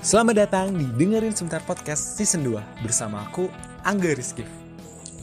Selamat 0.00 0.48
datang 0.48 0.72
di 0.72 0.88
Dengerin 0.88 1.36
Sebentar 1.36 1.60
Podcast 1.60 2.16
Season 2.16 2.40
2 2.40 2.56
bersama 2.80 3.20
aku, 3.28 3.52
Angga 3.84 4.16
Rizky. 4.16 4.48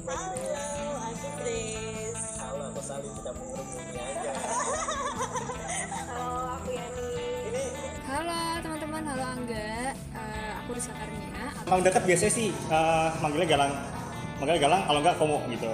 Halo, 0.06 1.02
aku 1.02 1.28
Grace. 1.42 2.38
Halo, 2.38 2.64
aku 2.70 2.82
Salim 2.86 3.10
tidak 3.18 3.34
mengerumuni 3.42 3.98
aja. 3.98 4.34
Halo, 6.14 6.62
aku 6.62 6.70
Yani. 6.78 7.66
Halo 8.06 8.38
teman-teman, 8.62 9.02
halo 9.02 9.24
Angga. 9.26 9.98
Eh, 9.98 10.50
aku 10.62 10.70
Rizka 10.78 10.94
Karnia. 10.94 11.46
Emang 11.66 11.82
dekat 11.82 12.04
biasanya 12.06 12.34
sih 12.38 12.54
eh, 12.54 13.10
manggilnya 13.18 13.50
Galang. 13.50 13.74
Manggilnya 14.38 14.62
Galang, 14.62 14.82
kalau 14.86 15.00
enggak 15.02 15.16
Komo 15.18 15.38
gitu. 15.50 15.74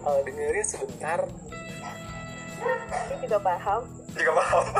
eh, 0.00 0.20
dengerin 0.24 0.66
sebentar. 0.66 1.20
Ini 3.10 3.16
juga 3.24 3.38
paham. 3.40 3.82
juga 4.16 4.32
paham. 4.36 4.64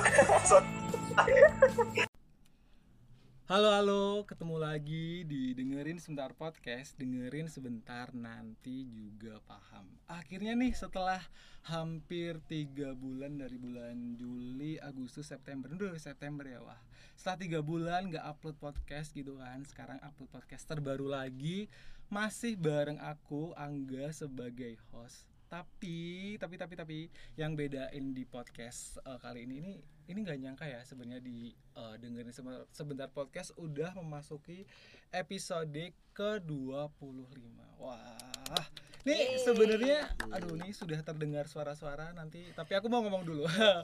Halo 3.51 3.75
halo, 3.75 4.23
ketemu 4.31 4.63
lagi 4.63 5.27
di 5.27 5.51
dengerin 5.59 5.99
sebentar 5.99 6.31
podcast, 6.39 6.95
dengerin 6.95 7.51
sebentar 7.51 8.07
nanti 8.15 8.87
juga 8.87 9.43
paham. 9.43 9.91
Akhirnya 10.07 10.55
nih 10.55 10.71
setelah 10.71 11.19
hampir 11.67 12.39
tiga 12.47 12.95
bulan 12.95 13.43
dari 13.43 13.59
bulan 13.59 14.15
Juli, 14.15 14.79
Agustus, 14.79 15.35
September, 15.35 15.67
udah 15.67 15.99
September 15.99 16.47
ya 16.47 16.63
wah. 16.63 16.79
Setelah 17.19 17.39
tiga 17.43 17.59
bulan 17.59 18.15
nggak 18.15 18.23
upload 18.23 18.55
podcast 18.63 19.11
gitu 19.19 19.43
kan, 19.43 19.67
sekarang 19.67 19.99
upload 19.99 20.31
podcast 20.31 20.71
terbaru 20.71 21.11
lagi, 21.11 21.67
masih 22.11 22.59
bareng 22.59 22.99
aku 22.99 23.55
Angga 23.55 24.11
sebagai 24.11 24.75
host. 24.91 25.31
Tapi, 25.47 26.35
tapi, 26.43 26.59
tapi, 26.59 26.75
tapi 26.75 26.99
yang 27.39 27.55
bedain 27.55 28.11
di 28.11 28.27
podcast 28.27 28.99
eh, 29.03 29.19
kali 29.23 29.47
ini 29.47 29.63
ini 29.63 29.75
ini 30.11 30.27
nggak 30.27 30.39
nyangka 30.43 30.67
ya 30.67 30.83
sebenarnya 30.83 31.23
di 31.23 31.55
eh, 31.55 31.95
dengerin 31.97 32.35
Sebe- 32.35 32.67
sebentar 32.71 33.07
podcast 33.09 33.55
udah 33.55 33.95
memasuki 33.95 34.67
episode 35.09 35.95
ke-25. 36.13 37.47
Wah. 37.79 38.67
Nih 39.01 39.41
sebenarnya 39.41 40.13
aduh 40.29 40.61
nih 40.61 40.77
sudah 40.77 41.01
terdengar 41.01 41.49
suara-suara 41.49 42.13
nanti 42.13 42.45
tapi 42.53 42.77
aku 42.77 42.93
mau 42.93 43.01
ngomong 43.01 43.25
dulu. 43.25 43.45
Ya. 43.57 43.81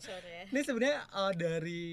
Ini 0.53 0.61
sebenarnya 0.63 0.99
eh, 1.09 1.33
dari 1.35 1.85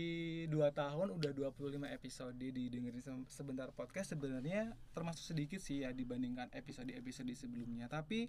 2 0.52 0.60
tahun 0.76 1.08
udah 1.16 1.32
25 1.32 1.80
episode 1.88 2.36
di 2.36 2.68
dengerin 2.68 3.00
Se- 3.00 3.32
sebentar 3.32 3.72
podcast 3.72 4.12
sebenarnya 4.12 4.76
termasuk 4.92 5.24
sedikit 5.24 5.64
sih 5.64 5.88
ya 5.88 5.96
dibandingkan 5.96 6.52
episode-episode 6.52 7.32
sebelumnya. 7.34 7.88
Tapi 7.88 8.28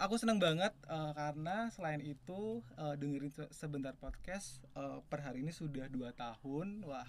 aku 0.00 0.16
senang 0.16 0.40
banget 0.40 0.72
eh, 0.88 1.12
karena 1.12 1.68
selain 1.68 2.00
itu 2.00 2.64
eh, 2.80 2.94
dengerin 2.96 3.32
Se- 3.36 3.52
sebentar 3.52 3.92
podcast 4.00 4.64
eh, 4.72 4.98
per 5.06 5.20
hari 5.20 5.44
ini 5.44 5.52
sudah 5.52 5.86
2 5.92 6.10
tahun. 6.16 6.82
Wah, 6.88 7.06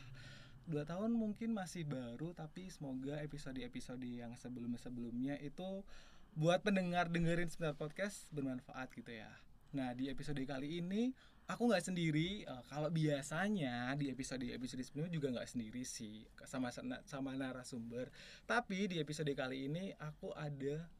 2 0.67 0.83
tahun 0.83 1.15
mungkin 1.15 1.55
masih 1.55 1.87
baru 1.87 2.35
tapi 2.35 2.67
semoga 2.67 3.17
episode-episode 3.23 4.03
yang 4.03 4.35
sebelum-sebelumnya 4.35 5.39
itu 5.39 5.87
buat 6.35 6.63
pendengar 6.63 7.11
dengerin 7.11 7.47
sebentar 7.51 7.75
podcast 7.75 8.27
bermanfaat 8.35 8.91
gitu 8.95 9.11
ya. 9.11 9.31
Nah 9.71 9.95
di 9.95 10.11
episode 10.11 10.39
kali 10.43 10.83
ini 10.83 11.15
aku 11.47 11.71
nggak 11.71 11.87
sendiri. 11.87 12.43
Eh, 12.43 12.63
kalau 12.67 12.91
biasanya 12.91 13.95
di 13.95 14.11
episode 14.11 14.43
episode 14.51 14.83
sebelumnya 14.83 15.15
juga 15.15 15.27
nggak 15.39 15.47
sendiri 15.47 15.87
sih 15.87 16.27
sama 16.43 16.67
sama 17.07 17.31
narasumber. 17.39 18.11
Tapi 18.43 18.91
di 18.91 18.99
episode 18.99 19.31
kali 19.31 19.71
ini 19.71 19.95
aku 19.95 20.35
ada 20.35 20.91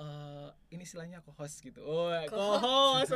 eh 0.00 0.48
ini 0.72 0.82
istilahnya 0.88 1.20
co-host 1.20 1.60
gitu. 1.60 1.84
Oh, 1.84 2.08
co-host. 2.32 3.12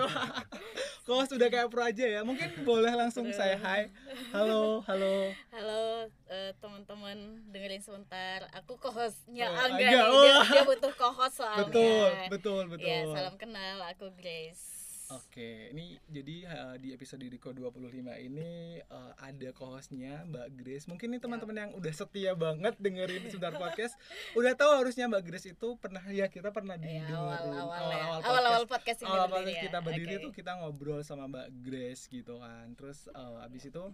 co-host 1.09 1.33
udah 1.33 1.49
kayak 1.49 1.73
pro 1.73 1.81
aja 1.81 2.05
ya. 2.05 2.21
Mungkin 2.21 2.61
boleh 2.61 2.93
langsung 2.93 3.25
saya 3.33 3.57
hai. 3.57 3.89
Halo, 4.37 4.85
halo. 4.85 5.33
Halo 5.49 5.85
eh, 6.29 6.53
teman-teman 6.61 7.41
dengerin 7.49 7.81
sebentar. 7.81 8.45
Aku 8.53 8.77
co-hostnya 8.77 9.49
Oh, 9.49 9.65
Angga. 9.65 10.01
Oh. 10.13 10.23
Dia, 10.29 10.37
dia 10.61 10.63
butuh 10.69 10.93
co-host 10.93 11.41
soalnya. 11.41 11.73
Betul, 11.73 12.11
betul, 12.29 12.63
betul. 12.69 12.85
Ya, 12.85 13.09
salam 13.09 13.41
kenal. 13.41 13.81
Aku 13.89 14.13
Grace. 14.13 14.84
Oke, 15.05 15.69
ini 15.69 16.01
jadi 16.09 16.49
eh, 16.49 16.77
di 16.81 16.89
episode 16.91 17.21
di 17.21 17.37
Ko25 17.37 17.93
ini 18.25 18.81
eh, 18.81 19.13
ada 19.15 19.49
co-hostnya 19.53 20.25
Mbak 20.25 20.49
Grace. 20.57 20.89
Mungkin 20.89 21.13
nih 21.13 21.21
teman-teman 21.21 21.53
yang 21.55 21.71
udah 21.73 21.93
setia 21.93 22.33
banget 22.33 22.73
dengerin 22.81 23.29
sebentar 23.29 23.53
podcast, 23.55 24.01
udah 24.33 24.57
tahu 24.57 24.73
harusnya 24.75 25.05
Mbak 25.05 25.23
Grace 25.23 25.53
itu 25.53 25.69
pernah 25.77 26.01
ya 26.09 26.25
kita 26.27 26.49
pernah 26.51 26.81
di 26.81 26.89
Ya, 26.89 27.05
awal-awal 27.11 27.53
ya. 27.53 27.61
awal-awal 27.61 28.19
Awal-awal 28.25 28.65
podcast. 28.65 28.97
podcast 28.97 28.99
ini 28.99 29.11
Awal 29.11 29.21
berdiri 29.21 29.37
podcast 29.37 29.53
ya. 29.53 29.63
kita 29.63 29.79
berdiri 29.79 30.15
Oke. 30.15 30.25
tuh 30.25 30.33
kita 30.33 30.53
ngobrol 30.57 31.01
sama 31.05 31.25
Mbak 31.29 31.49
Grace 31.61 32.03
gitu 32.09 32.35
kan. 32.41 32.67
Terus 32.73 32.99
eh, 33.07 33.45
abis 33.45 33.65
itu 33.69 33.85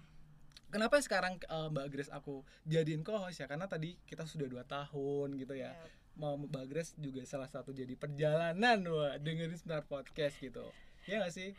Kenapa 0.70 1.02
sekarang 1.02 1.42
eh, 1.42 1.68
Mbak 1.68 1.86
Grace 1.90 2.12
aku 2.14 2.46
jadiin 2.62 3.02
co-host 3.02 3.34
ya? 3.36 3.50
Karena 3.50 3.66
tadi 3.66 3.98
kita 4.06 4.22
sudah 4.22 4.46
dua 4.46 4.62
tahun 4.62 5.34
gitu 5.34 5.58
ya. 5.58 5.74
Ya. 5.74 5.90
Mau 6.14 6.38
Mbak 6.38 6.64
Grace 6.70 6.94
juga 6.94 7.26
salah 7.26 7.50
satu 7.50 7.74
jadi 7.74 7.98
perjalanan 7.98 8.78
wah 8.86 9.18
dengerin 9.18 9.58
sebentar 9.58 9.82
podcast 9.82 10.38
gitu. 10.38 10.62
Ya 11.08 11.18
gak 11.24 11.32
sih? 11.32 11.54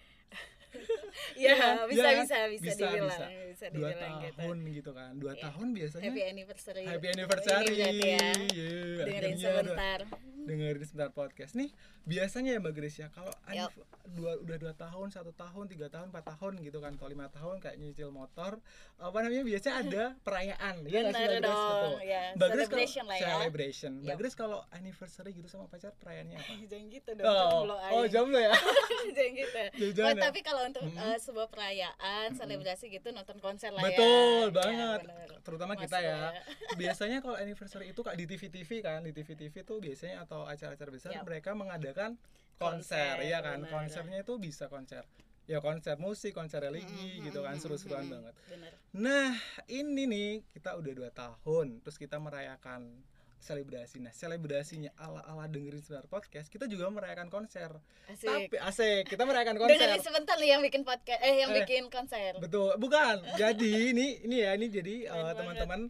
Ya, 1.33 1.53
kan? 1.53 1.75
bisa, 1.85 2.01
Ya 2.01 2.11
bisa, 2.17 2.37
bisa, 2.47 2.65
Bisa, 2.65 2.75
dibilang. 2.81 3.09
bisa. 3.09 3.25
Bisa, 3.51 3.65
dua 3.69 3.89
dibilang 3.89 4.13
gitu. 4.17 4.37
tahun 4.37 4.57
gitu 4.65 4.91
kan 4.91 5.11
dua 5.13 5.33
Iya. 5.33 5.43
tahun 5.43 5.67
biasanya 5.71 6.03
Happy 6.05 6.21
anniversary. 6.23 6.83
happy 6.85 7.07
anniversary 7.09 7.67
ya. 7.73 7.89
Yeah, 7.91 8.31
Dengerin 8.97 9.01
akhirnya 9.03 9.35
dua- 9.37 9.55
sebentar. 9.61 9.99
dengerin 10.41 10.81
sebentar 10.83 11.11
podcast 11.11 11.53
nih 11.53 11.69
biasanya 12.03 12.51
ya 12.51 12.59
mbak 12.59 12.73
Grace 12.73 12.97
ya 12.97 13.07
kalau 13.09 13.29
anif- 13.45 13.77
dua 14.09 14.33
udah 14.35 14.57
dua 14.57 14.73
tahun 14.73 15.07
satu 15.07 15.29
tahun 15.31 15.69
tiga 15.69 15.85
tahun 15.87 16.09
empat 16.09 16.33
tahun 16.33 16.57
gitu 16.59 16.81
kan 16.81 16.97
kalau 16.97 17.09
lima 17.09 17.29
tahun 17.29 17.61
kayak 17.61 17.77
nyicil 17.77 18.09
motor 18.09 18.57
apa 18.97 19.17
namanya 19.19 19.45
biasanya 19.45 19.75
ada 19.79 20.03
perayaan 20.25 20.75
ya 20.83 20.99
nggak 20.99 21.13
sih 21.13 21.21
mbak 21.21 21.29
Grace 21.29 21.45
dong, 21.45 21.91
Betul. 21.93 22.01
ya. 22.03 22.23
mbak 22.33 22.49
Grace 22.49 22.65
kalau 22.65 22.81
Celebration 22.81 23.03
lah 23.05 23.15
ya. 23.15 23.23
celebration 23.29 23.91
mbak. 24.01 24.15
Grace 24.17 24.35
kalau 24.35 24.59
anniversary 24.71 25.31
gitu 25.31 25.47
sama 25.47 25.65
pacar 25.67 25.93
perayaannya 25.95 26.35
apa 26.35 26.51
Jangan 26.71 26.85
gitu 26.89 27.09
dong. 27.13 27.25
oh, 27.27 27.37
jomblo 27.37 27.75
oh 27.77 27.85
aja. 28.01 28.09
jomblo 28.09 28.39
ya 28.41 28.53
Jangan 29.15 29.31
gitu. 29.37 29.59
Jangan 29.93 30.09
Oh, 30.09 30.17
ya? 30.17 30.23
tapi 30.23 30.39
kalau 30.41 30.60
untuk 30.63 30.83
Mm-mm. 30.83 30.97
eh, 30.97 31.17
sebuah 31.17 31.47
perayaan, 31.47 32.33
selebrasi 32.33 32.89
gitu 32.89 33.09
nonton 33.09 33.37
konser 33.37 33.69
lah 33.69 33.81
ya. 33.81 33.87
betul 33.89 34.45
Iya, 34.45 34.55
banget 34.55 34.99
bener. 35.05 35.27
terutama 35.41 35.73
Masuk 35.73 35.83
kita 35.87 35.97
ya 35.99 36.15
lah 36.17 36.33
biasanya 36.81 37.17
kalau 37.19 37.35
anniversary 37.35 37.85
itu 37.89 38.01
kak 38.01 38.15
di 38.15 38.25
TV 38.25 38.43
TV 38.47 38.69
kan 38.79 38.99
di 39.01 39.11
TV 39.11 39.29
TV 39.33 39.53
tuh 39.61 39.77
biasanya 39.77 40.23
atau 40.23 40.45
acara-acara 40.45 40.89
besar 40.89 41.11
Yap. 41.11 41.23
mereka 41.25 41.51
mengadakan 41.51 42.15
konser, 42.55 43.17
Konser, 43.17 43.25
ya 43.25 43.39
kan 43.41 43.59
benar. 43.59 43.71
konsernya 43.73 44.17
itu 44.21 44.33
bisa 44.37 44.65
konser 44.67 45.01
ya 45.45 45.57
konser 45.59 45.97
musik 45.97 46.31
konser 46.31 46.61
religi 46.61 47.17
Mm-mm, 47.17 47.25
gitu 47.27 47.41
kan 47.41 47.57
mm-mm, 47.57 47.63
seru-seruan 47.65 48.05
mm-mm. 48.05 48.13
banget 48.21 48.33
Bener. 48.47 48.71
nah 48.93 49.33
ini 49.67 50.03
nih 50.05 50.29
kita 50.53 50.77
udah 50.77 50.93
dua 50.93 51.09
tahun 51.09 51.81
terus 51.81 51.97
kita 51.97 52.21
merayakan 52.21 53.01
selebrasi 53.41 53.97
nah 53.99 54.13
selebrasinya 54.13 54.93
ala 54.95 55.19
ala 55.25 55.45
dengerin 55.45 55.81
sebentar 55.81 56.05
podcast 56.05 56.47
kita 56.47 56.65
juga 56.65 56.87
merayakan 56.87 57.27
konser 57.27 57.73
Asik. 58.05 58.23
tapi 58.23 58.55
asik 58.55 59.09
kita 59.09 59.25
merayakan 59.25 59.57
konser 59.61 59.75
Dengerin 59.75 59.99
sebentar 59.99 60.37
nih 60.37 60.49
yang 60.49 60.61
bikin 60.61 60.81
podcast 60.81 61.19
eh 61.19 61.35
yang 61.37 61.49
Eh, 61.49 61.57
bikin 61.59 61.83
konser. 61.89 62.37
Betul, 62.37 62.77
bukan. 62.77 63.19
Jadi 63.41 63.91
ini 63.91 64.21
ini 64.21 64.37
ya 64.39 64.53
ini 64.53 64.67
jadi 64.67 65.09
banget. 65.09 65.35
teman-teman 65.35 65.81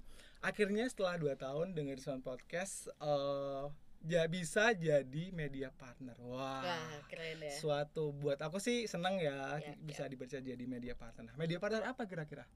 akhirnya 0.41 0.87
setelah 0.87 1.19
2 1.19 1.35
tahun 1.37 1.67
dengerin 1.75 2.01
Sound 2.01 2.23
Podcast 2.23 2.89
eh 2.97 3.65
ya 4.01 4.25
bisa 4.25 4.73
jadi 4.73 5.29
media 5.29 5.69
partner. 5.69 6.17
Wah. 6.17 6.65
Wah, 6.65 7.05
keren 7.05 7.37
ya. 7.37 7.53
Suatu 7.53 8.09
buat 8.11 8.41
aku 8.41 8.57
sih 8.57 8.89
senang 8.89 9.21
ya, 9.21 9.61
Ya, 9.61 9.77
bisa 9.77 10.09
dipercaya 10.09 10.41
jadi 10.41 10.65
media 10.65 10.97
partner. 10.97 11.29
Nah, 11.29 11.37
media 11.37 11.61
partner 11.61 11.85
apa 11.85 12.09
kira-kira? 12.09 12.49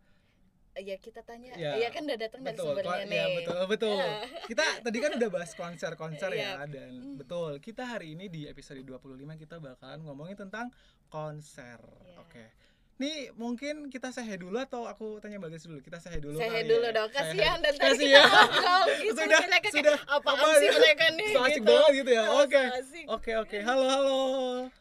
Ya 0.77 0.97
kita 0.97 1.23
tanya, 1.23 1.55
Ya, 1.55 1.71
ya, 1.77 1.87
kan 1.87 2.03
udah 2.03 2.19
datang 2.19 2.43
dari 2.43 2.59
sumbernya 2.59 3.03
nih. 3.05 3.15
ya 3.15 3.25
betul 3.33 3.61
betul. 3.65 3.95
Ya. 3.95 4.27
Kita 4.43 4.63
tadi 4.81 4.97
kan 4.99 5.11
udah 5.13 5.29
bahas 5.29 5.51
konser-konser 5.53 6.31
ya 6.31 6.59
Iya. 6.59 6.67
dan 6.67 6.91
Hmm. 6.93 7.15
betul. 7.15 7.51
Kita 7.59 7.83
hari 7.85 8.11
ini 8.11 8.27
di 8.27 8.43
episode 8.43 8.81
25 8.81 8.99
kita 9.37 9.55
bakalan 9.57 10.03
ngomongin 10.03 10.35
tentang 10.37 10.67
konser. 11.07 11.79
Iya. 11.79 12.19
Oke. 12.19 12.43
Nih 12.95 13.31
mungkin 13.33 13.87
kita 13.87 14.07
sehe 14.09 14.35
dulu 14.35 14.55
atau 14.57 14.83
aku 14.83 15.19
tanya 15.19 15.35
Bagas 15.37 15.63
dulu? 15.63 15.79
Kita 15.79 15.95
sehe 15.97 16.15
dulu. 16.17 16.35
Kali 16.37 16.63
dulu 16.65 16.79
ya. 16.81 16.91
dong, 16.93 17.09
Sehe. 17.09 17.19
kasihan 17.23 17.57
dan 17.57 17.73
tadi 17.73 17.83
Kasihan. 17.95 18.19
kita 18.21 18.35
ngobrol 18.35 18.83
gitu. 18.85 19.15
sudah 19.15 19.39
mereka 19.41 19.55
kayak, 19.57 19.73
sudah 19.73 19.95
apaan 20.09 20.37
apa- 20.37 20.55
sih 20.57 20.69
mereka 20.73 21.05
nih 21.13 21.29
so 21.29 21.39
asik 21.41 21.55
gitu. 21.55 21.67
banget 21.69 21.91
gitu 21.93 22.11
ya. 22.13 22.23
Oke. 22.33 22.63
Oke 23.09 23.31
oke. 23.37 23.57
Halo 23.61 23.85
halo. 23.85 24.19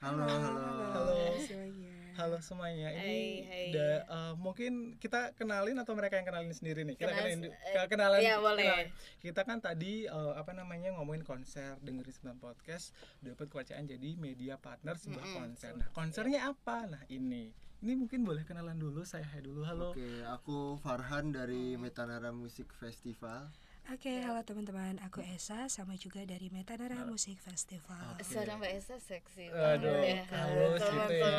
Halo, 0.00 0.22
halo. 0.24 0.50
Halo. 0.92 1.16
semuanya. 1.40 1.83
Halo 2.14 2.38
semuanya. 2.38 2.94
Ini 2.94 3.02
Hai, 3.02 3.26
hai. 3.42 3.66
da- 3.70 4.06
eh, 4.06 4.32
mungkin 4.36 4.72
kita 4.96 5.34
kenalin 5.34 5.74
atau 5.74 5.92
mereka 5.92 6.14
yang 6.14 6.22
kenalin 6.24 6.50
sendiri 6.50 6.82
nih. 6.82 6.94
Kita 6.94 7.10
Kenal- 7.10 7.26
kenalin 7.26 7.40
eh, 7.44 7.74
ke- 7.74 7.88
kenalan. 7.88 8.18
iya, 8.18 8.36
boleh. 8.38 8.62
kenalin. 8.64 8.88
Kita 9.18 9.40
kan 9.42 9.58
tadi 9.58 10.06
eh, 10.06 10.32
apa 10.32 10.52
namanya 10.52 10.94
ngomongin 10.94 11.22
konser, 11.22 11.74
dengerin 11.80 12.14
sembilan 12.14 12.38
podcast, 12.38 12.94
dapat 13.18 13.50
kepercayaan 13.50 13.86
jadi 13.88 14.14
media 14.16 14.54
partner 14.56 14.94
sebuah 14.94 15.26
Mm-mm, 15.26 15.36
konser. 15.36 15.72
Nah, 15.74 15.90
konsernya 15.90 16.40
apa? 16.46 16.86
Nah, 16.86 17.02
ini. 17.08 17.50
Ini 17.82 17.92
mungkin 17.98 18.22
boleh 18.22 18.46
kenalan 18.46 18.78
dulu. 18.78 19.02
Saya 19.02 19.26
hai 19.26 19.42
dulu. 19.42 19.66
Halo. 19.66 19.92
Oke, 19.92 20.08
aku 20.24 20.78
Farhan 20.78 21.30
dari 21.30 21.74
Metanara 21.74 22.30
Music 22.30 22.70
Festival. 22.72 23.50
Oke, 23.92 24.16
halo 24.24 24.40
teman-teman. 24.40 24.96
Aku 25.04 25.20
Esa, 25.20 25.68
sama 25.68 25.92
juga 26.00 26.24
dari 26.24 26.48
Metanara 26.48 27.04
Music 27.04 27.36
Festival. 27.36 28.16
Suara 28.24 28.56
Mbak 28.56 28.72
Esa 28.80 28.96
seksi 28.96 29.52
Aduh, 29.52 30.00
ya. 30.00 30.24
halus 30.32 30.80
gitu 30.80 31.14
ya. 31.20 31.36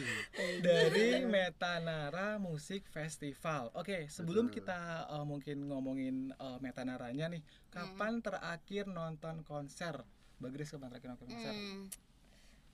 Dari 0.68 1.24
Metanara 1.24 2.36
Musik 2.36 2.84
Festival. 2.92 3.72
Oke, 3.72 4.12
sebelum 4.12 4.52
Betul. 4.52 4.60
kita 4.60 5.08
uh, 5.08 5.24
mungkin 5.24 5.64
ngomongin 5.64 6.36
uh, 6.36 6.60
Metanaranya 6.60 7.32
nih, 7.32 7.40
kapan 7.72 8.20
terakhir 8.20 8.84
nonton 8.84 9.40
konser? 9.40 10.04
Bagris 10.36 10.68
kapan 10.68 10.92
terakhir 10.92 11.16
nonton 11.16 11.32
konser? 11.32 11.54
Hmm. 11.56 11.88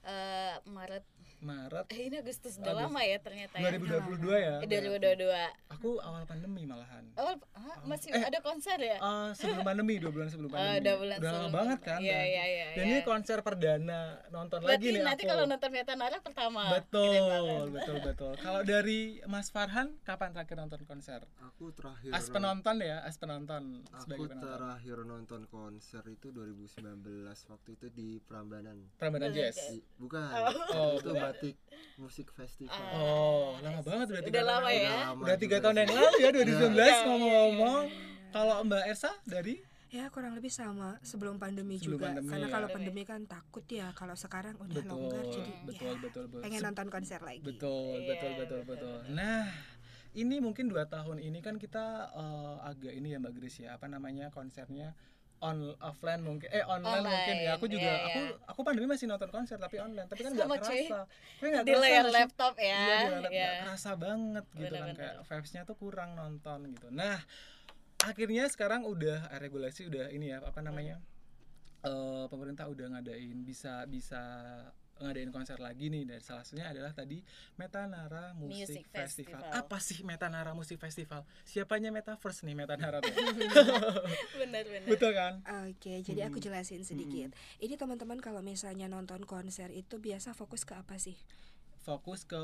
Eh, 0.03 0.55
Maret 0.65 1.05
Maret 1.39 1.89
eh, 1.89 2.01
ini 2.03 2.17
Agustus 2.17 2.53
udah 2.55 2.73
lama 2.75 3.01
ya 3.01 3.17
ternyata 3.17 3.53
ya 3.55 3.69
2022 3.71 4.29
ya. 4.35 4.55
Eh, 4.59 4.69
2022 4.69 5.73
Aku 5.73 5.97
awal 5.97 6.21
pandemi 6.23 6.65
malahan. 6.65 7.01
awal 7.15 7.37
ah, 7.51 7.81
masih 7.83 8.09
Eh, 8.11 8.21
ada 8.23 8.37
konser 8.39 8.77
ya 8.77 8.97
Uh, 8.97 9.29
sebelum 9.31 9.61
pandemi, 9.63 9.97
dua 9.97 10.09
bulan 10.11 10.27
sebelum 10.27 10.47
Oh, 10.47 10.53
pandemi. 10.55 10.81
dua 10.83 10.95
bulan 10.95 11.17
Udah 11.17 11.31
lama 11.35 11.49
banget 11.51 11.79
kan. 11.81 11.97
Iya, 11.99 12.21
iya, 12.23 12.43
iya, 12.47 12.65
Dan 12.71 12.83
iya. 12.83 12.93
ini 12.93 12.99
konser 13.03 13.41
perdana 13.41 14.01
nonton 14.29 14.57
berarti 14.59 14.85
lagi 14.85 14.87
nih 14.91 15.01
nanti 15.03 15.23
aku. 15.23 15.31
kalau 15.31 15.43
nonton 15.47 15.69
Metanara 15.71 16.17
pertama 16.19 16.61
Keren 16.61 16.77
Betul, 16.79 17.65
betul, 17.71 17.97
betul. 18.03 18.31
Kalau 18.37 18.61
dari 18.63 18.99
Mas 19.25 19.49
Farhan, 19.49 19.97
kapan 19.99 20.29
terakhir 20.31 20.57
nonton 20.57 20.81
konser? 20.83 21.21
Aku 21.43 21.69
terakhir 21.71 22.09
As 22.11 22.25
penonton 22.27 22.75
ya, 22.79 23.01
as 23.01 23.17
penonton 23.17 23.81
Aku 23.87 23.97
sebagai 23.99 24.29
penonton. 24.29 24.45
terakhir 24.51 24.97
nonton 25.03 25.41
konser 25.47 26.03
itu 26.07 26.29
2019 26.29 26.93
waktu 27.47 27.69
itu 27.71 27.87
di 27.89 28.07
Prambanan. 28.19 28.77
Prambanan 28.95 29.29
Jazz. 29.31 29.57
Di- 29.71 29.89
bukan. 30.01 30.29
Oh, 30.73 30.97
itu 30.97 31.07
bukan. 31.07 31.21
Batik 31.21 31.55
Musik 31.95 32.27
Festival. 32.33 32.81
Oh, 32.97 33.53
lama 33.61 33.79
banget 33.79 34.05
berarti. 34.09 34.29
Udah 34.33 34.43
lama 34.43 34.69
ya? 34.69 34.81
Udah 34.81 34.97
lama 35.13 35.21
Udah 35.23 35.37
tiga 35.37 35.57
tahun 35.61 35.75
yang 35.85 35.91
lalu 35.93 36.17
ya 36.17 36.29
2019 36.33 36.73
Iya, 36.73 36.97
ngomong-ngomong. 37.05 37.83
Kalau 38.31 38.55
Mbak 38.65 38.83
Ersa 38.89 39.11
dari 39.23 39.55
Ya, 39.91 40.07
kurang 40.07 40.39
lebih 40.39 40.47
sama 40.47 40.95
sebelum 41.03 41.35
pandemi 41.35 41.75
Sebelum 41.75 41.99
juga. 41.99 42.15
pandemi 42.15 42.31
Karena 42.31 42.47
ya. 42.47 42.53
kalau 42.55 42.67
pandemi 42.71 43.03
kan 43.03 43.21
takut 43.27 43.65
ya. 43.67 43.91
Kalau 43.91 44.15
sekarang 44.15 44.55
udah 44.55 44.71
betul, 44.71 44.87
longgar 44.87 45.23
jadi 45.27 45.51
betul, 45.67 45.83
ya, 45.83 45.99
betul, 45.99 46.23
betul. 46.31 46.41
pengen 46.47 46.61
nonton 46.63 46.87
konser 46.87 47.19
lagi. 47.19 47.43
Betul, 47.43 47.99
Iya, 47.99 48.07
betul, 48.07 48.31
betul, 48.39 48.61
betul. 48.63 48.97
Nah, 49.11 49.51
ini 50.15 50.39
mungkin 50.39 50.71
dua 50.71 50.87
tahun 50.87 51.19
ini 51.19 51.43
kan 51.43 51.59
kita 51.59 52.07
eh, 52.07 52.55
agak 52.71 52.93
ini 52.95 53.11
ya 53.11 53.19
Mbak 53.19 53.33
Gris 53.35 53.59
ya, 53.59 53.75
apa 53.75 53.91
namanya 53.91 54.31
konsernya 54.31 54.95
on 55.41 55.73
offline 55.81 56.21
mungkin. 56.21 56.47
Eh 56.53 56.61
online, 56.63 57.01
Online, 57.01 57.09
mungkin 57.09 57.35
ya. 57.41 57.51
Aku 57.57 57.65
juga 57.65 57.91
iya, 57.91 58.05
aku 58.07 58.21
iya. 58.21 58.45
aku 58.45 58.59
pandemi 58.61 58.87
masih 58.87 59.05
nonton 59.09 59.29
konser 59.33 59.57
tapi 59.57 59.81
online. 59.81 60.07
Tapi 60.07 60.21
kan 60.21 60.31
nggak 60.37 60.49
kerasa. 60.61 60.99
Tapi 61.09 61.47
nggak 61.49 61.65
di 61.65 61.73
kerasa 61.73 61.83
layar 61.83 62.07
laptop 62.13 62.53
ya. 62.61 62.63
Iya, 62.63 62.77
di 62.77 63.13
laptop. 63.17 63.31
Nggak 63.33 63.53
kerasa 63.65 63.91
banget 63.97 64.45
gitu 64.53 64.75
kan 64.77 64.89
kayak 64.93 65.15
vibes-nya 65.25 65.61
tuh 65.65 65.77
kurang 65.81 66.09
nonton 66.13 66.59
gitu. 66.71 66.87
Nah, 66.93 67.17
akhirnya 68.05 68.45
sekarang 68.53 68.85
udah 68.85 69.33
eh, 69.33 69.39
regulasi 69.41 69.89
udah 69.89 70.13
ini 70.13 70.31
ya 70.31 70.39
apa 70.45 70.61
namanya? 70.61 71.01
eh 71.81 72.25
pemerintah 72.29 72.69
udah 72.69 72.93
ngadain 72.93 73.41
bisa 73.41 73.89
bisa 73.89 74.21
ngadain 75.01 75.29
konser 75.29 75.57
lagi 75.57 75.87
nih 75.87 76.05
dan 76.05 76.19
salah 76.19 76.41
satunya 76.41 76.67
adalah 76.67 76.91
tadi 76.91 77.19
Metanara 77.55 78.31
Music, 78.33 78.81
Music 78.81 78.83
Festival. 78.87 79.41
Festival. 79.41 79.59
Apa 79.59 79.77
sih 79.77 79.99
Metanara 80.01 80.51
Music 80.51 80.77
Festival? 80.77 81.21
Siapanya 81.41 81.89
Metaverse 81.89 82.41
nih 82.43 82.55
Metanara 82.55 82.97
tuh? 82.99 83.09
benar 84.41 84.63
benar 84.63 84.87
Betul 84.87 85.11
kan? 85.11 85.33
Oke, 85.67 86.01
jadi 86.01 86.27
aku 86.27 86.37
Hmm. 86.37 86.45
jelasin 86.47 86.81
sedikit. 86.81 87.33
Ini 87.57 87.75
teman-teman 87.75 88.17
kalau 88.17 88.39
misalnya 88.39 88.85
nonton 88.85 89.23
konser 89.23 89.69
itu 89.69 89.97
biasa 89.97 90.31
fokus 90.31 90.63
ke 90.63 90.73
apa 90.73 90.95
sih? 90.95 91.17
Fokus 91.81 92.29
ke 92.29 92.37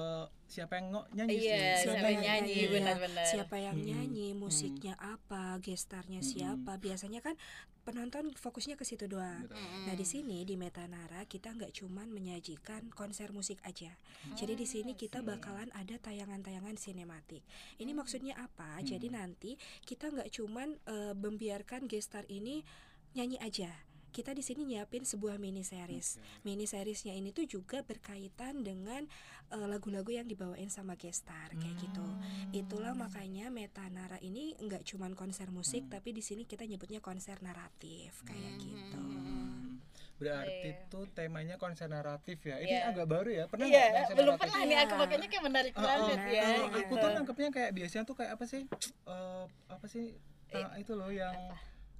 siapa 0.49 0.81
yang 0.81 0.97
nyanyi 1.13 1.37
Iya, 1.37 1.77
sih. 1.77 1.85
siapa 1.85 2.07
yang 2.09 2.23
nyanyi, 2.25 2.53
Iya, 2.57 2.67
benar-benar. 2.73 3.25
Siapa 3.29 3.55
yang 3.61 3.77
Hmm. 3.77 3.85
nyanyi, 3.85 4.27
musiknya 4.33 4.97
apa, 4.97 5.61
gestarnya 5.61 6.19
Hmm. 6.19 6.29
siapa. 6.33 6.73
Biasanya 6.75 7.21
kan 7.21 7.37
penonton 7.85 8.33
fokusnya 8.33 8.75
ke 8.75 8.83
situ 8.83 9.05
doang. 9.05 9.45
Betul. 9.45 9.61
Nah 9.87 9.93
di 9.93 10.03
sini 10.03 10.41
di 10.41 10.57
Metanara 10.57 11.23
kita 11.23 11.53
nggak 11.53 11.71
cuman 11.71 12.09
menyajikan 12.09 12.89
konser 12.91 13.29
musik 13.29 13.61
aja. 13.61 13.93
Jadi 14.33 14.57
di 14.57 14.65
sini 14.65 14.91
kita 14.91 15.21
bakalan 15.21 15.69
ada 15.71 15.95
tayangan-tayangan 15.95 16.75
sinematik. 16.75 17.45
Ini 17.77 17.93
maksudnya 17.93 18.35
apa? 18.35 18.81
Jadi 18.81 19.07
nanti 19.07 19.53
kita 19.85 20.09
nggak 20.09 20.33
cuman 20.33 20.75
eh, 20.83 21.13
membiarkan 21.13 21.85
gestar 21.85 22.25
ini 22.27 22.65
nyanyi 23.13 23.39
aja. 23.39 23.71
Kita 24.17 24.33
di 24.33 24.41
sini 24.41 24.65
nyiapin 24.65 25.05
sebuah 25.05 25.37
mini 25.37 25.61
series. 25.61 26.17
Mini 26.41 26.65
seriesnya 26.65 27.13
ini 27.13 27.29
tuh 27.29 27.45
juga 27.45 27.85
berkaitan 27.85 28.65
dengan 28.65 29.05
eh, 29.53 29.67
lagu-lagu 29.69 30.09
yang 30.09 30.25
dibawain 30.25 30.73
sama 30.73 30.97
gestar 30.97 31.53
kayak 31.53 31.77
gitu. 31.77 32.01
Itulah 32.49 32.97
makanya 32.97 33.53
Metanara 33.53 34.17
ini 34.25 34.57
nggak 34.57 34.89
cuman 34.89 35.13
konser 35.13 35.53
musik, 35.53 35.85
tapi 35.85 36.17
di 36.17 36.25
sini 36.25 36.49
kita 36.49 36.65
nyebutnya 36.65 36.97
konser 36.97 37.37
naratif 37.45 38.25
kayak 38.25 38.57
gitu. 38.57 38.97
Hmm. 38.97 39.77
Berarti 40.17 40.73
Iya. 40.73 40.89
tuh 40.89 41.05
temanya 41.13 41.61
konser 41.61 41.85
naratif 41.85 42.41
ya. 42.41 42.57
Ini 42.57 42.73
Iya. 42.73 42.89
agak 42.89 43.05
baru 43.05 43.29
ya. 43.29 43.45
Pernah 43.45 43.69
nggak 43.69 43.85
konser 43.93 44.15
belum 44.17 44.25
naratif? 44.33 44.41
pernah 44.41 44.61
nih 44.65 44.77
aku 44.81 44.89
Iya. 44.89 45.01
makanya 45.05 45.27
kayak 45.29 45.43
menarik 45.45 45.73
oh, 45.77 45.81
banget 45.85 46.19
ya 46.25 46.41
oh, 46.41 46.57
gitu. 46.57 46.77
aku 46.81 46.93
tuh 46.97 47.09
nangkepnya 47.13 47.49
kayak 47.53 47.71
biasanya 47.77 48.03
tuh 48.09 48.15
kayak 48.17 48.31
apa 48.33 48.45
sih 48.49 48.61
Eh, 49.05 49.43
apa 49.69 49.85
sih 49.85 50.05
Ah, 50.49 50.79
itu 50.79 50.95
loh 50.95 51.11
yang 51.13 51.35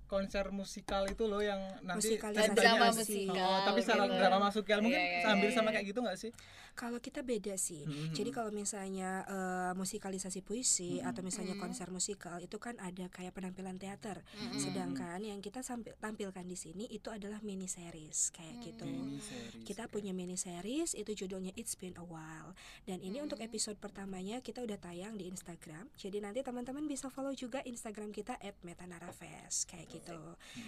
konser 0.08 0.50
musikal 0.50 1.04
itu 1.04 1.24
loh 1.24 1.40
yang 1.40 1.60
nanti 1.82 2.16
Musikalisasi. 2.16 2.56
Drama 2.56 2.88
musik. 2.90 3.04
musikal 3.28 3.46
Oh, 3.46 3.62
tapi 3.64 3.80
secara 3.82 4.04
gitu. 4.04 4.16
drama 4.18 4.38
musikal 4.42 4.78
mungkin 4.80 4.98
Iya, 4.98 5.12
iya, 5.14 5.22
sambil 5.22 5.50
iya, 5.50 5.56
sama 5.56 5.68
iya. 5.68 5.74
kayak 5.74 5.86
gitu 5.86 6.00
nggak 6.02 6.18
sih 6.18 6.32
Kalau 6.74 7.00
kita 7.00 7.26
beda 7.26 7.58
sih. 7.58 7.82
Mhm. 7.82 8.14
Jadi 8.14 8.30
kalau 8.30 8.54
misalnya 8.54 9.26
eh, 9.26 9.74
musikalisasi 9.74 10.40
puisi 10.42 11.02
Mhm. 11.02 11.10
atau 11.10 11.22
misalnya 11.22 11.52
Mhm. 11.52 11.60
konser 11.60 11.90
musikal 11.90 12.38
itu 12.38 12.54
kan 12.56 12.78
ada 12.78 13.10
kayak 13.10 13.34
penampilan 13.34 13.76
teater. 13.76 14.22
Mhm. 14.22 14.62
Sedangkan 14.62 15.18
yang 15.20 15.42
kita 15.42 15.60
sampi- 15.60 15.98
tampilkan 15.98 16.46
di 16.46 16.54
sini 16.54 16.86
itu 16.88 17.10
adalah 17.10 17.42
mini 17.42 17.66
series 17.66 18.30
kayak 18.30 18.62
gitu. 18.62 18.86
Mini 18.86 19.18
series. 19.18 19.66
Kita 19.66 19.90
punya 19.90 20.14
mini 20.14 20.38
series 20.38 20.94
itu 20.94 21.18
judulnya 21.18 21.50
It's 21.56 21.74
Been 21.74 21.98
a 21.98 22.06
While 22.06 22.54
dan 22.84 23.02
ini 23.02 23.20
untuk 23.20 23.40
episode 23.40 23.76
pertamanya 23.76 24.38
kita 24.40 24.62
udah 24.62 24.78
tayang 24.78 25.18
di 25.18 25.26
Instagram. 25.26 25.90
Jadi 25.96 26.22
nanti 26.22 26.40
teman-teman 26.42 26.86
bisa 26.86 27.10
follow 27.10 27.34
juga 27.34 27.58
Instagram 27.64 28.14
kita 28.14 28.38
@metanarafest 28.62 29.66
kayak 29.66 29.90
gitu. 29.90 29.97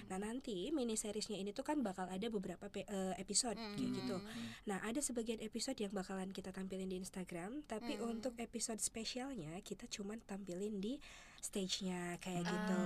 Nah 0.09 0.17
nanti 0.17 0.69
mini 0.73 0.95
seriesnya 0.95 1.37
ini 1.37 1.51
tuh 1.51 1.65
kan 1.65 1.81
bakal 1.81 2.09
ada 2.09 2.27
beberapa 2.29 2.69
eh, 2.73 3.13
episode 3.19 3.57
kayak 3.57 3.91
gitu. 4.01 4.17
Nah 4.65 4.81
ada 4.85 4.99
sebagian 5.03 5.41
episode 5.43 5.77
yang 5.79 5.93
bakalan 5.93 6.29
kita 6.33 6.49
tampilin 6.49 6.89
di 6.89 6.97
Instagram, 7.01 7.65
tapi 7.65 7.99
untuk 8.01 8.33
episode 8.39 8.79
spesialnya 8.79 9.57
kita 9.61 9.85
cuman 9.89 10.21
tampilin 10.25 10.77
di 10.81 10.97
stage-nya 11.39 11.99
kayak 12.17 12.43
gitu. 12.43 12.81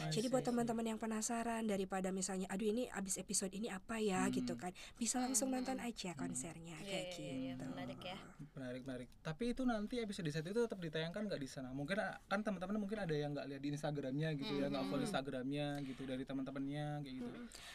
I 0.00 0.10
Jadi 0.10 0.26
see, 0.26 0.32
buat 0.32 0.42
teman-teman 0.42 0.84
yang 0.86 0.98
penasaran 0.98 1.64
daripada 1.64 2.08
misalnya 2.08 2.48
aduh 2.48 2.66
ini 2.66 2.88
abis 2.90 3.16
episode 3.16 3.52
ini 3.52 3.68
apa 3.68 3.96
ya 3.96 4.20
Hmm. 4.20 4.34
gitu 4.34 4.54
kan. 4.54 4.70
Bisa 4.94 5.18
langsung 5.18 5.48
nonton 5.48 5.78
aja 5.78 6.12
konsernya 6.14 6.76
Iya, 6.78 6.84
kayak 6.84 7.06
iya, 7.14 7.32
iya, 7.32 7.52
gitu. 7.54 7.64
menarik 7.68 8.00
ya 8.02 8.16
menarik 8.50 8.82
menarik 8.82 9.08
tapi 9.20 9.44
itu 9.48 9.62
nanti 9.62 9.94
episode 9.98 10.26
satu 10.26 10.48
itu 10.48 10.60
tetap 10.60 10.78
ditayangkan 10.78 11.22
nggak 11.24 11.38
di 11.38 11.46
sana 11.46 11.70
mungkin 11.70 11.96
ah, 11.96 12.18
kan 12.24 12.40
teman-teman 12.40 12.74
mungkin 12.76 12.98
ada 12.98 13.12
yang 13.12 13.30
nggak 13.30 13.46
lihat 13.46 13.60
di 13.60 13.70
Instagramnya 13.70 14.28
gitu 14.34 14.52
ya 14.56 14.66
nggak 14.66 14.84
follow 14.84 15.04
Instagramnya 15.04 15.66
gitu 15.84 16.02
dari 16.02 16.22
teman-temannya 16.22 16.86
kayak 17.00 17.14
gitu 17.16 17.30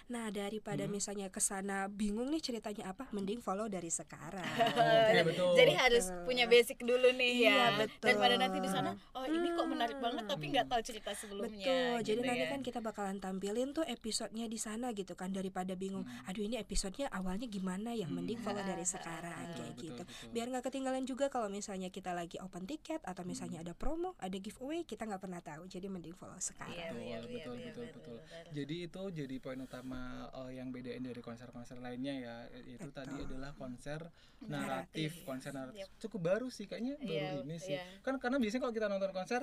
Nah, 0.06 0.26
Hmm. 0.26 0.36
daripada 0.36 0.84
misalnya 0.86 1.28
ke 1.28 1.40
sana 1.40 1.88
bingung 1.88 2.28
nih 2.28 2.42
ceritanya 2.42 2.92
apa, 2.92 3.08
mending 3.10 3.40
follow 3.40 3.68
dari 3.68 3.88
sekarang. 3.88 4.44
oke 5.08 5.20
betul 5.26 5.52
jadi 5.54 5.74
harus 5.78 6.06
punya 6.24 6.46
basic 6.46 6.80
dulu 6.80 7.08
nih 7.12 7.32
Iya, 7.42 7.52
ya 7.52 7.66
betul. 7.78 8.08
daripada 8.10 8.36
nanti 8.38 8.58
di 8.58 8.68
sana 8.68 8.92
oh 9.14 9.26
ini 9.26 9.48
kok 9.50 9.66
menarik 9.66 9.98
banget 9.98 10.23
tapi 10.26 10.46
nggak 10.50 10.68
tahu 10.68 10.82
cerita 10.82 11.12
sebelumnya 11.14 11.66
Betul. 11.66 11.98
Jadi 12.04 12.20
gitu 12.20 12.30
nanti 12.30 12.46
ya. 12.46 12.52
kan 12.52 12.62
kita 12.62 12.80
bakalan 12.80 13.18
tampilin 13.18 13.70
tuh 13.72 13.86
episodenya 13.86 14.46
di 14.46 14.58
sana 14.58 14.92
gitu 14.92 15.14
kan 15.14 15.30
daripada 15.30 15.74
bingung. 15.74 16.04
Hmm. 16.04 16.28
Aduh 16.28 16.44
ini 16.44 16.58
episodenya 16.58 17.08
awalnya 17.10 17.48
gimana 17.48 17.94
ya? 17.94 18.06
Mending 18.08 18.40
follow 18.40 18.62
dari 18.62 18.84
sekarang 18.94 19.34
Betul, 19.34 19.56
kayak 19.56 19.74
betul, 19.74 19.84
gitu. 19.86 20.04
betul. 20.06 20.30
Biar 20.32 20.46
nggak 20.50 20.64
ketinggalan 20.68 21.04
juga 21.04 21.26
kalau 21.28 21.48
misalnya 21.48 21.90
kita 21.90 22.12
lagi 22.12 22.38
open 22.40 22.64
tiket 22.64 23.02
atau 23.04 23.24
misalnya 23.24 23.52
Hmm. 23.54 23.70
ada 23.70 23.74
promo, 23.78 24.18
ada 24.18 24.38
giveaway, 24.38 24.82
kita 24.82 25.06
nggak 25.06 25.22
pernah 25.22 25.38
tahu. 25.40 25.68
Jadi 25.68 25.86
mending 25.86 26.16
follow 26.16 26.38
sekarang. 26.38 26.74
Iya, 26.74 26.90
betul 26.90 27.04
iya, 27.04 27.10
iya, 27.10 27.20
betul 27.22 27.34
iya, 27.34 27.42
betul 27.44 27.84
betul, 27.84 27.84
betul 27.94 28.18
betul. 28.18 28.52
jadi 28.54 28.76
itu 28.84 29.02
jadi 29.14 29.36
poin 29.38 29.60
utama 29.60 30.02
eh, 30.32 30.52
yang 30.58 30.70
bedain 30.70 31.02
dari 31.02 31.22
konser-konser 31.22 31.78
lainnya 31.78 32.14
ya 32.16 32.36
itu 32.64 32.88
tadi 32.90 33.14
adalah 33.20 33.52
konser 33.54 34.10
naratif 34.44 35.24
konser 35.24 35.52
naratif 35.52 35.88
cukup 35.98 36.22
baru 36.24 36.48
sih 36.50 36.66
kayaknya 36.66 37.00
baru 37.00 37.12
Iya, 37.14 37.46
ini 37.46 37.58
sih 37.58 37.76
iya. 37.78 37.84
kan 38.02 38.18
karena 38.18 38.38
biasanya 38.38 38.62
kalau 38.64 38.74
kita 38.74 38.88
nonton 38.88 39.12
konser 39.12 39.42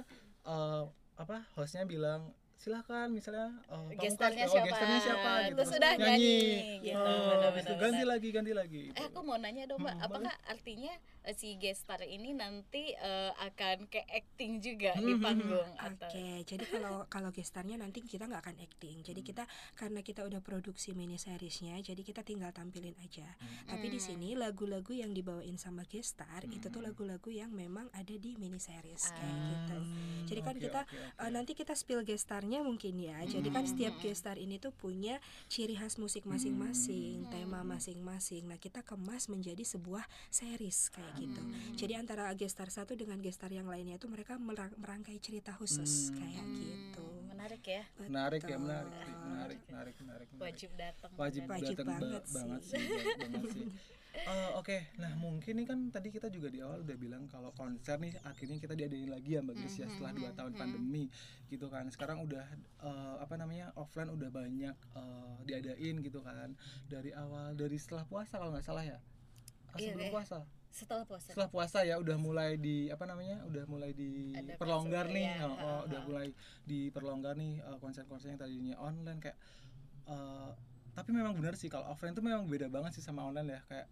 eh, 0.71 0.85
apa 1.17 1.37
hostnya 1.53 1.83
bilang 1.85 2.31
silahkan 2.55 3.09
misalnya 3.09 3.57
eh, 3.67 3.97
Gestarnya 3.97 4.45
pamungkas, 4.45 4.47
oh, 4.47 4.55
siapa? 4.55 4.69
gestarnya 4.69 5.01
siapa 5.01 5.31
gitu 5.41 5.57
Terus 5.57 5.71
udah 5.75 5.93
nyanyi, 5.97 6.39
gitu. 6.79 7.01
oh, 7.01 7.09
Benar, 7.27 7.47
habis 7.47 7.63
itu 7.63 7.67
benar, 7.67 7.81
ganti 7.81 7.97
benar. 7.97 8.11
lagi 8.13 8.29
ganti 8.31 8.53
lagi 8.53 8.81
gitu. 8.87 8.97
Eh 8.97 9.05
aku 9.07 9.19
mau 9.21 9.37
nanya 9.37 9.65
dong 9.65 9.81
mbak, 9.81 9.95
Hmm, 9.97 10.05
apakah 10.05 10.35
artinya 10.45 10.93
eh, 11.23 11.35
si 11.35 11.57
gestar 11.57 12.01
ini 12.03 12.33
nanti 12.33 12.93
eh, 12.93 13.33
akan 13.37 13.87
ke 13.87 14.01
acting 14.07 14.59
juga 14.59 14.93
di 14.95 15.03
Hmm, 15.03 15.07
hmm, 15.07 15.15
hmm. 15.15 15.25
panggung 15.25 15.71
Oke, 15.71 15.85
atau 15.87 16.11
jadi 16.43 16.65
kalau 16.67 16.97
kalau 17.07 17.31
gestarnya 17.31 17.77
nanti 17.77 18.01
kita 18.01 18.25
nggak 18.25 18.43
akan 18.43 18.57
acting. 18.59 19.01
Jadi 19.01 19.21
kita 19.21 19.45
karena 19.75 20.01
kita 20.01 20.23
udah 20.23 20.41
produksi 20.41 20.93
mini 20.93 21.17
seriesnya, 21.17 21.77
jadi 21.79 22.01
kita 22.01 22.21
tinggal 22.21 22.51
tampilin 22.51 22.97
aja. 23.01 23.29
Tapi 23.67 23.87
di 23.87 23.97
Hmm. 23.97 24.07
sini 24.09 24.29
lagu-lagu 24.33 24.91
yang 24.91 25.13
dibawain 25.13 25.57
sama 25.57 25.85
gestar 25.85 26.43
itu 26.47 26.67
tuh 26.67 26.81
lagu-lagu 26.81 27.29
yang 27.29 27.51
memang 27.51 27.89
ada 27.93 28.15
di 28.15 28.35
mini 28.35 28.57
series 28.57 29.11
kayak 29.11 29.29
Ah. 29.31 29.49
gitu. 29.51 29.79
Jadi 30.27 30.41
kan 30.41 30.55
Oke, 30.55 30.63
kita 30.63 30.81
oke, 30.83 30.97
oke. 30.97 31.21
eh, 31.21 31.31
nanti 31.31 31.53
kita 31.53 31.73
spill 31.73 32.03
gestarnya 32.03 32.61
mungkin 32.61 32.97
ya. 32.97 33.19
Jadi 33.23 33.49
kan 33.49 33.65
setiap 33.65 33.95
gestar 33.99 34.37
ini 34.37 34.57
tuh 34.57 34.73
punya 34.73 35.19
ciri 35.47 35.75
khas 35.75 35.97
musik 35.97 36.25
masing-masing, 36.25 37.29
tema 37.29 37.61
masing-masing. 37.63 38.47
Nah, 38.47 38.57
kita 38.57 38.81
kemas 38.81 39.27
menjadi 39.27 39.63
sebuah 39.63 40.03
series 40.29 40.89
kayak 40.89 41.10
gitu. 41.17 41.43
Jadi 41.77 41.93
antara 41.95 42.29
gestar 42.33 42.69
satu 42.69 42.93
dengan 42.93 43.19
gestar 43.19 43.49
yang 43.49 43.67
lainnya 43.67 43.97
itu 43.97 44.07
mereka 44.07 44.37
merang- 44.37 44.77
merangkai 44.77 45.17
cerita 45.19 45.51
khusus 45.51 46.11
Hmm. 46.11 46.19
kayak 46.19 46.47
gitu. 46.55 47.07
menarik 47.31 47.65
ya 47.65 47.83
menarik 47.99 48.43
ya 48.43 48.53
Betul. 48.53 48.61
menarik 48.61 48.91
sih, 48.93 49.25
menarik 49.25 49.59
menarik 49.65 49.97
menarik, 49.97 50.29
menarik. 50.29 50.29
wajib 50.39 50.71
datang 50.77 51.11
wajib. 51.17 51.43
Wajib 51.47 51.73
datang 51.75 51.87
ba- 51.89 51.97
banget 51.99 52.23
sih. 52.23 52.35
banget 52.37 52.61
sih 52.61 52.77
banget 52.77 53.17
banget 53.17 53.45
sih 53.51 53.69
Eh, 54.13 54.51
Oke, 54.53 54.91
nah 54.97 55.15
mungkin 55.15 55.55
nih 55.55 55.65
kan 55.65 55.87
tadi 55.89 56.11
kita 56.11 56.27
juga 56.29 56.51
di 56.51 56.59
awal 56.59 56.83
udah 56.83 56.99
bilang 56.99 57.25
kalau 57.25 57.55
konser 57.55 57.95
nih 57.97 58.11
akhirnya 58.21 58.59
kita 58.59 58.75
diadain 58.75 59.07
lagi 59.07 59.31
ya 59.33 59.41
Mbak 59.41 59.55
Grace 59.55 59.79
ya 59.79 59.87
setelah 59.87 60.11
dua 60.13 60.31
tahun 60.35 60.53
pandemi 60.53 61.07
gitu 61.47 61.71
kan. 61.71 61.87
Sekarang 61.89 62.19
udah 62.21 62.43
eh, 62.83 63.17
apa 63.17 63.35
namanya 63.37 63.71
offline 63.73 64.11
udah 64.11 64.29
banyak 64.29 64.75
eh, 64.75 65.37
diadain 65.47 66.03
gitu 66.03 66.21
kan 66.21 66.53
dari 66.85 67.15
awal 67.15 67.55
dari 67.55 67.79
setelah 67.79 68.03
puasa 68.05 68.37
kalau 68.37 68.51
nggak 68.51 68.67
salah 68.67 68.83
ya. 68.85 68.99
Ah, 69.71 69.79
Iya, 69.79 69.95
sebelum 69.95 70.11
puasa. 70.11 70.43
Setelah 70.71 71.03
puasa 71.05 71.29
Setelah 71.29 71.51
puasa 71.51 71.79
ya 71.83 71.99
udah 71.99 72.17
mulai 72.17 72.55
di 72.57 72.87
apa 72.89 73.05
namanya? 73.05 73.43
Udah 73.45 73.65
mulai 73.67 73.91
di 73.93 74.31
Ada 74.33 74.55
perlonggar 74.55 75.05
konser, 75.05 75.17
nih. 75.19 75.27
ya, 75.27 75.45
Oh, 75.45 75.53
oh, 75.53 75.59
ha, 75.59 75.87
udah 75.87 76.01
ha. 76.01 76.07
mulai 76.07 76.27
diperlonggar 76.65 77.35
nih 77.35 77.53
eh, 77.59 77.79
konser-konser 77.79 78.31
yang 78.31 78.39
tadinya 78.39 78.75
online 78.79 79.19
kayak 79.19 79.39
eh, 80.07 80.51
tapi 80.91 81.11
memang 81.11 81.33
benar 81.35 81.55
sih 81.55 81.67
kalau 81.67 81.87
offline 81.87 82.13
tuh 82.13 82.23
memang 82.23 82.47
beda 82.47 82.67
banget 82.67 82.99
sih 82.99 83.03
sama 83.03 83.23
online 83.23 83.51
ya 83.51 83.63
kayak 83.67 83.87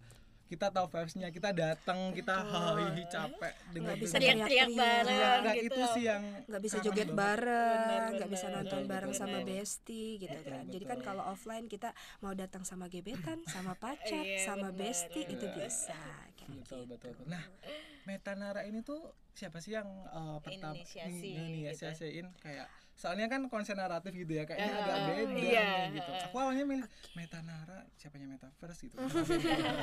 kita 0.48 0.72
tahu 0.72 0.88
vibes-nya 0.88 1.28
kita 1.28 1.52
datang 1.52 2.08
kita 2.10 2.32
hahihi 2.32 3.04
capek 3.06 3.52
dengan 3.68 3.92
Nggak 3.92 3.98
bisa 4.00 4.14
teriak-teriak 4.16 4.48
teriak-teriak. 4.48 4.80
bareng 4.80 5.12
Iya, 5.12 5.30
nah, 5.44 5.54
gitu 5.54 5.66
itu 5.68 5.82
sih 5.92 6.04
yang 6.04 6.22
nggak 6.48 6.62
bisa 6.64 6.76
joget 6.80 7.08
banget. 7.12 7.20
bareng, 7.20 7.76
Benar, 7.84 8.16
nggak 8.16 8.30
bisa 8.32 8.46
nonton 8.48 8.80
Betul, 8.80 8.88
bareng 8.88 9.12
betul, 9.12 9.20
sama 9.20 9.38
betul. 9.38 9.48
besti 9.50 10.04
gitu 10.16 10.32
Betul, 10.34 10.48
kan. 10.48 10.64
Jadi 10.64 10.84
kan 10.86 10.96
betul. 10.96 11.04
kalau 11.04 11.24
offline 11.26 11.66
kita 11.68 11.90
mau 12.18 12.32
datang 12.32 12.64
sama 12.64 12.88
gebetan, 12.88 13.38
sama 13.44 13.76
pacar, 13.76 14.24
Iya, 14.24 14.40
sama 14.42 14.72
benar, 14.72 14.80
besti 14.80 15.20
itu 15.28 15.44
benar. 15.44 15.56
bisa. 15.60 16.00
Kayak 16.48 16.64
betul 16.64 16.80
gitu. 16.88 17.08
betul 17.12 17.26
nah 17.28 17.44
metanara 18.08 18.64
ini 18.64 18.80
tuh 18.80 19.12
siapa 19.38 19.62
sih 19.62 19.72
yang 19.72 19.86
uh, 20.10 20.42
pertama 20.42 20.74
Inisiasi 20.74 21.28
ini 21.30 21.70
gitu. 21.70 21.86
inisiasiin 21.86 22.26
kayak 22.42 22.66
soalnya 22.98 23.30
kan 23.30 23.46
konser 23.46 23.78
naratif 23.78 24.10
gitu 24.10 24.34
ya 24.34 24.42
kayaknya 24.42 24.74
Ah, 24.74 24.82
agak 24.82 24.98
beda 25.06 25.38
iya. 25.38 25.70
nih 25.86 26.02
gitu 26.02 26.10
aku 26.18 26.34
awalnya 26.34 26.66
milih 26.66 26.82
metanara 27.14 27.86
siapanya 27.94 28.26
metaverse 28.34 28.90
gitu 28.90 28.98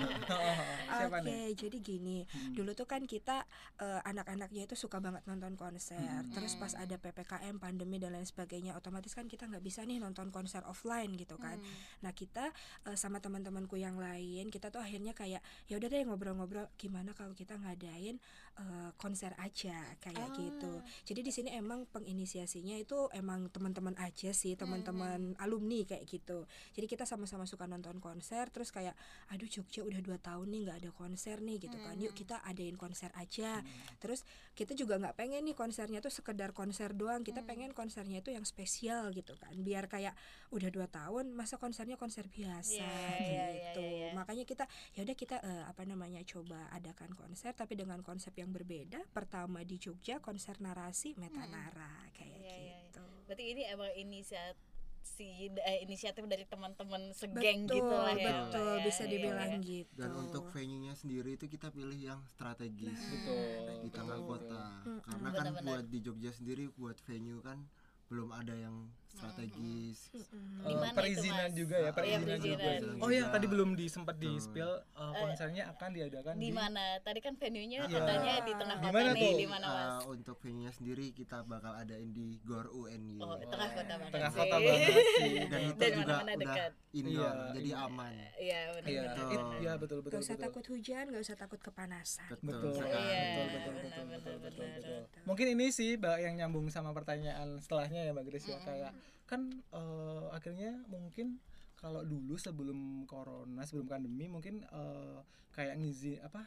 siapa 0.99 1.17
Oke, 1.21 1.27
nih 1.27 1.55
jadi 1.55 1.77
gini, 1.79 2.27
Hmm. 2.27 2.51
dulu 2.55 2.75
tuh 2.75 2.83
kan 2.83 3.07
kita 3.07 3.47
eh, 3.79 4.01
anak-anaknya 4.03 4.67
itu 4.67 4.75
suka 4.75 4.99
banget 4.99 5.23
nonton 5.25 5.55
konser. 5.55 5.95
Hmm. 5.95 6.31
Terus 6.31 6.59
pas 6.59 6.75
ada 6.75 6.95
ppkm, 6.95 7.55
pandemi 7.55 7.99
dan 7.99 8.15
lain 8.15 8.27
sebagainya, 8.27 8.75
otomatis 8.75 9.15
kan 9.15 9.27
kita 9.27 9.47
nggak 9.47 9.63
bisa 9.63 9.83
nih 9.83 9.99
nonton 9.99 10.31
konser 10.31 10.63
offline 10.63 11.15
gitu 11.15 11.39
kan. 11.39 11.55
Nah 12.03 12.11
kita 12.11 12.51
eh, 12.83 12.97
sama 12.97 13.23
teman-temanku 13.23 13.79
yang 13.79 13.95
lain, 13.95 14.51
kita 14.51 14.67
tuh 14.67 14.83
akhirnya 14.83 15.15
kayak 15.15 15.39
ya 15.67 15.75
udah 15.79 15.87
deh 15.87 16.03
ngobrol-ngobrol, 16.03 16.67
gimana 16.75 17.15
kalau 17.15 17.31
kita 17.31 17.55
ngadain 17.55 18.19
eh, 18.55 18.91
konser 18.95 19.35
aja 19.39 19.75
kayak 19.99 20.29
gitu. 20.35 20.79
Jadi 21.03 21.19
di 21.21 21.31
sini 21.31 21.49
emang 21.55 21.83
penginisiasinya 21.91 22.79
itu 22.79 23.11
emang 23.11 23.51
teman-teman 23.51 23.95
aja 23.99 24.31
sih, 24.31 24.55
teman-teman 24.55 25.35
alumni 25.43 25.83
kayak 25.83 26.07
gitu. 26.07 26.47
Jadi 26.71 26.85
kita 26.87 27.03
sama-sama 27.03 27.43
suka 27.43 27.67
nonton 27.67 27.99
konser, 27.99 28.47
terus 28.49 28.71
kayak 28.71 28.95
aduh 29.31 29.47
Jogja 29.47 29.83
udah 29.83 29.99
dua 29.99 30.17
tahun 30.19 30.51
nih 30.51 30.61
nggak 30.69 30.77
ada 30.83 30.91
konser 30.95 31.43
nih 31.43 31.57
gitu 31.67 31.77
kan. 31.79 31.95
Yuk 31.99 32.15
kita 32.15 32.39
adain 32.47 32.79
konser 32.79 33.11
aja. 33.19 33.59
Terus 33.99 34.23
kita 34.55 34.71
juga 34.71 34.95
nggak 34.97 35.19
pengen 35.19 35.43
nih 35.43 35.55
konsernya 35.55 35.99
tuh 35.99 36.13
sekedar 36.13 36.55
konser 36.55 36.95
doang 36.95 37.21
kita 37.27 37.43
pengen 37.43 37.75
konsernya 37.75 38.23
itu 38.23 38.31
yang 38.31 38.47
spesial 38.47 39.11
gitu 39.11 39.35
kan. 39.35 39.51
Biar 39.59 39.91
kayak 39.91 40.15
udah 40.49 40.69
dua 40.69 40.85
tahun 40.85 41.33
masa 41.33 41.57
konsernya 41.57 41.97
konser 41.97 42.29
biasa 42.29 42.77
Iya, 42.77 43.17
iya, 43.17 43.45
gitu 43.73 43.81
iya, 43.81 44.09
iya. 44.09 44.09
makanya 44.13 44.45
kita 44.45 44.65
ya 44.93 45.01
udah 45.01 45.17
kita 45.17 45.35
eh, 45.41 45.63
apa 45.65 45.81
namanya 45.83 46.21
coba 46.23 46.69
adakan 46.69 47.11
konser 47.13 47.51
tapi 47.51 47.73
dengan 47.73 47.99
konsep 48.01 48.31
yang 48.35 48.53
berbeda 48.53 49.01
pertama 49.09 49.61
di 49.61 49.77
Jogja 49.77 50.21
konser 50.21 50.57
narasi 50.59 51.17
metanara 51.17 52.09
kayak 52.13 52.37
Iya, 52.39 52.55
iya, 52.61 52.77
gitu 52.85 53.01
berarti 53.25 53.43
ini 53.43 53.61
emang 53.65 53.89
inisiasi 53.97 55.33
eh, 55.55 55.79
inisiatif 55.81 56.23
dari 56.25 56.45
teman-teman 56.45 57.09
segeng 57.11 57.65
betul 57.65 57.77
gitu 57.81 57.95
lah 57.95 58.13
ya 58.13 58.45
betul 58.45 58.73
ya. 58.77 58.83
bisa 58.85 59.03
dibilang 59.05 59.51
iya. 59.57 59.65
gitu 59.65 59.97
Dan 59.97 60.11
untuk 60.13 60.43
venue-nya 60.49 60.93
sendiri 60.93 61.33
itu 61.33 61.45
kita 61.45 61.69
pilih 61.69 61.97
yang 61.97 62.21
strategis 62.27 62.97
betul 63.09 63.41
di 63.81 63.89
tengah 63.89 64.17
betul, 64.21 64.29
kota. 64.29 64.63
Mm-mm. 64.83 65.01
Karena 65.01 65.27
kan 65.29 65.45
Benar-benar. 65.49 65.65
buat 65.73 65.85
di 65.89 65.99
Jogja 66.01 66.31
sendiri 66.31 66.69
buat 66.73 66.97
venue 67.01 67.41
kan 67.41 67.65
belum 68.05 68.29
ada 68.29 68.53
yang 68.53 68.75
strategis. 69.15 69.97
Mana 70.57 70.85
itu, 70.85 70.93
perizinan 70.93 71.47
Mas? 71.47 71.55
juga 71.55 71.75
ya 71.75 71.83
Iya, 71.83 71.91
perizinan 71.91 72.37
juga 72.37 72.57
perizinan. 72.61 72.97
oh 72.97 73.09
ya 73.09 73.21
Juga. 73.21 73.31
tadi 73.31 73.45
belum 73.47 73.69
disempat 73.73 74.15
di 74.15 74.31
spill 74.37 74.71
uh, 74.93 75.13
konsernya 75.15 75.63
akan 75.69 75.89
diadakan 75.89 76.33
di 76.35 76.51
mana 76.51 76.83
tadi 76.99 77.19
kan 77.19 77.33
venue-nya 77.33 77.79
Iya. 77.81 77.95
katanya 77.95 78.35
di 78.39 78.53
tengah 78.53 78.77
kota 78.77 78.91
mana 78.91 79.11
nih 79.11 79.23
tuh? 79.23 79.35
di 79.35 79.47
mana 79.47 79.65
mas 79.65 79.83
Uh, 79.95 80.11
untuk 80.11 80.35
venue-nya 80.37 80.71
sendiri 80.71 81.05
kita 81.11 81.37
bakal 81.43 81.73
adain 81.73 82.09
di 82.09 82.37
Gor 82.41 82.67
UNY. 82.67 83.17
oh 83.17 83.39
tengah 83.41 83.69
kota 83.71 83.93
banget 83.95 84.11
tengah 84.11 84.29
sih. 84.29 84.37
kota 84.37 84.55
banget 84.57 84.89
sih 85.15 85.33
Dan 85.45 85.59
itu 85.63 85.77
Dari 85.77 85.93
juga 85.93 86.03
mana-mana 86.05 86.23
udah 86.25 86.35
dekat. 86.37 86.71
indoor, 86.91 87.11
Iya, 87.11 87.31
jadi 87.53 87.69
iya. 87.69 87.77
aman. 87.81 88.11
iya 88.35 88.59
benar 88.69 88.87
iya 88.87 89.01
Betul. 89.05 89.27
it- 89.29 89.53
iya 89.57 89.73
betul 89.75 89.97
betul 90.01 90.13
Gak 90.13 90.21
usah 90.21 90.33
betul. 90.33 90.45
takut 90.45 90.65
hujan, 90.69 91.03
gak 91.07 91.21
usah 91.21 91.35
takut 91.35 91.59
kepanasan. 91.61 92.27
Betul, 92.29 92.59
betul. 92.65 92.83
Iya, 92.85 93.23
betul 94.09 94.35
betul 94.41 95.01
mungkin 95.25 95.47
ini 95.49 95.67
sih 95.69 95.95
Mbak 95.95 96.17
yang 96.19 96.33
nyambung 96.37 96.67
sama 96.69 96.91
pertanyaan 96.91 97.57
setelahnya 97.57 98.01
ya 98.01 98.11
Mbak 98.11 98.25
Grace 98.25 98.47
ya 98.47 98.57
kayak 98.59 98.91
kan 99.25 99.49
eh, 99.51 100.25
akhirnya 100.31 100.85
mungkin 100.89 101.41
kalau 101.75 102.01
dulu 102.01 102.39
sebelum 102.39 103.03
corona 103.09 103.61
sebelum 103.65 103.89
pandemi 103.89 104.29
mungkin 104.31 104.63
eh, 104.65 105.19
kayak 105.53 105.77
ngizi 105.81 106.21
apa 106.21 106.45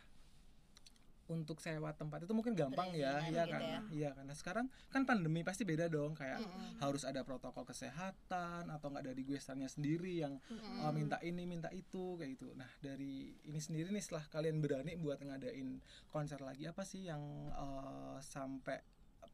untuk 1.28 1.61
sewa 1.61 1.92
tempat 1.92 2.25
itu 2.25 2.32
mungkin 2.32 2.56
gampang 2.56 2.88
ya, 2.97 3.20
iya 3.28 3.44
gitu 3.44 3.52
kan, 3.52 3.61
ya. 3.61 3.80
iya 3.92 4.11
karena 4.16 4.32
sekarang 4.32 4.66
kan 4.88 5.04
pandemi 5.04 5.44
pasti 5.44 5.68
beda 5.68 5.85
dong, 5.92 6.16
kayak 6.16 6.40
harus 6.80 7.04
ada 7.04 7.20
protokol 7.20 7.68
kesehatan 7.68 8.73
atau 8.73 8.88
nggak 8.88 9.12
dari 9.12 9.23
guestannya 9.28 9.68
sendiri 9.68 10.25
yang 10.25 10.40
uh, 10.80 10.88
minta 10.88 11.20
ini 11.20 11.44
minta 11.44 11.68
itu 11.68 12.16
kayak 12.16 12.40
gitu. 12.40 12.56
Nah 12.56 12.68
dari 12.80 13.37
ini 13.44 13.61
sendiri 13.61 13.92
nih 13.92 14.00
setelah 14.00 14.25
kalian 14.32 14.64
berani 14.64 14.97
buat 14.97 15.20
ngadain 15.20 15.85
konser 16.08 16.40
lagi 16.40 16.64
apa 16.64 16.80
sih 16.88 17.12
yang 17.12 17.20
uh, 17.52 18.16
sampai 18.25 18.80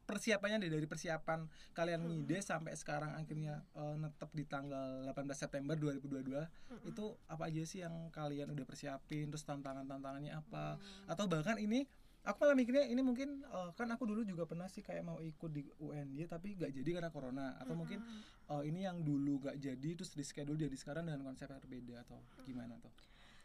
persiapannya 0.05 0.61
deh 0.61 0.71
dari 0.71 0.85
persiapan 0.85 1.49
kalian 1.73 2.05
ngide 2.05 2.37
sampai 2.39 2.77
sekarang 2.77 3.17
akhirnya 3.17 3.65
uh, 3.73 3.97
netep 3.97 4.29
di 4.37 4.45
tanggal 4.45 5.01
18 5.09 5.25
September 5.33 5.73
2022 5.73 6.85
itu 6.85 7.05
apa 7.25 7.43
aja 7.49 7.61
sih 7.65 7.81
yang 7.81 8.13
kalian 8.13 8.53
udah 8.53 8.65
persiapin 8.69 9.33
terus 9.33 9.43
tantangan-tantangannya 9.43 10.37
apa? 10.37 10.77
Atau 11.09 11.25
bahkan 11.25 11.57
ini 11.57 11.89
aku 12.25 12.37
malah 12.41 12.57
mikirnya 12.57 12.85
ini 12.89 13.01
mungkin 13.05 13.45
uh, 13.53 13.69
kan 13.77 13.85
aku 13.93 14.09
dulu 14.09 14.25
juga 14.25 14.49
pernah 14.49 14.65
sih 14.65 14.81
kayak 14.81 15.05
mau 15.05 15.21
ikut 15.21 15.51
di 15.53 15.61
UNY 15.77 16.25
tapi 16.25 16.57
gak 16.57 16.73
jadi 16.73 16.89
karena 16.97 17.09
corona 17.13 17.53
atau 17.61 17.77
mungkin 17.77 18.01
uh, 18.49 18.65
ini 18.65 18.89
yang 18.89 19.05
dulu 19.05 19.45
gak 19.45 19.61
jadi 19.61 19.89
terus 19.93 20.17
di 20.17 20.25
schedule 20.25 20.57
jadi 20.57 20.73
sekarang 20.73 21.05
dengan 21.05 21.21
konsep 21.21 21.45
yang 21.45 21.61
berbeda 21.61 21.95
atau 22.01 22.17
gimana 22.43 22.81
tuh 22.81 22.89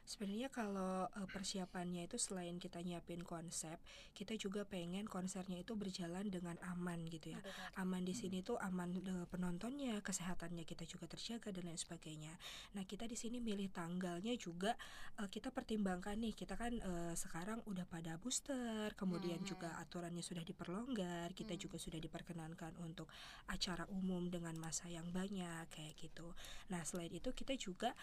Sebenarnya 0.04 0.50
kalau 0.50 1.07
eh, 1.07 1.28
persiapannya 1.30 2.11
itu 2.11 2.19
selain 2.19 2.59
kita 2.59 2.83
nyiapin 2.83 3.23
konsep, 3.23 3.78
kita 4.11 4.35
juga 4.35 4.66
pengen 4.66 5.07
konsernya 5.07 5.62
itu 5.62 5.78
berjalan 5.78 6.26
dengan 6.26 6.59
aman 6.66 7.07
gitu 7.07 7.30
ya. 7.30 7.40
Aman 7.78 8.02
di 8.02 8.11
sini 8.11 8.42
tuh 8.42 8.59
aman 8.59 8.90
eh, 8.90 9.26
penontonnya, 9.30 10.02
kesehatannya 10.02 10.66
kita 10.66 10.83
juga 10.83 11.07
terjaga 11.07 11.54
dan 11.54 11.71
lain 11.71 11.78
sebagainya. 11.78 12.35
Nah, 12.75 12.83
kita 12.83 13.07
di 13.07 13.14
sini 13.14 13.38
milih 13.38 13.71
tanggalnya 13.71 14.35
juga 14.35 14.75
eh, 15.23 15.28
kita 15.30 15.54
pertimbangkan 15.54 16.19
nih, 16.19 16.35
kita 16.35 16.59
kan 16.59 16.73
sekarang 17.14 17.62
udah 17.71 17.87
pada 17.87 18.19
booster, 18.19 18.90
kemudian 18.99 19.42
juga 19.47 19.78
aturannya 19.78 20.25
sudah 20.25 20.42
diperlonggar, 20.42 21.30
kita 21.38 21.54
juga 21.54 21.78
sudah 21.78 22.02
diperkenankan 22.02 22.75
untuk 22.83 23.07
acara 23.47 23.87
umum 23.95 24.26
dengan 24.26 24.59
masa 24.59 24.90
yang 24.90 25.07
banyak 25.14 25.71
kayak 25.71 25.95
gitu. 25.99 26.35
Nah, 26.73 26.83
selain 26.83 27.12
itu 27.14 27.30
kita 27.30 27.54
juga 27.54 27.95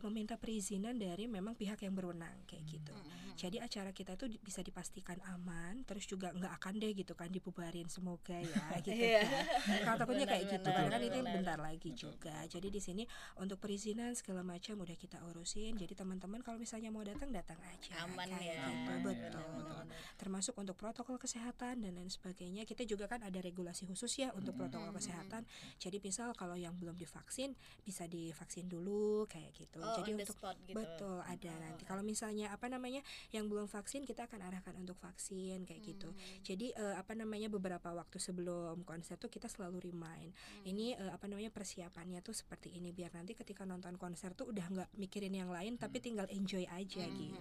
meminta 0.00 0.40
perizinan 0.40 0.96
dari 0.96 1.28
memang 1.40 1.54
pihak 1.54 1.80
yang 1.80 1.92
berwenang 1.92 2.36
kayak 2.44 2.62
gitu. 2.66 2.92
Jadi 3.34 3.56
acara 3.56 3.88
kita 3.90 4.14
itu 4.14 4.28
di- 4.28 4.36
bisa 4.38 4.60
dipastikan 4.60 5.16
aman, 5.26 5.80
terus 5.82 6.04
juga 6.04 6.28
nggak 6.28 6.52
akan 6.60 6.76
deh 6.76 6.92
gitu 6.92 7.16
kan 7.16 7.26
dibubarin 7.26 7.88
semoga 7.88 8.36
ya 8.36 8.52
gitu 8.84 8.92
Iya. 8.92 9.24
kan. 9.24 9.44
Kalau 9.80 9.96
takutnya 9.98 10.26
kayak 10.28 10.44
gitu 10.46 10.60
Benar, 10.62 10.76
karena 10.76 10.92
kan 10.92 11.00
itu 11.00 11.18
bentar 11.24 11.58
lagi 11.58 11.90
Betul. 11.90 12.00
juga. 12.12 12.36
Jadi 12.44 12.68
di 12.68 12.78
sini 12.78 13.02
untuk 13.34 13.56
perizinan 13.56 14.12
segala 14.12 14.44
macam 14.44 14.76
udah 14.78 14.92
kita 14.92 15.16
urusin. 15.24 15.72
Jadi 15.74 15.96
teman-teman 15.96 16.44
kalau 16.44 16.60
misalnya 16.60 16.92
mau 16.92 17.00
datang 17.00 17.32
datang 17.32 17.56
aja. 17.64 18.04
Aman 18.04 18.28
kayak 18.28 18.44
ya. 18.44 18.60
gitu. 18.60 18.90
Aman 18.92 19.16
ya, 19.16 19.28
betul. 19.32 19.82
Termasuk 20.20 20.54
untuk 20.54 20.76
protokol 20.76 21.16
kesehatan 21.16 21.80
dan 21.80 21.92
lain 21.96 22.12
sebagainya. 22.12 22.68
Kita 22.68 22.84
juga 22.84 23.08
kan 23.08 23.24
ada 23.24 23.40
regulasi 23.40 23.88
khusus 23.88 24.20
ya 24.20 24.36
untuk 24.36 24.52
protokol 24.52 24.92
kesehatan. 24.92 25.48
Jadi 25.80 25.96
misal 25.98 26.36
kalau 26.36 26.60
yang 26.60 26.76
belum 26.76 26.92
divaksin 26.94 27.56
bisa 27.80 28.04
divaksin 28.04 28.68
dulu 28.68 29.24
kayak 29.24 29.56
gitu. 29.56 29.80
Oh, 29.80 29.96
Jadi 29.96 30.12
untuk 30.12 30.36
spot 30.36 30.60
gitu. 30.68 30.76
Betul, 30.76 31.24
ada 31.36 31.52
nanti. 31.62 31.82
Kalau 31.86 32.02
misalnya 32.02 32.50
apa 32.50 32.66
namanya 32.66 33.00
yang 33.30 33.46
belum 33.46 33.70
vaksin 33.70 34.02
kita 34.02 34.26
akan 34.26 34.42
arahkan 34.42 34.74
untuk 34.78 34.98
vaksin 34.98 35.62
kayak 35.64 35.82
gitu. 35.84 36.10
Jadi 36.42 36.74
eh, 36.74 36.94
apa 36.98 37.14
namanya 37.14 37.46
beberapa 37.46 37.94
waktu 37.94 38.18
sebelum 38.18 38.82
konser 38.82 39.16
tuh 39.16 39.30
kita 39.30 39.46
selalu 39.46 39.92
remind. 39.92 40.34
Ini 40.66 40.98
eh, 40.98 41.10
apa 41.14 41.30
namanya 41.30 41.54
persiapannya 41.54 42.20
tuh 42.20 42.34
seperti 42.34 42.74
ini 42.74 42.90
biar 42.90 43.14
nanti 43.14 43.38
ketika 43.38 43.62
nonton 43.62 43.94
konser 43.96 44.34
tuh 44.34 44.50
udah 44.50 44.66
nggak 44.66 44.90
mikirin 44.98 45.34
yang 45.34 45.50
lain 45.50 45.78
tapi 45.78 46.02
tinggal 46.02 46.26
enjoy 46.28 46.66
aja 46.66 47.06
gitu. 47.06 47.38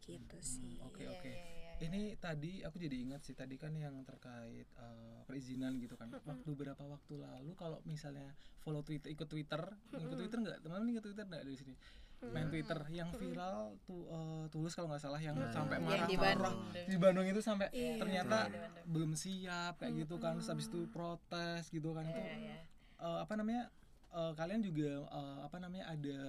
Gitu 0.00 0.38
sih. 0.42 0.74
Oke 0.82 1.06
Iya, 1.06 1.12
oke. 1.14 1.30
iya, 1.30 1.38
iya. 1.38 1.58
Ini 1.80 2.12
tadi 2.20 2.60
aku 2.60 2.76
jadi 2.76 2.92
ingat 2.92 3.24
sih 3.24 3.32
tadi 3.32 3.56
kan 3.56 3.72
yang 3.72 4.04
terkait 4.04 4.68
eh, 4.68 5.20
perizinan 5.24 5.80
gitu 5.80 5.96
kan. 5.96 6.12
Waktu 6.12 6.44
beberapa 6.52 6.84
waktu 6.84 7.14
lalu 7.16 7.56
kalau 7.56 7.80
misalnya 7.88 8.36
follow 8.60 8.84
Twitter 8.84 9.08
ikut 9.08 9.24
Twitter, 9.24 9.62
ikut 9.88 10.16
Twitter 10.18 10.38
nggak? 10.44 10.58
Teman-teman 10.60 10.92
ikut 10.92 11.04
Twitter 11.08 11.24
nggak 11.24 11.42
dari 11.46 11.56
sini? 11.56 11.74
Main 12.22 12.48
Twitter 12.48 12.76
yang 12.90 13.08
viral 13.10 13.80
tuh 13.82 14.04
eh, 14.04 14.44
tulus 14.48 14.72
kalau 14.72 14.88
nggak 14.88 15.00
salah 15.00 15.16
yang 15.16 15.32
sampai 15.48 15.76
Yang 15.76 15.84
marah 15.86 16.06
di 16.06 16.16
marah 16.16 16.36
Bandung. 16.52 16.86
di 16.86 16.96
Bandung 16.98 17.26
itu 17.26 17.40
sampai 17.40 17.66
Iya. 17.70 17.96
ternyata 17.96 18.38
Bandung. 18.46 18.84
belum 18.86 19.12
siap 19.14 19.74
kayak 19.76 19.94
gitu 19.98 20.16
kan. 20.16 20.36
Terus 20.36 20.48
habis 20.48 20.66
itu 20.66 20.84
protes 20.86 21.64
gitu 21.68 21.90
kan 21.90 22.04
itu 22.04 22.20
Iya, 22.20 22.36
iya. 22.36 22.58
eh, 22.98 23.18
apa 23.18 23.32
namanya 23.34 23.72
eh, 24.10 24.32
kalian 24.34 24.60
juga 24.60 24.90
eh, 25.02 25.38
apa 25.40 25.56
namanya 25.56 25.86
ada 25.88 26.20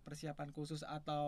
persiapan 0.00 0.48
khusus 0.50 0.80
atau 0.80 1.26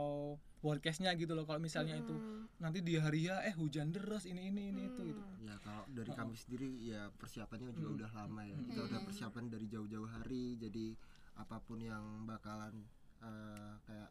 forecastnya 0.56 1.12
gitu 1.12 1.32
loh 1.32 1.44
kalau 1.44 1.58
misalnya 1.58 1.94
itu 1.94 2.16
nanti 2.56 2.80
di 2.80 2.96
hari 2.96 3.26
ya 3.26 3.42
eh 3.42 3.52
hujan 3.52 3.90
deras 3.90 4.24
ini 4.24 4.48
ini 4.48 4.70
ini 4.70 4.82
itu 4.86 5.02
gitu 5.04 5.22
ya 5.40 5.60
kalau 5.60 5.84
dari 5.86 6.08
Oh. 6.08 6.16
kami 6.16 6.32
sendiri 6.34 6.70
ya 6.80 7.12
persiapannya 7.12 7.68
juga 7.70 7.86
Hmm. 7.86 7.96
udah 7.98 8.10
lama 8.14 8.42
ya 8.42 8.56
kita 8.64 8.80
udah 8.82 9.00
persiapan 9.02 9.44
dari 9.46 9.66
jauh-jauh 9.66 10.08
hari 10.08 10.56
jadi 10.56 10.96
apa 11.34 11.60
pun 11.60 11.78
yang 11.78 12.02
bakalan 12.24 12.86
eh, 13.22 13.72
kayak 13.86 14.10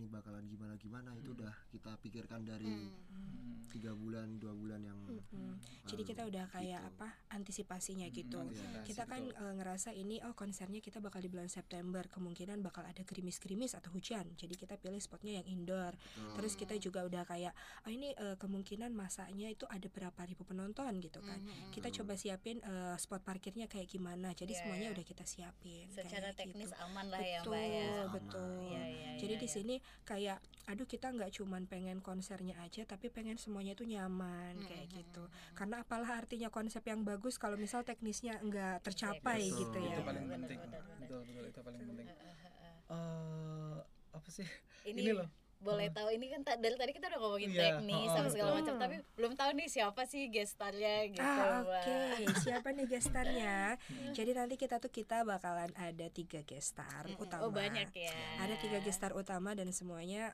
ini 0.00 0.08
bakalan 0.08 0.48
gimana 0.48 0.72
gimana 0.74 1.12
itu 1.12 1.30
udah 1.30 1.52
kita 1.68 1.92
pikirkan 2.00 2.40
dari 2.42 2.64
Hmm. 2.64 3.60
tiga 3.70 3.92
bulan 3.92 4.40
dua 4.40 4.50
bulan 4.50 4.80
yang 4.80 4.96
Mm. 5.30 5.54
Jadi 5.86 6.02
kita 6.02 6.22
udah 6.24 6.46
kayak 6.48 6.80
gitu. 6.80 6.90
apa 6.90 7.08
antisipasinya 7.30 8.06
gitu. 8.08 8.38
antisipasi, 8.40 8.82
Kita 8.84 9.02
kan 9.04 9.22
betul. 9.22 9.52
ngerasa 9.58 9.90
ini 9.92 10.18
oh 10.22 10.34
konsernya 10.34 10.78
kita 10.78 10.98
bakal 10.98 11.18
di 11.18 11.28
bulan 11.28 11.46
September, 11.46 12.02
kemungkinan 12.04 12.58
bakal 12.60 12.82
ada 12.82 13.02
gerimis-gerimis 13.02 13.74
atau 13.74 13.90
hujan. 13.90 14.26
Jadi 14.34 14.54
kita 14.56 14.74
pilih 14.74 14.98
spotnya 14.98 15.38
yang 15.38 15.46
indoor. 15.46 15.94
Betul. 15.94 16.34
Terus 16.34 16.52
kita 16.56 16.74
juga 16.78 17.04
udah 17.04 17.22
kayak 17.24 17.54
oh 17.84 17.90
ini 17.90 18.10
eh, 18.12 18.34
kemungkinan 18.36 18.90
masanya 18.90 19.46
itu 19.46 19.66
ada 19.66 19.86
berapa 19.86 20.18
ribu 20.24 20.42
penonton 20.42 20.90
gitu 20.98 21.18
kan. 21.20 21.38
Mhm. 21.38 21.70
Kita 21.70 21.90
coba 21.92 22.14
siapin 22.14 22.58
eh, 22.60 22.96
spot 22.96 23.22
parkirnya 23.22 23.66
kayak 23.66 23.86
gimana. 23.86 24.32
Jadi 24.32 24.50
Iya, 24.50 24.60
semuanya 24.62 24.88
udah 24.90 25.04
kita 25.04 25.22
siapin. 25.24 25.86
Secara 25.90 26.30
kayak 26.30 26.38
teknis 26.38 26.70
gitu. 26.70 26.82
aman 26.82 27.06
lah 27.06 27.22
ya, 27.22 27.38
betul, 27.40 27.54
Mbak 27.54 27.66
ya. 27.68 27.92
betul. 28.10 28.58
Iya, 28.66 28.82
iya, 28.88 29.10
Jadi 29.16 29.34
iya, 29.34 29.42
di 29.42 29.46
iya. 29.46 29.54
sini 29.54 29.74
kayak 30.04 30.38
aduh 30.68 30.86
kita 30.86 31.10
nggak 31.10 31.34
cuman 31.34 31.66
pengen 31.66 31.98
konsernya 31.98 32.54
aja 32.62 32.86
tapi 32.86 33.10
pengen 33.10 33.34
semuanya 33.38 33.74
itu 33.74 33.82
nyaman 33.86 34.58
kayak 34.64 34.86
gitu. 34.90 35.26
Karena 35.58 35.82
apalah 35.82 36.22
artinya 36.22 36.48
konsep 36.48 36.82
yang 36.86 37.02
bagus 37.02 37.36
kalau 37.36 37.58
misal 37.58 37.82
teknisnya 37.82 38.38
nggak 38.38 38.86
tercapai 38.86 39.50
Betul. 39.50 39.58
gitu 39.66 39.78
ya. 39.82 39.96
itu 39.98 40.02
paling 40.06 40.26
penting. 40.30 40.58
betul 41.02 41.20
betul 41.26 41.44
itu 41.50 41.60
paling 41.62 41.80
penting. 41.82 42.06
Eh 42.06 43.76
apa 44.10 44.28
sih? 44.30 44.46
Ini, 44.86 45.00
ini 45.02 45.12
loh 45.14 45.28
boleh 45.60 45.92
tahu 45.92 46.08
ini 46.16 46.32
kan 46.32 46.40
dari 46.56 46.72
tadi 46.72 46.96
kita 46.96 47.12
udah 47.12 47.20
ngomongin 47.20 47.52
Iya, 47.52 47.60
teknis 47.60 48.08
oh, 48.08 48.16
sama 48.16 48.28
segala 48.32 48.50
macam 48.56 48.74
tapi 48.80 48.96
belum 49.12 49.32
tahu 49.36 49.50
nih 49.60 49.68
siapa 49.68 50.08
sih 50.08 50.32
gestarnya 50.32 51.12
gitu 51.12 51.20
Ah. 51.20 51.60
Oke, 51.60 52.32
siapa 52.40 52.72
nih 52.72 52.88
gestarnya? 52.88 53.76
Jadi 54.16 54.30
nanti 54.32 54.56
kita 54.56 54.80
tuh 54.80 54.88
kita 54.88 55.20
bakalan 55.22 55.68
ada 55.76 56.06
tiga 56.08 56.40
gestar 56.48 57.04
utama. 57.20 57.44
Oh 57.44 57.52
banyak 57.52 57.92
ya. 57.92 58.16
Ada 58.40 58.56
tiga 58.56 58.80
gestar 58.80 59.12
utama 59.12 59.52
dan 59.52 59.68
semuanya 59.76 60.32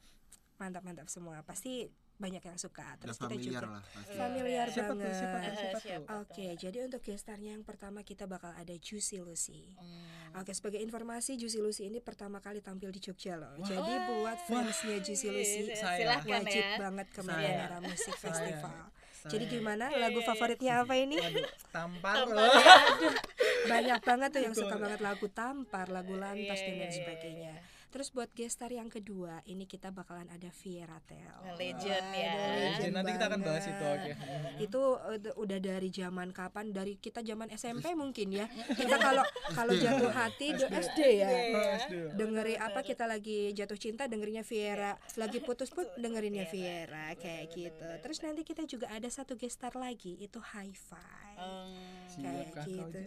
mantap-mantap 0.62 1.10
semua. 1.10 1.42
Pasti 1.42 1.90
banyak 2.16 2.40
yang 2.40 2.56
suka. 2.56 2.84
udah 2.86 3.00
Terus 3.04 3.16
kita 3.16 3.26
familiar 3.28 3.60
juga 3.60 3.74
lah 3.76 3.82
pasti 3.84 4.14
familiar 4.16 4.66
siapa 4.66 4.88
tuh 4.88 4.96
banget. 4.96 5.12
siapa 5.12 5.36
tuh 5.36 5.52
siapa 5.52 5.68
tuh 5.68 5.82
siapa? 5.84 6.08
Oke, 6.24 6.46
jadi 6.56 6.78
untuk 6.82 7.00
gestarnya 7.00 7.50
yang 7.52 7.64
pertama 7.64 8.00
kita 8.00 8.24
bakal 8.24 8.52
ada 8.52 8.74
Juicy 8.74 9.20
Lucy. 9.20 9.76
Hmm. 9.76 10.40
Oke, 10.40 10.52
sebagai 10.52 10.80
informasi 10.80 11.36
Juicy 11.36 11.60
Lucy 11.60 11.82
ini 11.86 12.00
pertama 12.00 12.40
kali 12.40 12.60
tampil 12.60 12.88
di 12.88 13.00
Jogja 13.00 13.36
loh. 13.36 13.52
Wah. 13.56 13.68
Jadi 13.68 13.92
buat 14.08 14.38
fansnya 14.44 14.96
Juicy 15.00 15.28
Lucy 15.28 15.60
Saya. 15.72 15.96
Silahkan 16.00 16.40
wajib 16.40 16.64
ya. 16.64 16.76
banget 16.80 17.06
ke 17.12 17.20
Saya. 17.20 17.28
Mariana 17.28 17.78
Music. 17.80 18.14
Festival. 18.16 18.76
Saya. 18.88 18.94
Jadi 19.26 19.44
gimana? 19.50 19.90
Lagu 19.90 20.20
favoritnya 20.22 20.86
apa 20.86 20.94
ini? 20.94 21.18
Waduh, 21.18 21.50
tampar 21.68 22.16
loh. 22.30 22.46
ya. 22.46 23.10
Banyak 23.66 24.00
banget 24.00 24.28
tuh 24.30 24.42
yang 24.46 24.54
suka 24.54 24.78
banget 24.78 25.00
lagu 25.02 25.26
tampar, 25.26 25.90
lagu 25.90 26.14
lantas 26.14 26.54
Iya, 26.54 26.64
dan 26.64 26.72
iya, 26.72 26.78
lain 26.78 26.86
iya, 26.86 26.98
sebagainya. 27.02 27.54
Terus 27.86 28.08
buat 28.12 28.28
gestar 28.34 28.68
yang 28.68 28.90
kedua, 28.90 29.40
ini 29.46 29.64
kita 29.64 29.94
bakalan 29.94 30.28
ada 30.28 30.50
Viera 30.50 30.98
Tel. 31.06 31.32
Legend 31.56 32.06
ya. 32.12 32.34
Legend, 32.76 32.92
nanti 32.92 33.10
kita 33.16 33.26
akan 33.30 33.40
bahas 33.40 33.64
itu 33.64 33.84
oke 33.84 34.12
Itu 34.66 34.82
uh, 34.98 35.40
udah 35.40 35.58
dari 35.62 35.88
zaman 35.88 36.34
kapan? 36.34 36.74
Dari 36.74 36.98
kita 36.98 37.22
zaman 37.22 37.48
SMP 37.54 37.94
mungkin 37.94 38.34
ya. 38.34 38.46
Kita 38.50 38.96
kalau 39.00 39.24
kalau 39.54 39.72
jatuh 39.72 40.12
hati 40.12 40.56
do- 40.58 40.68
SD 40.68 40.98
ya. 41.22 41.30
Dengeri 42.12 42.58
apa 42.58 42.82
kita 42.82 43.06
lagi 43.08 43.54
jatuh 43.54 43.78
cinta 43.78 44.10
dengerinnya 44.10 44.42
Viera, 44.42 44.98
lagi 45.16 45.38
putus 45.40 45.70
pun 45.70 45.86
dengerinnya 45.96 46.44
Viera 46.50 47.14
kayak 47.16 47.44
gitu. 47.54 47.88
Terus 48.02 48.18
nanti 48.22 48.42
kita 48.42 48.66
juga 48.68 48.90
ada 48.90 49.08
satu 49.08 49.38
gestar 49.38 49.72
lagi 49.78 50.18
itu 50.20 50.38
Hi-Fi. 50.42 51.36
Hmm. 51.36 52.08
Kayak 52.16 52.48
Siapkah 52.48 52.64
kau 52.64 52.88
gitu. 52.88 53.00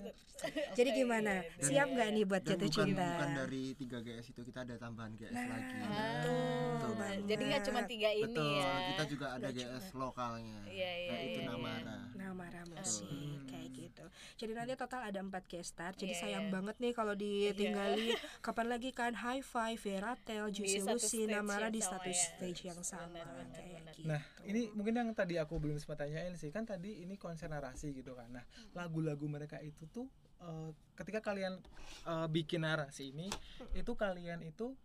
Jadi 0.77 0.89
gimana? 0.95 1.33
Siap 1.59 1.87
nggak 1.91 2.09
nih 2.15 2.23
buat 2.23 2.43
jatuh 2.45 2.69
bukan 2.69 2.87
cinta? 2.93 3.07
bukan 3.17 3.31
dari 3.35 3.63
3 3.75 4.05
GS 4.05 4.25
itu 4.31 4.41
kita 4.45 4.61
ada 4.69 4.77
tambahan 4.79 5.17
GS 5.17 5.33
Nah, 5.33 5.45
lagi 5.49 5.73
betul 5.73 6.37
Betul. 6.69 6.93
banget. 6.93 7.19
Jadi 7.25 7.43
nggak 7.43 7.63
cuma 7.65 7.81
tiga 7.83 8.09
ini 8.11 8.23
betul 8.29 8.53
ya. 8.53 8.73
kita 8.87 9.03
juga 9.09 9.25
ada 9.33 9.49
GS 9.49 9.85
lokalnya 9.95 10.59
Iya, 10.63 10.91
iya, 10.93 11.09
nah, 11.09 11.19
itu 11.19 11.29
iya, 11.31 11.41
iya. 11.41 11.49
Namara 11.49 11.97
Namara 12.13 12.61
musik 12.69 13.09
Hmm. 13.09 13.49
kayak 13.49 13.69
gitu. 13.73 14.05
Jadi 14.37 14.51
nanti 14.53 14.73
total 14.75 15.01
ada 15.03 15.19
empat 15.19 15.43
gestar. 15.43 15.91
Jadi 15.91 16.13
Iya, 16.13 16.21
sayang 16.21 16.45
iya. 16.47 16.53
banget 16.53 16.75
nih 16.77 16.93
kalau 16.93 17.13
ditinggali. 17.13 18.13
Kapan 18.39 18.67
lagi 18.69 18.89
kan 18.91 19.11
High 19.15 19.41
Five, 19.41 19.79
Veratel, 19.79 20.45
Juicy 20.51 20.79
Lucy, 20.79 21.25
Namara 21.25 21.67
di 21.67 21.81
satu 21.81 22.05
ya. 22.05 22.13
stage 22.13 22.61
yang 22.63 22.81
sama 22.81 23.09
Benar, 23.09 23.25
benar, 23.25 23.55
kayak 23.55 23.73
benar. 23.81 23.93
gitu. 23.95 24.05
Nah, 24.05 24.21
ini 24.45 24.61
mungkin 24.71 24.93
yang 24.95 25.09
tadi 25.11 25.35
aku 25.35 25.57
belum 25.57 25.81
sempat 25.81 26.05
tanyain 26.05 26.35
sih 26.35 26.53
kan 26.53 26.61
tadi 26.63 27.01
ini 27.01 27.17
konser 27.17 27.49
narasi 27.49 27.89
gitu 27.91 28.13
kan. 28.13 28.29
Nah, 28.29 28.45
lagu-lagu 28.71 29.25
mereka 29.25 29.57
itu 29.59 29.89
tuh 29.89 30.05
eh, 30.41 30.69
ketika 30.99 31.19
kalian 31.23 31.59
eh, 32.07 32.27
bikin 32.27 32.63
narasi 32.63 33.15
ini, 33.15 33.27
itu 33.75 33.91
kalian 33.95 34.43
itu 34.43 34.75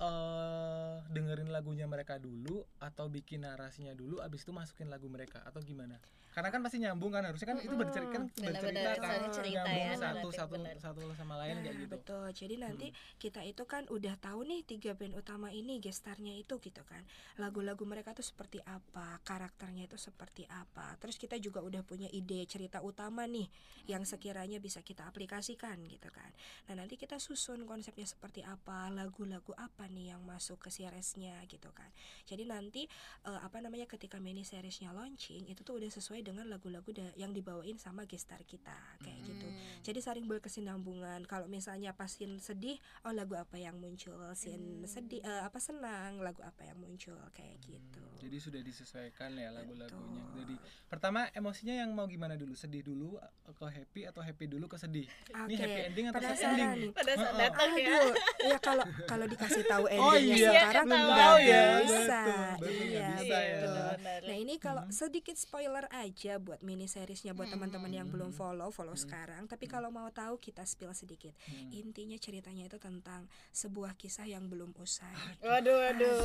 eh 0.00 0.94
dengerin 1.10 1.50
lagunya 1.54 1.86
mereka 1.86 2.18
dulu 2.18 2.66
atau 2.82 3.06
bikin 3.06 3.46
narasinya 3.46 3.94
dulu 3.94 4.18
abis 4.18 4.42
itu 4.42 4.50
masukin 4.50 4.90
lagu 4.90 5.06
mereka 5.06 5.42
atau 5.46 5.62
gimana? 5.62 6.00
Karena 6.34 6.50
kan 6.50 6.66
pasti 6.66 6.82
nyambung 6.82 7.14
kan 7.14 7.22
harusnya 7.22 7.54
kan 7.54 7.62
itu 7.62 7.78
bercerita 7.78 8.10
kan 8.10 8.22
bercerita 8.26 8.90
kan 8.98 9.22
cerita 9.30 9.54
nyambung 9.62 9.86
ya, 9.86 9.94
satu 9.94 10.02
naratif, 10.18 10.34
satu 10.34 10.54
benar. 10.58 10.76
satu 10.82 11.00
sama 11.14 11.34
lain 11.38 11.54
kayak 11.62 11.74
Nah, 11.78 11.82
gitu. 11.86 11.92
betul. 11.94 12.26
Jadi 12.34 12.54
nanti 12.58 12.86
kita 13.22 13.40
itu 13.46 13.62
kan 13.70 13.86
udah 13.86 14.14
tahu 14.18 14.42
nih 14.42 14.66
tiga 14.66 14.98
band 14.98 15.14
utama 15.14 15.54
ini 15.54 15.78
gestarnya 15.78 16.34
itu 16.34 16.58
gitu 16.58 16.82
kan. 16.82 17.06
Lagu-lagu 17.38 17.86
mereka 17.86 18.18
tuh 18.18 18.26
seperti 18.26 18.58
apa, 18.66 19.22
karakternya 19.22 19.86
itu 19.86 19.94
seperti 19.94 20.42
apa. 20.50 20.98
Terus 20.98 21.22
kita 21.22 21.38
juga 21.38 21.62
udah 21.62 21.86
punya 21.86 22.10
ide 22.10 22.42
cerita 22.50 22.82
utama 22.82 23.30
nih 23.30 23.46
yang 23.86 24.02
sekiranya 24.02 24.58
bisa 24.58 24.82
kita 24.82 25.06
aplikasikan 25.06 25.86
gitu 25.86 26.10
kan. 26.10 26.34
Nah, 26.66 26.82
nanti 26.82 26.98
kita 26.98 27.22
susun 27.22 27.62
konsepnya 27.62 28.10
seperti 28.10 28.42
apa, 28.42 28.90
lagu-lagu 28.90 29.54
apa 29.54 29.83
nih 29.90 30.14
yang 30.14 30.22
masuk 30.24 30.60
ke 30.60 30.70
seriesnya 30.70 31.40
gitu 31.50 31.68
kan. 31.72 31.88
Jadi 32.24 32.44
nanti 32.44 32.86
eh, 33.24 33.40
apa 33.42 33.60
namanya 33.60 33.84
ketika 33.84 34.20
mini 34.20 34.44
seriesnya 34.44 34.92
launching 34.92 35.48
itu 35.48 35.60
tuh 35.60 35.80
udah 35.80 35.90
sesuai 35.90 36.22
dengan 36.22 36.46
lagu-lagu 36.46 36.86
da- 36.94 37.16
yang 37.18 37.34
dibawain 37.34 37.76
sama 37.76 38.04
gestar 38.06 38.40
kita 38.44 38.76
kayak 39.02 39.20
gitu. 39.26 39.48
Jadi 39.82 39.98
saling 39.98 40.24
berkesinambungan. 40.24 41.26
Kalau 41.26 41.50
misalnya 41.50 41.90
pas 41.92 42.08
scene 42.08 42.38
sedih, 42.38 42.78
oh 43.02 43.12
lagu 43.12 43.34
apa 43.34 43.58
yang 43.58 43.74
muncul? 43.76 44.16
Scene 44.38 44.86
sedih 44.86 45.20
eh, 45.20 45.42
apa 45.42 45.58
senang, 45.58 46.22
lagu 46.22 46.40
apa 46.46 46.62
yang 46.62 46.78
muncul 46.78 47.18
kayak 47.34 47.58
gitu. 47.64 48.04
Jadi 48.22 48.36
sudah 48.38 48.60
disesuaikan 48.62 49.34
ya 49.34 49.50
lagu-lagunya. 49.50 50.24
Jadi 50.38 50.54
pertama 50.86 51.26
emosinya 51.34 51.74
yang 51.74 51.90
mau 51.92 52.06
gimana 52.06 52.38
dulu? 52.38 52.54
Sedih 52.54 52.86
dulu 52.86 53.18
ke 53.50 53.66
happy 53.66 54.06
atau 54.06 54.22
happy 54.22 54.46
dulu 54.46 54.70
ke 54.70 54.78
sedih? 54.78 55.04
Ini 55.28 55.44
Oke, 55.44 55.56
happy 55.58 55.80
ending 55.90 56.06
atau 56.08 56.20
sad 56.22 56.38
ending? 56.38 56.70
nih. 56.80 56.90
pada 56.94 57.12
saat 57.18 57.34
datang 57.34 57.70
ya 57.74 57.88
Aduh, 57.90 58.14
ya 58.46 58.58
kalau 58.62 58.84
kalau 59.10 59.26
dikasih 59.26 59.62
tahu 59.66 59.73
endingnya 59.84 60.04
Oh 60.04 60.14
iya, 60.14 60.50
sekarang 60.54 60.84
belum 60.84 61.00
nggak 61.00 61.18
tahu 61.18 61.36
ya. 61.40 61.64
bisa. 61.76 62.20
Betul, 62.24 62.38
betul, 62.54 62.70
nggak 62.74 62.86
iya, 62.86 63.08
bisa 63.14 63.34
ya. 63.34 63.54
betul. 63.54 63.74
benar. 63.74 64.20
Nah 64.24 64.36
ini 64.36 64.54
kalau 64.56 64.82
sedikit 64.88 65.36
spoiler 65.36 65.84
aja 65.90 66.32
buat 66.38 66.60
mini 66.60 66.86
seriesnya 66.86 67.32
buat 67.32 67.48
teman-teman 67.48 67.90
yang 67.90 68.06
belum 68.06 68.30
follow 68.30 68.70
follow 68.70 68.94
sekarang. 68.94 69.44
Tapi 69.44 69.64
kalau 69.64 69.88
mau 69.88 70.08
tahu 70.08 70.38
kita 70.38 70.62
spill 70.62 70.92
sedikit. 70.92 71.34
Intinya 71.70 72.16
ceritanya 72.16 72.64
itu 72.64 72.78
tentang 72.78 73.24
sebuah 73.50 73.94
kisah 73.94 74.24
yang 74.24 74.46
belum 74.46 74.72
usai. 74.76 75.12
waduh 75.40 75.76
waduh 75.82 76.20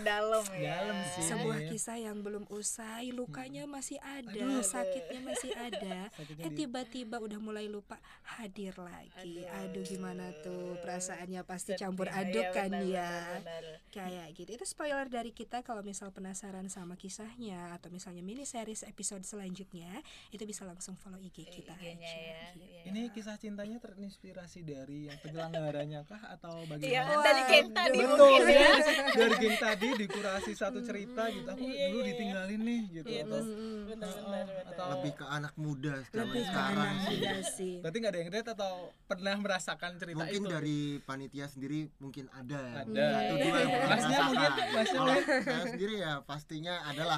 dalam 0.00 0.44
ya 0.54 0.76
Dalam 0.80 0.98
sih. 1.08 1.22
Sebuah 1.24 1.58
Iya. 1.58 1.68
kisah 1.68 1.96
yang 1.98 2.18
belum 2.20 2.44
usai, 2.48 3.10
lukanya 3.10 3.64
masih 3.64 3.98
ada, 3.98 4.30
Aduh. 4.32 4.62
sakitnya 4.62 5.20
masih 5.20 5.52
ada. 5.68 6.08
Sakitnya 6.12 6.42
Eh 6.42 6.50
tiba-tiba 6.52 7.16
udah 7.16 7.38
mulai 7.38 7.66
lupa 7.66 7.96
hadir 8.24 8.74
lagi. 8.76 9.44
Aduh 9.62 9.82
gimana 9.82 10.32
tuh 10.40 10.76
perasaannya 10.80 11.42
pasti 11.42 11.72
campur 11.74 12.04
Iya, 12.04 12.24
aduk 12.24 12.46
kan 12.52 12.70
ya. 12.84 13.10
benar, 13.36 13.40
benar. 13.40 13.64
Kayak 13.88 14.26
gitu. 14.34 14.50
Itu 14.52 14.64
spoiler 14.64 15.06
dari 15.06 15.30
kita 15.30 15.60
kalau 15.60 15.80
misal 15.80 16.10
penasaran 16.10 16.66
sama 16.66 16.94
kisahnya 16.94 17.72
atau 17.72 17.88
misalnya 17.88 18.20
mini 18.20 18.42
series 18.42 18.82
episode 18.82 19.22
selanjutnya, 19.22 19.90
itu 20.28 20.42
bisa 20.42 20.62
langsung 20.62 20.94
follow 20.94 21.18
IG 21.18 21.44
kita 21.44 21.72
IG-nya 21.72 21.92
aja. 22.00 22.08
ya, 22.08 22.42
gitu. 22.52 22.64
iya. 22.64 22.82
Ini 22.84 23.00
kisah 23.10 23.36
cintanya 23.36 23.78
terinspirasi 23.78 24.60
dari 24.62 25.06
yang 25.06 25.18
penyelenggaranya 25.18 26.02
kah 26.02 26.22
atau 26.30 26.54
Iya, 26.58 26.68
bagaimana? 26.68 27.22
dari 27.22 27.42
geng 27.44 27.68
tadi 27.70 27.98
Betul, 27.98 28.16
mungkin 28.32 28.46
ya. 28.48 28.70
dari 29.12 29.34
geng 29.38 29.56
tadi 29.58 29.88
dikurasi 29.98 30.52
satu 30.52 30.78
cerita 30.80 31.22
gitu. 31.28 31.48
Aku 31.48 31.62
Iya, 31.62 31.86
dulu 31.88 31.98
iya. 31.98 32.08
ditinggalin 32.08 32.60
nih 32.60 32.82
gitu. 32.92 33.08
Iya, 33.08 33.22
atau, 33.22 33.30
terus 33.34 33.48
benar 33.84 34.10
benar 34.14 34.44
benar. 34.46 34.64
atau 34.68 34.86
lebih 34.92 35.12
ke 35.12 35.24
anak 35.26 35.54
muda 35.54 35.94
zaman 36.04 36.16
Lebih 36.24 36.42
ke 36.42 36.48
sekarang 36.48 36.78
anak 36.88 37.02
sih 37.02 37.18
muda 37.18 37.36
sih. 37.52 37.74
berarti 37.78 37.96
nggak 37.98 38.12
ada 38.12 38.18
yang 38.18 38.30
date 38.30 38.50
atau 38.50 38.72
pernah 39.04 39.34
merasakan 39.36 39.90
cerita 39.94 40.18
mungkin 40.18 40.40
itu? 40.40 40.48
dari 40.48 40.78
panitia 41.00 41.46
sendiri 41.46 41.80
mungkin 41.98 42.24
ada 42.32 42.56
ya. 42.58 42.71
Ada. 42.72 43.06
satu 43.12 43.34
dua 43.36 43.56
yang 43.58 43.70
pernah 43.70 43.88
Masnya 43.92 44.18
merasakan. 44.18 44.26
mungkin, 44.32 44.52
masnya 44.72 44.98
kalau 44.98 45.12
mungkin. 45.12 45.42
saya 45.44 45.64
sendiri 45.68 45.94
ya 46.00 46.12
pastinya 46.24 46.74
adalah 46.88 47.16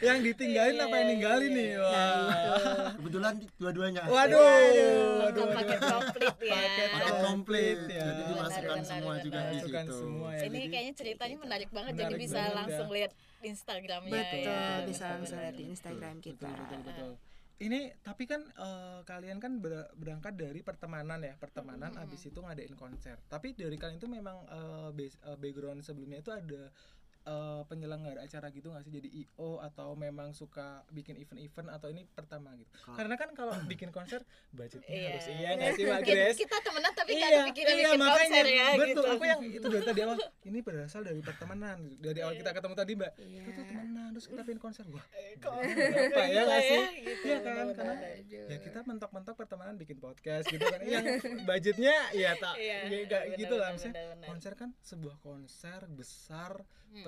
yang 0.00 0.18
ditinggalin 0.20 0.76
apa 0.78 0.94
yang 0.94 1.08
ninggalin 1.10 1.50
nih? 1.52 1.70
Nah, 1.74 1.84
Wah. 1.84 2.90
kebetulan 2.94 3.34
dua-duanya 3.58 4.00
Waduh. 4.06 4.64
Lengkap 5.28 5.48
paket 5.54 5.80
komplit 5.82 6.36
ya. 6.40 6.54
Paket 6.94 7.14
komplit 7.20 7.78
ya. 7.90 8.04
jadi 8.04 8.22
dimasukkan 8.30 8.78
semua 8.84 9.14
juga 9.20 9.38
di 9.50 9.56
situ 9.58 9.72
ya. 9.74 10.44
Ini 10.44 10.60
kayaknya 10.70 10.94
ceritanya 10.94 11.36
menarik 11.40 11.70
banget 11.74 11.92
jadi 11.98 12.14
bisa 12.14 12.40
banget, 12.40 12.56
langsung 12.56 12.88
ya. 12.88 12.94
lihat 12.96 13.10
Instagramnya 13.44 14.22
Betul, 14.24 14.40
ya. 14.48 14.64
bisa 14.88 15.04
langsung 15.12 15.38
lihat 15.40 15.56
di 15.56 15.64
Instagram 15.68 16.14
kita. 16.22 16.48
Betul, 16.48 16.60
betul, 16.64 16.80
betul. 16.86 17.33
Ini 17.54 18.02
tapi 18.02 18.26
kan 18.26 18.42
eh, 18.50 19.00
kalian 19.06 19.38
kan 19.38 19.62
ber- 19.62 19.94
berangkat 19.94 20.34
dari 20.34 20.60
pertemanan 20.66 21.22
ya, 21.22 21.38
pertemanan 21.38 21.94
abis 22.02 22.26
itu 22.26 22.42
ngadain 22.42 22.74
konser. 22.74 23.22
Tapi 23.30 23.54
dari 23.54 23.78
kalian 23.78 24.02
itu 24.02 24.10
memang 24.10 24.42
eh, 24.50 24.90
base- 24.90 25.22
eh, 25.22 25.38
background 25.38 25.86
sebelumnya 25.86 26.18
itu 26.18 26.34
ada 26.34 26.74
eh, 27.24 27.62
penyelenggara 27.64 28.20
acara 28.20 28.48
gitu 28.48 28.68
nggak 28.68 28.84
sih? 28.84 28.92
Jadi 28.92 29.08
IO 29.18 29.56
atau 29.58 29.92
memang 29.94 30.30
suka 30.30 30.64
bikin 30.88 31.16
event-event 31.16 31.68
atau 31.70 31.88
ini 31.88 32.04
pertama 32.06 32.52
gitu? 32.54 32.68
Kalau- 32.78 32.96
Karena 32.96 33.14
kan 33.14 33.28
kalau 33.32 33.52
bikin 33.66 33.88
konser 33.88 34.20
budgetnya 34.50 34.84
Iya. 34.86 35.08
harus 35.10 35.26
iya 35.26 35.48
nggak 35.54 35.72
sih 35.72 35.84
Mbak 35.84 36.00
Grace? 36.02 36.38
kita 36.38 36.56
temenan 36.60 36.92
tapi 36.92 37.10
iya, 37.10 37.24
nggak 37.24 37.40
kepikiran 37.46 37.72
iya, 37.72 37.80
bikin 37.82 37.98
makanya 37.98 38.20
konser 38.20 38.44
ya 38.46 38.66
betul. 38.70 38.84
gitu. 38.84 39.00
Aku 39.10 39.24
yang 39.24 39.40
itu 39.42 39.66
dari 39.66 39.84
tadi 39.84 40.00
awal 40.00 40.16
ini 40.44 40.58
berasal 40.60 41.00
dari 41.02 41.20
pertemanan. 41.20 41.78
Dari 41.96 42.18
awal 42.20 42.34
kita 42.34 42.50
ketemu 42.52 42.74
tadi 42.74 42.92
Mbak, 42.94 43.12
Iya. 43.16 43.40
kita 43.42 43.62
temenan 43.64 44.08
terus 44.12 44.26
kita 44.26 44.42
bikin 44.42 44.60
konser. 44.60 44.84
Wah, 44.86 45.04
Kok 45.34 45.52
berapa 45.56 46.22
ya 46.28 46.40
nggak 46.44 46.60
sih? 46.62 46.82
Gitu, 47.00 47.24
Iya 47.24 47.38
kan, 47.40 47.66
karena 47.72 47.94
ya 48.44 48.56
kita 48.60 48.78
mentok-mentok 48.82 49.34
pertemanan 49.34 49.74
bikin 49.74 49.96
podcast 49.96 50.44
gitu 50.46 50.60
kan. 50.62 50.80
Yang 50.84 51.04
budgetnya 51.42 51.96
ya 52.12 52.36
tak 52.36 52.54
Iya, 52.56 52.76
ya, 52.86 53.00
nggak 53.02 53.22
benar, 53.24 53.38
gitu 53.40 53.54
lah 53.56 53.70
benar. 53.72 54.26
Konser 54.28 54.52
kan 54.54 54.70
sebuah 54.78 55.16
konser 55.18 55.80
besar, 55.88 56.52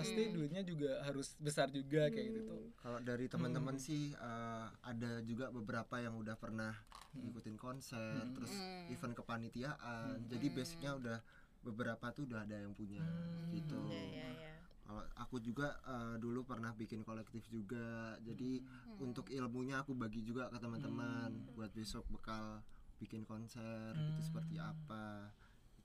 pasti 0.07 0.23
Mm-mm. 0.23 0.35
duitnya 0.37 0.63
juga 0.63 1.03
harus 1.03 1.35
besar 1.37 1.67
juga 1.69 2.07
kayak 2.07 2.27
gitu 2.29 2.41
tuh. 2.45 2.63
kalau 2.77 2.99
dari 3.01 3.27
teman-teman 3.27 3.75
Hmm. 3.75 3.83
sih 3.83 4.03
eh, 4.13 4.67
ada 4.81 5.19
juga 5.21 5.51
beberapa 5.51 5.99
yang 5.99 6.15
udah 6.15 6.35
pernah 6.35 6.71
ngikutin 7.13 7.57
konser 7.57 7.99
Hmm. 8.23 8.33
terus 8.33 8.53
Hmm. 8.53 8.87
event 8.89 9.15
kepanitiaan 9.15 10.23
jadi 10.25 10.47
basicnya 10.49 10.95
udah 10.95 11.19
beberapa 11.61 12.07
tuh 12.11 12.25
udah 12.25 12.41
ada 12.41 12.57
yang 12.57 12.71
punya 12.71 13.03
Hmm. 13.03 13.51
gitu 13.51 13.83
Iya, 13.85 14.03
iya, 14.07 14.29
iya. 14.31 14.53
kalau 14.81 15.03
aku 15.17 15.37
juga 15.41 15.75
eh, 15.83 16.15
dulu 16.17 16.45
pernah 16.45 16.71
bikin 16.73 17.03
kolektif 17.03 17.43
juga 17.49 18.15
jadi 18.21 18.63
Hmm. 18.63 19.03
untuk 19.03 19.27
ilmunya 19.29 19.83
aku 19.83 19.93
bagi 19.93 20.23
juga 20.23 20.47
ke 20.47 20.57
teman-teman 20.57 21.27
buat 21.53 21.73
besok 21.73 22.07
bekal 22.09 22.63
bikin 22.97 23.23
konser 23.23 23.91
gitu 23.93 24.15
Hmm. 24.15 24.25
seperti 24.25 24.57
apa 24.57 25.29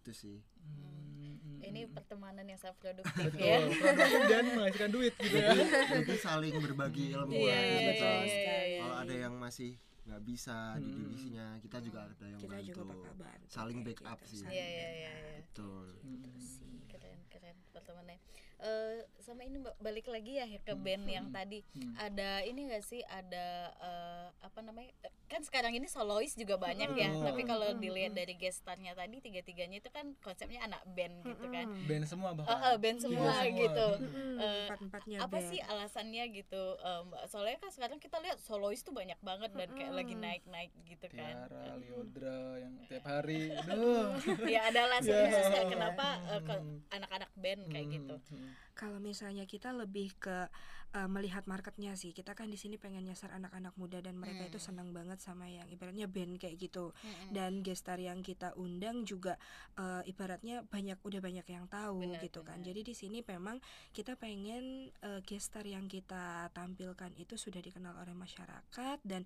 itu 0.02 0.12
sih 0.12 0.38
Hmm, 0.62 1.38
Ini 1.62 1.82
hmm, 1.84 1.94
pertemanan 1.94 2.42
yang 2.44 2.58
sangat 2.58 2.78
produktif 2.80 3.14
Betul, 3.30 3.38
ya. 3.40 3.58
produktif 3.82 4.22
dan 4.28 4.44
menghasilkan 4.52 4.92
duit 4.92 5.14
gitu 5.16 5.36
ya. 5.36 5.54
jadi, 5.54 6.16
saling 6.18 6.56
berbagi 6.58 7.06
ilmu 7.12 7.38
lah 7.40 7.54
di 7.54 7.70
iya, 7.70 7.80
situ. 7.84 8.02
iya, 8.02 8.18
iya, 8.26 8.58
iya. 8.64 8.80
kalau 8.80 8.96
ada 8.98 9.14
yang 9.16 9.34
masih 9.36 9.72
nggak 10.02 10.22
bisa 10.24 10.58
di 10.76 10.84
Hmm. 10.84 10.98
divisinya 10.98 11.48
kita 11.62 11.78
juga 11.80 12.00
ada 12.04 12.26
yang 12.26 12.40
Kita 12.40 12.58
juga 12.60 12.82
bantu 12.84 12.92
bakal 12.98 13.14
bantu. 13.16 13.46
saling 13.48 13.80
backup 13.80 14.18
gitu, 14.20 14.34
sih 14.34 14.40
Iya, 14.44 14.50
iya, 14.50 14.66
iya, 14.66 14.90
iya. 15.14 15.14
betul 15.38 15.86
Hmm. 16.02 16.82
keren 16.88 17.20
keren 17.28 17.58
pertemanannya 17.70 18.18
Eh, 18.62 19.02
sama 19.18 19.42
ini 19.42 19.58
Mbak, 19.58 19.76
balik 19.80 20.06
lagi 20.06 20.38
ya 20.38 20.46
ke 20.46 20.74
band 20.76 21.06
yang 21.08 21.26
tadi 21.30 21.66
Hmm. 21.72 21.98
ada 22.00 22.42
ini 22.42 22.70
gak 22.70 22.84
sih 22.84 23.02
ada 23.02 23.46
eh, 23.74 24.28
apa 24.40 24.60
namanya 24.60 24.94
kan 25.26 25.42
sekarang 25.42 25.74
ini 25.74 25.88
solois 25.88 26.34
juga 26.34 26.56
banyak 26.56 26.94
ya 26.94 27.10
Hmm. 27.10 27.26
tapi 27.26 27.42
kalau 27.42 27.66
Hmm, 27.68 27.80
dilihat 27.80 28.14
dari 28.14 28.36
gestarnya 28.36 28.94
tadi 28.94 29.18
tiga 29.18 29.42
tiganya 29.42 29.78
itu 29.78 29.90
kan 29.90 30.14
konsepnya 30.20 30.62
anak 30.62 30.78
band 30.88 31.24
gitu 31.24 31.46
kan. 31.48 31.74
Band 31.82 32.06
semua 32.06 32.32
bahkan. 32.32 32.54
oh, 32.54 32.76
band 32.78 33.00
semua 33.00 33.34
semua. 33.34 33.50
gitu 33.58 33.88
Mm-mm, 34.00 34.34
Eh, 34.38 34.68
empat-empatnya 34.68 35.18
apa 35.20 35.32
band. 35.32 35.48
sih 35.48 35.60
alasannya 35.60 36.24
gitu 36.32 36.64
eh, 36.78 37.02
Mbak 37.04 37.24
soalnya 37.28 37.58
kan 37.58 37.70
sekarang 37.72 37.98
kita 37.98 38.18
lihat 38.20 38.38
solois 38.40 38.80
tuh 38.80 38.92
banyak 38.92 39.18
banget 39.20 39.50
dan 39.52 39.70
kayak 39.72 39.94
lagi 39.96 40.14
naik 40.14 40.46
naik 40.46 40.70
gitu 40.84 41.10
kan 41.10 41.50
Tiara, 41.50 41.66
Liodra 41.78 42.42
yang 42.60 42.74
tiap 42.86 43.04
hari, 43.04 43.50
duh. 43.64 44.14
ya 44.54 44.62
ada 44.64 44.86
alasan 44.86 45.10
Ya. 45.12 45.22
khusus 45.26 45.46
nggak 45.50 45.66
kenapa 45.68 46.06
eh, 46.28 46.42
ke 46.44 46.54
Hmm. 46.54 46.78
anak-anak 46.92 47.32
band 47.34 47.62
kayak 47.68 47.88
gitu 47.90 48.16
Hmm. 48.30 48.51
Kalau 48.74 48.98
misalnya 48.98 49.46
kita 49.46 49.70
lebih 49.72 50.16
ke 50.18 50.48
uh, 50.92 51.08
melihat 51.08 51.48
marketnya 51.48 51.96
sih, 51.96 52.12
kita 52.12 52.34
kan 52.34 52.50
di 52.50 52.60
sini 52.60 52.76
pengen 52.76 53.08
nyasar 53.08 53.32
anak-anak 53.32 53.76
muda 53.80 54.04
dan 54.04 54.18
mereka 54.20 54.48
itu 54.48 54.60
Hmm. 54.60 54.68
senang 54.72 54.90
banget 54.92 55.20
sama 55.22 55.48
yang 55.48 55.68
ibaratnya 55.70 56.08
band 56.10 56.36
kayak 56.40 56.60
gitu. 56.60 56.92
Mm-mm. 56.92 57.32
Dan 57.32 57.64
gestar 57.64 58.02
yang 58.02 58.20
kita 58.26 58.52
undang 58.60 59.08
juga 59.08 59.40
uh, 59.80 60.02
ibaratnya 60.04 60.64
banyak 60.68 61.00
udah 61.04 61.22
banyak 61.24 61.48
yang 61.48 61.66
tahu 61.72 62.04
Benar, 62.10 62.22
gitu 62.24 62.42
kan. 62.44 62.60
benar. 62.60 62.68
Jadi 62.74 62.82
di 62.84 62.94
sini 62.96 63.18
memang 63.24 63.58
kita 63.96 64.16
pengen 64.20 64.92
uh, 65.04 65.20
gestar 65.24 65.64
yang 65.64 65.88
kita 65.88 66.50
tampilkan 66.52 67.12
itu 67.16 67.40
sudah 67.40 67.62
dikenal 67.64 67.96
oleh 67.96 68.14
masyarakat 68.14 68.98
dan 69.08 69.24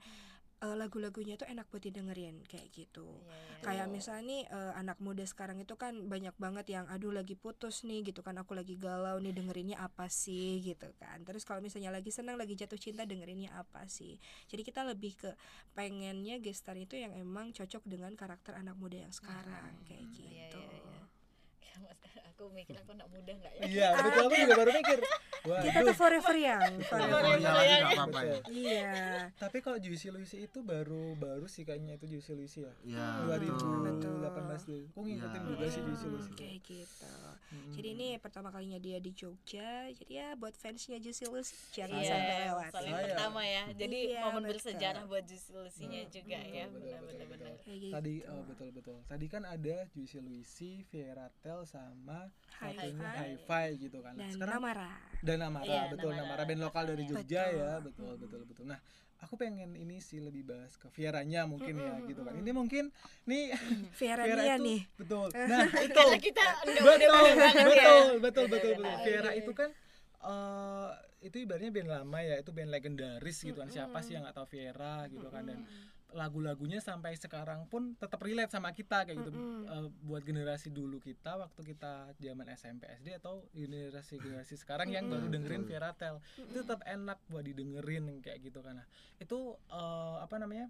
uh, 0.65 0.75
lagu-lagunya 0.75 1.37
tuh 1.37 1.45
enak 1.45 1.69
buat 1.69 1.85
didengerin 1.85 2.41
kayak 2.49 2.73
gitu. 2.73 3.05
Iya, 3.05 3.37
iya. 3.37 3.63
Kayak 3.65 3.87
misalnya 3.93 4.23
nih 4.25 4.41
eh, 4.49 4.73
anak 4.77 4.97
muda 5.01 5.25
sekarang 5.25 5.61
itu 5.61 5.73
kan 5.77 5.93
banyak 6.09 6.33
banget 6.37 6.65
yang 6.73 6.85
aduh 6.89 7.13
lagi 7.13 7.37
putus 7.37 7.85
nih 7.85 8.01
gitu 8.05 8.25
kan 8.25 8.37
aku 8.41 8.57
lagi 8.57 8.77
galau 8.77 9.21
nih 9.21 9.33
dengerinnya 9.33 9.77
apa 9.81 10.09
sih 10.09 10.61
gitu 10.65 10.89
kan. 10.97 11.21
Terus 11.21 11.45
kalau 11.45 11.61
misalnya 11.61 11.93
lagi 11.93 12.09
senang 12.09 12.37
lagi 12.37 12.57
jatuh 12.57 12.77
cinta 12.77 13.05
dengerinnya 13.05 13.53
apa 13.53 13.85
sih. 13.85 14.17
Jadi 14.49 14.61
kita 14.65 14.81
lebih 14.81 15.13
ke 15.17 15.31
pengennya 15.77 16.41
gestar 16.41 16.77
itu 16.77 16.97
yang 16.97 17.13
emang 17.13 17.53
cocok 17.53 17.85
dengan 17.85 18.13
karakter 18.17 18.57
anak 18.57 18.77
muda 18.77 19.05
yang 19.05 19.13
sekarang 19.13 19.81
kayak 19.85 20.05
gitu. 20.13 20.33
Iya, 20.33 20.49
iya, 20.49 20.77
iya. 20.81 20.84
Ya, 21.75 21.81
Mas, 21.81 21.99
aku 22.25 22.43
mikir 22.49 22.75
aku 22.75 22.91
anak 22.91 23.07
muda 23.07 23.31
nggak 23.33 23.53
ya 23.53 23.63
Iya, 23.65 23.87
betul 23.97 24.23
aku 24.23 24.35
juga 24.37 24.55
baru 24.55 24.71
mikir. 24.73 24.99
Kita 25.45 25.53
Waduh. 25.77 25.85
tuh 25.85 25.95
forever 25.95 26.35
young, 26.35 26.73
forever 26.81 27.21
young. 27.21 27.37
nggak 27.37 27.91
apa-apa 27.91 28.19
ya. 28.23 28.37
Iya. 28.49 28.93
Tapi 29.35 29.57
kalau 29.59 29.77
Juicy 29.77 30.09
Luicy 30.09 30.37
itu 30.43 30.59
baru 30.59 31.13
baru 31.15 31.45
sih 31.45 31.61
kayaknya 31.61 31.95
itu 31.95 32.09
Juicy 32.09 32.33
Luicy 32.33 32.59
ya. 32.61 32.73
ya 32.83 33.05
Betul. 33.21 33.85
2018 34.25 34.65
dulu. 34.65 34.85
Aku 34.89 35.01
ngikutin 35.03 35.37
Ya. 35.37 35.45
juga 35.45 35.65
sih 35.67 35.81
Juicy 35.81 36.07
Luicy. 36.07 36.31
Kayak 36.33 36.57
gitu. 36.65 37.13
Hmm. 37.45 37.71
Jadi 37.71 37.87
ini 37.89 38.07
pertama 38.17 38.49
kalinya 38.49 38.79
dia 38.79 38.97
di 38.97 39.11
Jogja. 39.11 39.69
Jadi 39.91 40.11
ya 40.11 40.33
buat 40.33 40.55
fansnya 40.55 40.97
Juicy 40.97 41.25
Lucy 41.25 41.53
jangan 41.73 41.93
Iya, 41.95 42.09
sampai 42.09 42.35
lewat. 42.43 42.71
saling 42.71 42.89
Saya. 42.91 43.05
pertama 43.05 43.41
ya 43.43 43.63
jadi 43.71 43.99
Iya, 44.07 44.21
momen 44.23 44.41
betul. 44.41 44.49
bersejarah 44.51 45.03
buat 45.05 45.23
Juicy-Lucy-nya 45.23 46.01
juga 46.09 46.39
ya 46.39 46.65
betul, 46.65 46.81
benar 46.81 46.99
betul, 46.99 47.05
benar 47.05 47.27
betul. 47.27 47.45
benar 47.45 47.53
Kayak 47.61 47.93
Tadi 47.93 48.13
gitu. 48.15 48.31
oh, 48.31 48.41
betul 48.43 48.69
betul. 48.71 48.97
Tadi 49.05 49.25
kan 49.27 49.43
ada 49.45 49.75
Juicy 49.91 50.19
Luicy, 50.19 50.71
Vieratel 50.87 51.59
sama 51.65 52.29
satunya 52.47 53.09
Hi-Fi. 53.11 53.67
Gitu 53.77 53.97
kan. 53.99 54.13
Dan 54.15 54.31
Sekarang 54.31 54.61
Namara. 54.63 54.91
dan 55.19 55.37
Namara 55.41 55.65
Iya, 55.65 55.81
betul 55.89 56.11
Namara. 56.13 56.23
Namara 56.23 56.43
band 56.45 56.61
lokal 56.61 56.83
dari 56.87 57.03
Jogja 57.03 57.43
Betul. 57.49 57.59
ya 57.59 57.71
betul 57.81 58.11
betul 58.15 58.41
betul 58.45 58.65
nah 58.65 58.79
aku 59.15 59.41
pengen 59.41 59.73
ini 59.73 59.97
sih 59.97 60.21
lebih 60.21 60.45
bahas 60.45 60.77
ke 60.77 60.85
Vieranya 60.93 61.49
mungkin 61.49 61.73
ya 61.75 61.97
Mm-mm, 61.97 62.07
gitu 62.07 62.21
kan. 62.21 62.33
Ini 62.37 62.51
mungkin 62.53 62.83
nih 63.25 63.43
Viera 63.99 64.23
Viera 64.27 64.43
itu 64.53 64.63
nih 64.63 64.81
betul. 65.01 65.27
Nah, 65.51 65.65
itu 65.81 65.97
karena 65.97 66.17
kita 66.21 66.45
betul, 66.61 67.25
ya. 67.25 67.49
betul, 67.65 67.65
betul, 67.65 68.05
betul, 68.21 68.43
betul. 68.47 68.71
benar. 68.79 68.97
Viera 69.01 69.31
Iya, 69.33 69.41
itu 69.41 69.51
kan 69.57 69.69
eh 70.25 70.91
itu 71.25 71.41
ibaratnya 71.41 71.73
band 71.73 71.89
lama 71.89 72.19
ya, 72.21 72.35
itu 72.37 72.51
band 72.53 72.69
legendaris 72.69 73.37
gitu 73.41 73.57
kan. 73.57 73.69
Siapa 73.69 73.97
sih 74.05 74.13
yang 74.13 74.29
nggak 74.29 74.37
tahu 74.37 74.45
Viera 74.45 75.09
gitu 75.09 75.25
kan 75.29 75.41
dan 75.41 75.65
lagu-lagunya 76.13 76.77
sampai 76.79 77.17
sekarang 77.17 77.65
pun 77.65 77.97
tetap 77.97 78.21
relate 78.21 78.53
sama 78.53 78.71
kita 78.71 79.03
kayak 79.09 79.17
gitu. 79.25 79.31
Mm-mm. 79.33 79.65
Eh, 79.65 79.87
buat 80.05 80.21
generasi 80.21 80.69
dulu 80.69 81.01
kita 81.01 81.35
waktu 81.41 81.75
kita 81.75 82.13
zaman 82.21 82.45
SMP 82.53 82.85
SD 83.01 83.17
atau 83.17 83.47
generasi 83.51 84.21
generasi 84.21 84.55
sekarang 84.55 84.93
yang 84.93 85.09
baru 85.09 85.27
Mm-mm. 85.27 85.33
dengerin 85.33 85.61
Betul. 85.65 85.71
Viera 85.73 85.91
Tel 85.97 86.21
itu 86.37 86.61
tetap 86.61 86.85
enak 86.85 87.19
buat 87.27 87.43
didengerin 87.43 88.21
kayak 88.21 88.39
gitu 88.45 88.61
kan. 88.61 88.79
Nah, 88.83 88.87
itu 89.17 89.57
eh, 89.71 90.17
apa 90.21 90.35
namanya? 90.37 90.69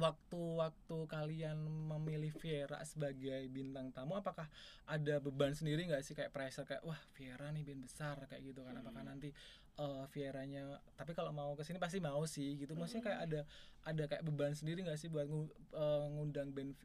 waktu-waktu 0.00 0.98
kalian 1.04 1.68
memilih 1.92 2.32
Viera 2.40 2.80
sebagai 2.88 3.44
bintang 3.52 3.92
tamu 3.92 4.16
apakah 4.16 4.48
ada 4.88 5.20
beban 5.20 5.52
sendiri 5.52 5.84
nggak 5.84 6.00
sih 6.00 6.16
kayak 6.16 6.32
pressure 6.32 6.64
kayak 6.64 6.80
wah 6.80 6.96
Viera 7.12 7.52
nih 7.52 7.60
band 7.60 7.84
besar 7.84 8.16
kayak 8.24 8.40
gitu 8.40 8.64
kan 8.64 8.80
apakah 8.80 9.04
nanti 9.04 9.36
eh 9.72 10.04
Vieranya 10.12 10.76
tapi 11.00 11.16
kalau 11.16 11.32
mau 11.32 11.56
ke 11.56 11.64
sini 11.64 11.80
pasti 11.80 11.96
mau 11.98 12.22
sih 12.28 12.60
gitu. 12.60 12.76
Maksudnya 12.76 13.04
kayak 13.08 13.20
ada 13.24 13.40
ada 13.88 14.02
kayak 14.04 14.22
beban 14.28 14.52
sendiri 14.52 14.84
nggak 14.84 15.00
sih 15.00 15.08
buat 15.08 15.24
ngu- 15.26 15.52
eh, 15.72 16.06
ngundang 16.12 16.52
band 16.52 16.76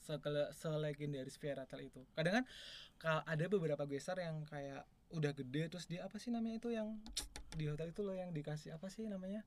sekele- 0.00 0.52
selegendaris 0.52 1.40
Viera 1.40 1.64
itu? 1.80 2.04
Kadang 2.12 2.40
kan 2.40 2.44
ka- 3.00 3.24
ada 3.24 3.44
beberapa 3.48 3.84
besar 3.88 4.20
yang 4.20 4.44
kayak 4.44 4.84
udah 5.10 5.32
gede 5.32 5.62
terus 5.68 5.84
dia 5.84 6.02
apa 6.02 6.16
sih 6.16 6.30
namanya 6.30 6.56
itu 6.56 6.70
yang 6.70 6.94
di 7.50 7.66
hotel 7.66 7.90
itu 7.90 8.00
loh 8.00 8.14
yang 8.14 8.30
dikasih 8.30 8.72
apa 8.72 8.86
sih 8.86 9.06
namanya 9.06 9.42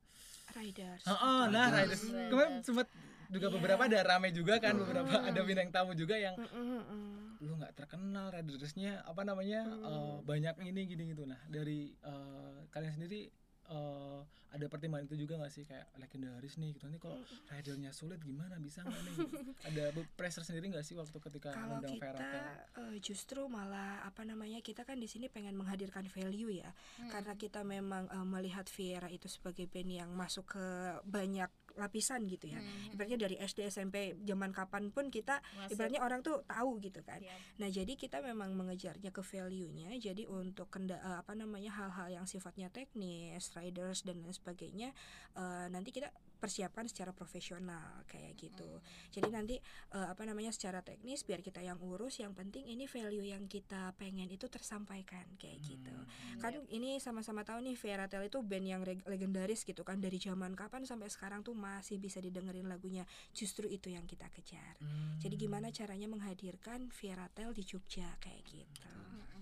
Riders 0.52 1.04
Oh, 1.06 1.16
oh, 1.16 1.42
nah 1.48 1.72
Riders. 1.72 2.04
Riders. 2.04 2.30
Kemarin 2.30 2.54
sempat 2.60 2.88
juga 3.32 3.48
Iya. 3.48 3.56
beberapa 3.56 3.82
ada 3.88 4.00
rame 4.04 4.30
juga 4.30 4.60
kan 4.60 4.76
Mm. 4.76 4.82
beberapa 4.84 5.14
ada 5.24 5.40
bintang 5.42 5.70
tamu 5.72 5.96
juga 5.96 6.14
yang 6.14 6.36
mm-mm. 6.36 7.40
lu 7.40 7.56
nggak 7.56 7.74
terkenal 7.74 8.30
Ridersnya 8.30 9.02
apa 9.02 9.24
namanya 9.24 9.66
eh, 9.66 10.16
banyak 10.22 10.54
ini 10.62 10.82
gini 10.86 11.04
gitu 11.10 11.24
nah 11.24 11.40
dari 11.48 11.96
eh, 11.96 12.58
kalian 12.70 12.94
sendiri 12.94 13.32
eh, 13.70 14.22
ada 14.54 14.70
pertimbangan 14.70 15.10
itu 15.10 15.26
juga 15.26 15.42
nggak 15.42 15.54
sih? 15.54 15.66
Kayak 15.66 15.90
legendaris 15.98 16.62
nih 16.62 16.78
gitu. 16.78 16.86
Nanti 16.86 17.02
kalau 17.02 17.18
ridernya 17.50 17.90
sulit 17.90 18.22
gimana? 18.22 18.54
Bisa 18.62 18.86
nggak 18.86 19.02
nih? 19.02 19.16
Gitu. 19.18 19.38
ada 19.74 19.84
pressure 20.14 20.46
sendiri 20.46 20.70
nggak 20.70 20.86
sih 20.86 20.94
waktu 20.94 21.18
ketika 21.18 21.50
kalau 21.58 21.82
undang 21.82 21.98
kita 21.98 22.14
Feratel 22.14 22.46
eh, 22.78 22.96
justru 23.02 23.42
malah 23.50 24.06
apa 24.06 24.22
namanya 24.22 24.62
kita 24.62 24.86
kan 24.86 25.02
di 25.02 25.10
sini 25.10 25.26
pengen 25.26 25.58
menghadirkan 25.58 26.06
value 26.06 26.54
ya. 26.54 26.70
Karena 27.10 27.34
kita 27.34 27.66
memang 27.66 28.06
eh, 28.14 28.28
melihat 28.30 28.70
Viera 28.70 29.10
itu 29.10 29.26
sebagai 29.26 29.66
band 29.66 29.90
yang 29.90 30.10
masuk 30.14 30.54
ke 30.54 30.66
banyak 31.10 31.50
lapisan 31.74 32.30
gitu 32.30 32.46
ya 32.54 32.62
ibaratnya 32.94 33.26
dari 33.26 33.36
SD 33.42 33.66
SMP 33.74 34.14
zaman 34.22 34.54
kapan 34.54 34.94
pun 34.94 35.10
kita 35.10 35.42
Masuk. 35.58 35.74
ibaratnya 35.74 36.02
orang 36.06 36.22
tuh 36.22 36.46
tahu 36.46 36.78
gitu 36.78 37.02
kan 37.02 37.24
Iya. 37.24 37.36
Nah, 37.62 37.70
jadi 37.72 37.94
kita 37.96 38.20
memang 38.20 38.52
mengejarnya 38.58 39.14
ke 39.14 39.24
value-nya. 39.24 39.96
Jadi 39.96 40.28
untuk 40.28 40.68
kenda 40.68 41.00
eh, 41.00 41.18
apa 41.24 41.34
namanya 41.38 41.72
hal-hal 41.72 42.12
yang 42.12 42.26
sifatnya 42.28 42.68
teknis, 42.68 43.54
riders 43.56 44.04
dan 44.04 44.20
lain 44.20 44.36
sebagainya 44.36 44.92
eh, 45.38 45.66
nanti 45.72 45.96
kita 45.96 46.12
persiapkan 46.44 46.84
secara 46.92 47.16
profesional 47.16 48.04
kayak 48.12 48.36
gitu. 48.36 48.84
Jadi 49.16 49.32
nanti 49.32 49.56
eh, 49.96 50.08
apa 50.12 50.28
namanya 50.28 50.52
secara 50.52 50.84
teknis 50.84 51.24
biar 51.24 51.40
kita 51.40 51.64
yang 51.64 51.80
urus, 51.80 52.20
yang 52.20 52.36
penting 52.36 52.68
ini 52.68 52.84
value 52.84 53.24
yang 53.24 53.48
kita 53.48 53.96
pengen 53.96 54.28
itu 54.28 54.52
tersampaikan 54.52 55.24
kayak 55.40 55.64
gitu. 55.64 55.96
Kan 56.44 56.60
ini 56.68 57.00
sama-sama 57.00 57.48
tahu 57.48 57.64
nih 57.64 57.80
Viera 57.80 58.12
Tel 58.12 58.28
itu 58.28 58.44
band 58.44 58.68
yang 58.68 58.84
legendaris 58.84 59.64
gitu 59.64 59.88
kan 59.88 60.04
dari 60.04 60.20
zaman 60.20 60.52
kapan 60.52 60.84
sampai 60.84 61.08
sekarang 61.08 61.48
tuh 61.48 61.56
masih 61.56 61.96
bisa 62.04 62.20
didengerin 62.20 62.68
lagunya. 62.68 63.08
Justru 63.32 63.72
itu 63.72 63.88
yang 63.88 64.04
kita 64.04 64.28
kejar. 64.36 64.76
Hmm. 64.84 65.16
Jadi 65.24 65.40
gimana 65.40 65.72
caranya 65.72 66.12
menghadirkan 66.12 66.92
Viera 66.92 67.32
Tel 67.32 67.56
di 67.56 67.64
Jogja 67.64 68.12
kayak 68.20 68.44
gitu. 68.52 68.92
Benar-benar. 68.92 69.33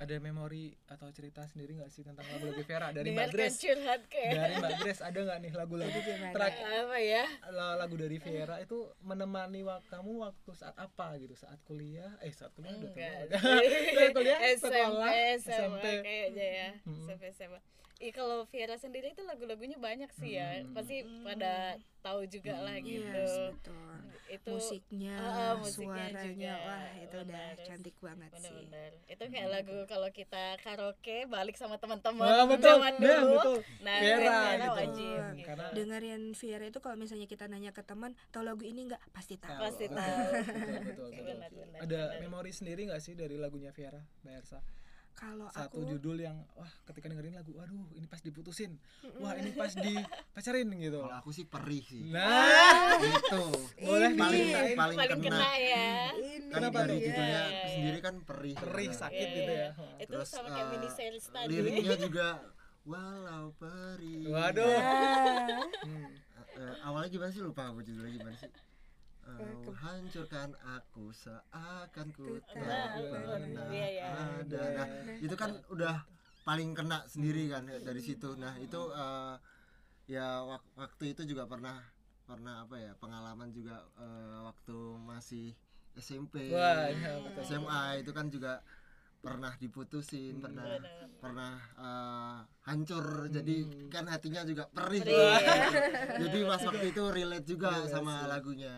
Ada 0.00 0.16
memori 0.16 0.72
atau 0.88 1.12
cerita 1.12 1.44
sendiri 1.44 1.76
nggak 1.76 1.92
sih 1.92 2.00
tentang 2.00 2.24
lagu-lagu 2.24 2.64
Vera? 2.64 2.88
Dari 2.88 3.12
Mbak 3.12 3.28
Grace. 3.36 3.60
dari 4.08 4.54
Mbak 4.56 4.72
Grace 4.80 5.00
ada 5.04 5.18
nggak 5.20 5.38
nih 5.44 5.52
lagu-lagu 5.52 5.98
terakhir. 6.32 6.64
Apa 6.88 6.98
ya? 6.98 7.24
La- 7.52 7.76
lagu 7.76 8.00
dari 8.00 8.16
Viera 8.16 8.56
itu 8.58 8.88
menemani 9.04 9.60
wak 9.60 9.84
kamu 9.92 10.24
waktu 10.24 10.50
saat 10.56 10.72
apa 10.80 11.20
gitu? 11.20 11.36
Saat 11.36 11.60
kuliah? 11.68 12.16
Eh 12.24 12.32
saat 12.32 12.48
kuliah 12.56 12.72
udah 12.72 12.90
tua. 12.96 14.08
kuliah 14.16 14.38
SMP, 14.56 14.72
sekolah 14.72 15.10
SMA 15.36 15.52
SMP 15.52 15.84
kayaknya 16.00 16.46
ya. 16.48 16.68
SMP 17.04 17.22
SMA 17.36 17.60
Ih 18.00 18.10
kalau 18.10 18.48
Viera 18.48 18.74
sendiri 18.74 19.12
itu 19.12 19.20
lagu-lagunya 19.20 19.76
banyak 19.76 20.08
sih 20.10 20.32
ya 20.32 20.56
Hmm. 20.58 20.72
pasti 20.72 21.04
pada 21.20 21.76
tahu 22.00 22.24
juga 22.24 22.56
lah 22.56 22.80
gitu 22.80 23.04
Yes, 23.04 23.52
betul. 23.52 23.92
itu 24.26 24.50
Musiknya, 24.50 25.16
ah, 25.20 25.52
musiknya 25.54 26.08
suaranya, 26.08 26.22
juga. 26.24 26.52
wah 26.62 26.86
itu 26.96 27.16
udah 27.18 27.44
Benar. 27.50 27.60
cantik 27.60 27.96
banget 28.00 28.30
sih. 28.30 28.40
benar-benar 28.40 28.90
itu 29.04 29.24
kayak 29.26 29.48
lagu 29.50 29.76
kalau 29.84 30.08
kita 30.10 30.44
karaoke 30.58 31.16
balik 31.26 31.54
sama 31.54 31.76
teman-teman 31.76 32.24
Wah, 32.24 32.48
betul. 32.48 32.72
zaman 32.72 32.94
Nah, 32.94 33.04
dulu 33.04 33.28
betul. 33.36 33.58
nah 33.80 33.96
Viera 34.00 34.16
Viera 34.16 34.40
gitu. 34.56 34.70
wajib 34.72 35.12
Hmm, 35.12 35.34
gitu. 35.34 35.46
karena- 35.46 35.72
Dengerin 35.76 36.22
Viera 36.32 36.64
itu 36.64 36.78
kalau 36.78 36.96
misalnya 36.96 37.26
kita 37.26 37.44
nanya 37.46 37.70
ke 37.70 37.82
teman, 37.82 38.10
tahu 38.30 38.42
lagu 38.42 38.64
ini 38.64 38.80
nggak? 38.86 39.02
Pasti 39.12 39.36
tahu. 39.36 39.60
Pasti 39.60 39.86
tahu. 39.86 40.00
betul, 40.00 40.40
betul, 40.40 40.80
betul, 40.80 41.04
betul. 41.04 41.24
Benar, 41.28 41.50
benar, 41.52 41.78
ada 41.80 42.00
benar. 42.08 42.20
memori 42.22 42.50
sendiri 42.50 42.80
nggak 42.86 43.02
sih 43.02 43.12
dari 43.12 43.36
lagunya 43.36 43.68
Viera 43.70 44.00
Mbak 44.22 44.34
Ersa 44.38 44.60
Kalau 45.20 45.46
satu 45.46 45.76
aku 45.76 45.86
judul 45.86 46.16
yang 46.18 46.32
wah 46.50 46.72
ketika 46.82 47.06
dengerin 47.06 47.34
lagu 47.34 47.52
waduh 47.52 47.92
ini 47.92 48.06
pas 48.06 48.18
diputusin 48.18 48.80
wah 49.14 49.36
ini 49.36 49.52
pas 49.52 49.68
dipacarin 49.70 50.64
gitu 50.72 50.96
Kalau 50.98 51.12
aku 51.14 51.30
sih 51.30 51.44
perih 51.44 51.84
sih. 51.84 52.08
nah 52.08 52.96
itu 53.04 53.42
boleh 53.78 54.10
paling 54.10 54.40
diceritain 54.40 54.74
paling, 54.74 54.96
paling 54.96 55.20
kena. 55.20 55.36
kena 55.36 55.50
ya 55.54 55.88
Kan 56.10 56.56
Kenapa 56.58 56.78
dari 56.80 56.90
tuh? 56.90 57.04
judulnya 57.04 57.36
Iya, 57.38 57.52
iya. 57.52 57.68
sendiri 57.70 57.98
kan 58.00 58.14
perih. 58.22 58.54
perih 58.56 58.88
kan. 58.88 58.98
sakit 58.98 59.22
Iya, 59.22 59.36
gitu 59.36 59.52
iya. 59.52 59.60
ya 59.60 59.70
itu 60.00 60.10
Terus, 60.10 60.28
sama 60.30 60.48
kayak 60.48 60.56
eh, 60.58 60.70
mini 60.72 60.88
series 60.90 61.26
tadi 61.28 61.52
Liriknya 61.52 61.96
juga 62.00 62.28
walau 62.82 63.46
perih. 63.54 64.24
waduh 64.26 64.72
Ah, 64.72 65.62
Hmm. 65.80 66.10
Eh, 66.52 66.74
awalnya 66.82 67.08
gimana 67.08 67.30
sih 67.30 67.40
lupa 67.40 67.62
aku 67.66 67.80
judulnya 67.80 68.12
gimana 68.14 68.36
sih? 68.36 68.50
Eh, 69.38 69.74
hancurkan 69.78 70.50
aku 70.58 71.14
seakan 71.14 72.08
ku 72.10 72.40
tak 72.42 72.58
Nah, 72.58 72.98
pernah 72.98 73.68
iya, 73.70 73.86
iya. 73.88 74.06
ada. 74.42 74.62
Nah, 74.74 74.86
itu 75.22 75.34
kan 75.38 75.50
udah 75.70 76.02
paling 76.42 76.74
kena 76.74 77.06
sendiri 77.06 77.46
kan 77.46 77.62
dari 77.68 78.00
situ. 78.02 78.34
Nah, 78.34 78.58
itu 78.58 78.80
eh, 78.90 79.34
ya 80.10 80.42
wak- 80.42 80.72
waktu 80.74 81.14
itu 81.14 81.22
juga 81.28 81.46
pernah 81.46 81.78
pernah 82.26 82.62
apa 82.62 82.78
ya 82.78 82.92
pengalaman 82.98 83.50
juga 83.50 83.86
eh, 83.98 84.38
waktu 84.42 84.76
masih 84.98 85.54
SMP, 85.94 86.50
wah 86.50 86.86
iya, 86.88 87.18
betul. 87.22 87.42
SMA 87.44 87.80
itu 88.00 88.10
kan 88.10 88.26
juga 88.30 88.62
pernah 89.20 89.52
diputusin, 89.60 90.40
pernah 90.40 90.64
Benar. 90.64 91.06
pernah 91.20 91.52
eh, 91.76 92.38
hancur 92.64 93.28
jadi 93.28 93.56
kan 93.92 94.08
hatinya 94.08 94.42
juga 94.48 94.64
perih 94.70 95.02
ya. 95.04 95.36
jadi 96.24 96.38
pas 96.48 96.62
waktu 96.64 96.86
itu 96.88 97.02
relate 97.12 97.46
juga 97.46 97.84
Iya 97.84 97.92
sama 97.92 98.14
sih. 98.24 98.28
lagunya 98.30 98.74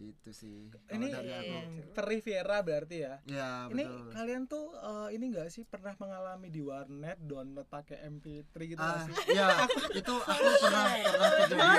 itu 0.00 0.30
sih. 0.30 0.70
Ini 0.86 1.06
dari 1.06 1.30
aku. 1.32 1.56
Hmm, 1.58 1.78
perih 1.90 2.20
Viera 2.20 2.58
berarti 2.60 2.96
ya? 2.98 3.14
Ya 3.24 3.66
ini 3.66 3.82
betul. 3.82 4.10
kalian 4.12 4.42
tuh 4.44 4.66
eh, 4.72 5.08
ini 5.12 5.24
enggak 5.28 5.48
sih 5.48 5.62
pernah 5.62 5.92
mengalami 5.94 6.48
di 6.48 6.60
warnet 6.60 7.18
download 7.20 7.66
pakai 7.66 8.06
MP3 8.06 8.54
gitu 8.64 8.78
ah 8.78 9.02
sih? 9.02 9.14
ya 9.32 9.48
itu 9.92 10.14
aku 10.14 10.46
pernah 10.60 10.84
pernah 11.04 11.30
kejadian 11.36 11.74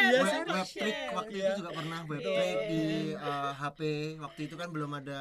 iya 0.00 0.20
web, 0.20 0.30
sih. 0.30 0.40
web 0.46 0.68
trick 0.70 0.98
waktu 1.10 1.32
Iya. 1.32 1.42
itu 1.42 1.52
juga 1.58 1.70
pernah 1.72 1.98
web 2.04 2.20
trick 2.20 2.58
di 2.64 2.82
eh, 3.12 3.50
HP 3.52 3.80
waktu 4.18 4.40
itu 4.44 4.54
kan 4.54 4.68
belum 4.70 4.90
ada 4.96 5.20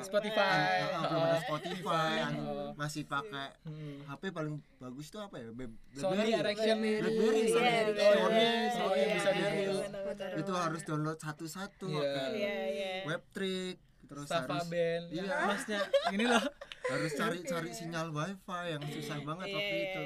Spotify. 0.00 0.54
Eh, 0.54 0.84
eh, 0.84 1.00
belum 1.02 1.22
ada 1.22 1.38
Spotify 1.40 2.12
an- 2.20 2.36
Oh. 2.38 2.70
masih 2.74 3.02
pakai 3.04 3.48
Hmm. 3.62 4.04
HP 4.04 4.22
paling 4.28 4.54
bagus 4.76 5.06
tuh 5.08 5.20
apa 5.20 5.36
ya? 5.36 5.48
Be- 5.50 5.72
Sony 5.90 6.20
Blackberry. 6.20 6.32
Ericsson. 6.34 6.76
Blackberry 6.76 7.42
Sony. 7.46 7.64
Iya, 7.64 7.80
Sony 7.88 8.36
iya, 8.36 8.68
Sony 8.70 8.94
iya, 8.94 9.06
bisa 9.10 9.30
benar-benar. 9.32 10.30
itu 10.36 10.52
harus 10.54 10.80
download 10.82 11.18
satu-satu 11.18 11.86
Iya. 11.86 11.96
pakai 11.96 12.28
Iya, 12.34 12.54
iya. 12.68 12.90
web 13.06 13.22
trick 13.30 13.76
terus 14.04 14.26
Safa 14.26 14.44
harus 14.52 14.68
Band. 14.68 15.04
Iya. 15.08 15.22
yang 15.24 15.48
masnya 15.48 15.80
ini 16.10 16.24
loh 16.24 16.44
harus 16.84 17.12
cari 17.14 17.38
cari 17.42 17.70
sinyal 17.72 18.08
wifi 18.10 18.62
yang 18.68 18.84
susah 18.84 19.18
banget 19.18 19.48
waktu 19.50 19.76
itu. 19.82 20.04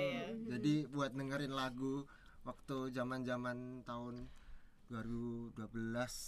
jadi 0.48 0.74
buat 0.86 1.10
dengerin 1.12 1.50
lagu 1.50 2.06
waktu 2.40 2.76
zaman 2.90 3.20
zaman 3.22 3.56
tahun 3.82 4.30
2012 4.88 5.54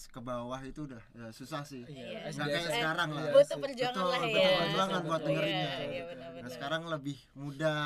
ke 0.09 0.21
bawah 0.21 0.61
itu 0.61 0.85
udah 0.85 1.03
ya, 1.13 1.27
susah 1.31 1.63
sih 1.63 1.83
Iya, 1.83 2.29
nggak 2.29 2.47
kayak 2.47 2.71
sekarang 2.71 3.09
lah 3.11 3.23
Iya, 3.23 3.33
butuh 3.33 3.47
sih. 3.49 3.59
perjuangan 3.59 3.95
betul 3.97 4.07
lah 4.07 4.21
ya 4.21 4.29
butuh 4.29 4.53
perjuangan 4.59 5.01
buat 5.03 5.21
dengerinnya 5.23 5.69
Iya, 5.71 5.87
iya, 5.87 6.03
nah 6.03 6.09
benar-benar. 6.11 6.51
sekarang 6.51 6.83
lebih 6.87 7.19
mudah 7.35 7.81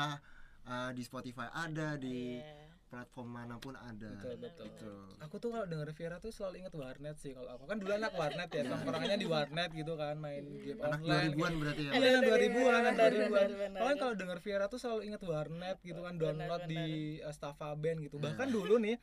uh, 0.63 0.89
di 0.91 1.01
Spotify 1.01 1.47
ada 1.49 1.95
di 1.95 2.17
Iya. 2.37 2.63
platform 2.85 3.27
mana 3.29 3.55
pun 3.57 3.73
ada 3.73 4.07
Betul, 4.13 4.35
betul. 4.37 4.65
Gitu. 4.67 4.91
Aku 5.19 5.35
tuh 5.35 5.49
kalau 5.49 5.65
denger 5.65 5.89
Viera 5.91 6.17
tuh 6.17 6.31
selalu 6.31 6.55
inget 6.59 6.73
warnet 6.73 7.15
sih 7.17 7.31
kalau 7.31 7.49
aku 7.49 7.65
kan 7.65 7.75
dulu 7.75 7.91
anak 7.91 8.13
warnet 8.13 8.47
ya, 8.49 8.61
nongkrongannya 8.63 9.17
di 9.17 9.27
warnet 9.27 9.69
gitu 9.73 9.93
kan, 9.95 10.15
main 10.15 10.43
game 10.61 10.79
anak 10.79 10.99
online. 11.01 11.33
2000-an 11.33 11.53
berarti 11.57 11.81
ya 11.81 11.91
Iya, 11.91 12.17
2000-an, 12.21 12.73
anak 12.77 12.93
Benar, 12.93 13.11
2000-an. 13.11 13.27
benar, 13.27 13.49
benar. 13.57 13.75
Kalau 13.75 13.89
kan 13.89 13.97
kalau 13.97 14.13
denger 14.15 14.39
Viera 14.39 14.65
tuh 14.65 14.79
selalu 14.79 15.01
inget 15.03 15.21
warnet 15.21 15.77
gitu 15.81 15.99
kan, 15.99 16.13
download 16.15 16.61
benar. 16.61 16.71
di 16.71 16.83
uh, 17.19 17.31
Staffa 17.31 17.67
Band 17.73 17.99
gitu. 18.01 18.15
Bahkan 18.15 18.47
dulu 18.47 18.75
nih 18.77 18.95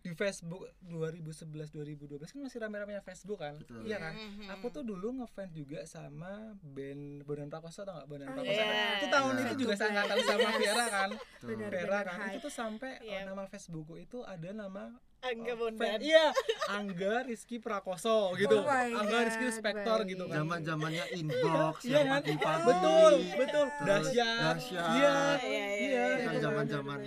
di 0.00 0.12
Facebook 0.12 0.64
2011 0.80 1.70
2012 1.70 2.24
kan 2.26 2.40
masih 2.40 2.58
rame-ramenya 2.58 3.00
Facebook 3.00 3.38
kan 3.38 3.56
Betul. 3.56 3.84
iya 3.84 3.96
kan 3.96 4.16
Mhm. 4.16 4.48
aku 4.50 4.66
tuh 4.70 4.80
dulu 4.80 5.12
ngefans 5.14 5.52
juga 5.52 5.84
sama 5.84 6.56
band 6.58 7.22
Bondan 7.22 7.48
Prakoso 7.48 7.82
tau 7.82 7.94
gak 7.94 8.06
Bondan 8.06 8.28
Oh, 8.28 8.34
Prakoso 8.34 8.62
iya. 8.64 8.96
itu 8.96 9.06
tahun 9.06 9.32
Iya. 9.32 9.42
itu 9.42 9.54
juga 9.58 9.74
seangkatan 9.76 10.16
sama 10.22 10.48
Viera 10.54 10.86
kan. 10.88 11.10
Vera 11.42 12.00
kan 12.02 12.18
itu 12.28 12.38
tuh 12.40 12.50
sampai 12.50 12.92
uh, 13.02 13.22
nama 13.26 13.44
Facebookku 13.44 13.94
itu 13.94 14.18
ada 14.22 14.48
nama 14.50 14.88
Angga 15.22 15.52
fan- 15.52 15.58
Bondan. 15.60 15.98
Iya 16.00 16.26
Angga 16.66 17.14
Rizky 17.22 17.56
Prakoso 17.58 18.32
gitu. 18.34 18.56
Oh 18.56 18.64
Angga 18.66 19.04
God, 19.12 19.24
Rizky 19.26 19.46
Spektor 19.50 19.98
baik. 20.00 20.10
gitu 20.10 20.24
kan. 20.24 20.36
Zaman 20.38 20.58
zamannya 20.62 21.04
inbox 21.12 21.74
iya 21.82 21.92
yang 21.94 22.08
kan? 22.08 22.20
pagi-pagi 22.20 22.62
betul 22.64 23.12
betul. 23.36 23.66
Dahsyat 23.80 24.38
dahsyat. 24.50 24.88
iya 24.90 25.14
Iya, 25.38 25.38
iya, 25.38 25.66
iya 25.76 26.02
kan 26.18 26.32
gitu. 26.32 26.42
zaman-zaman. 26.42 26.98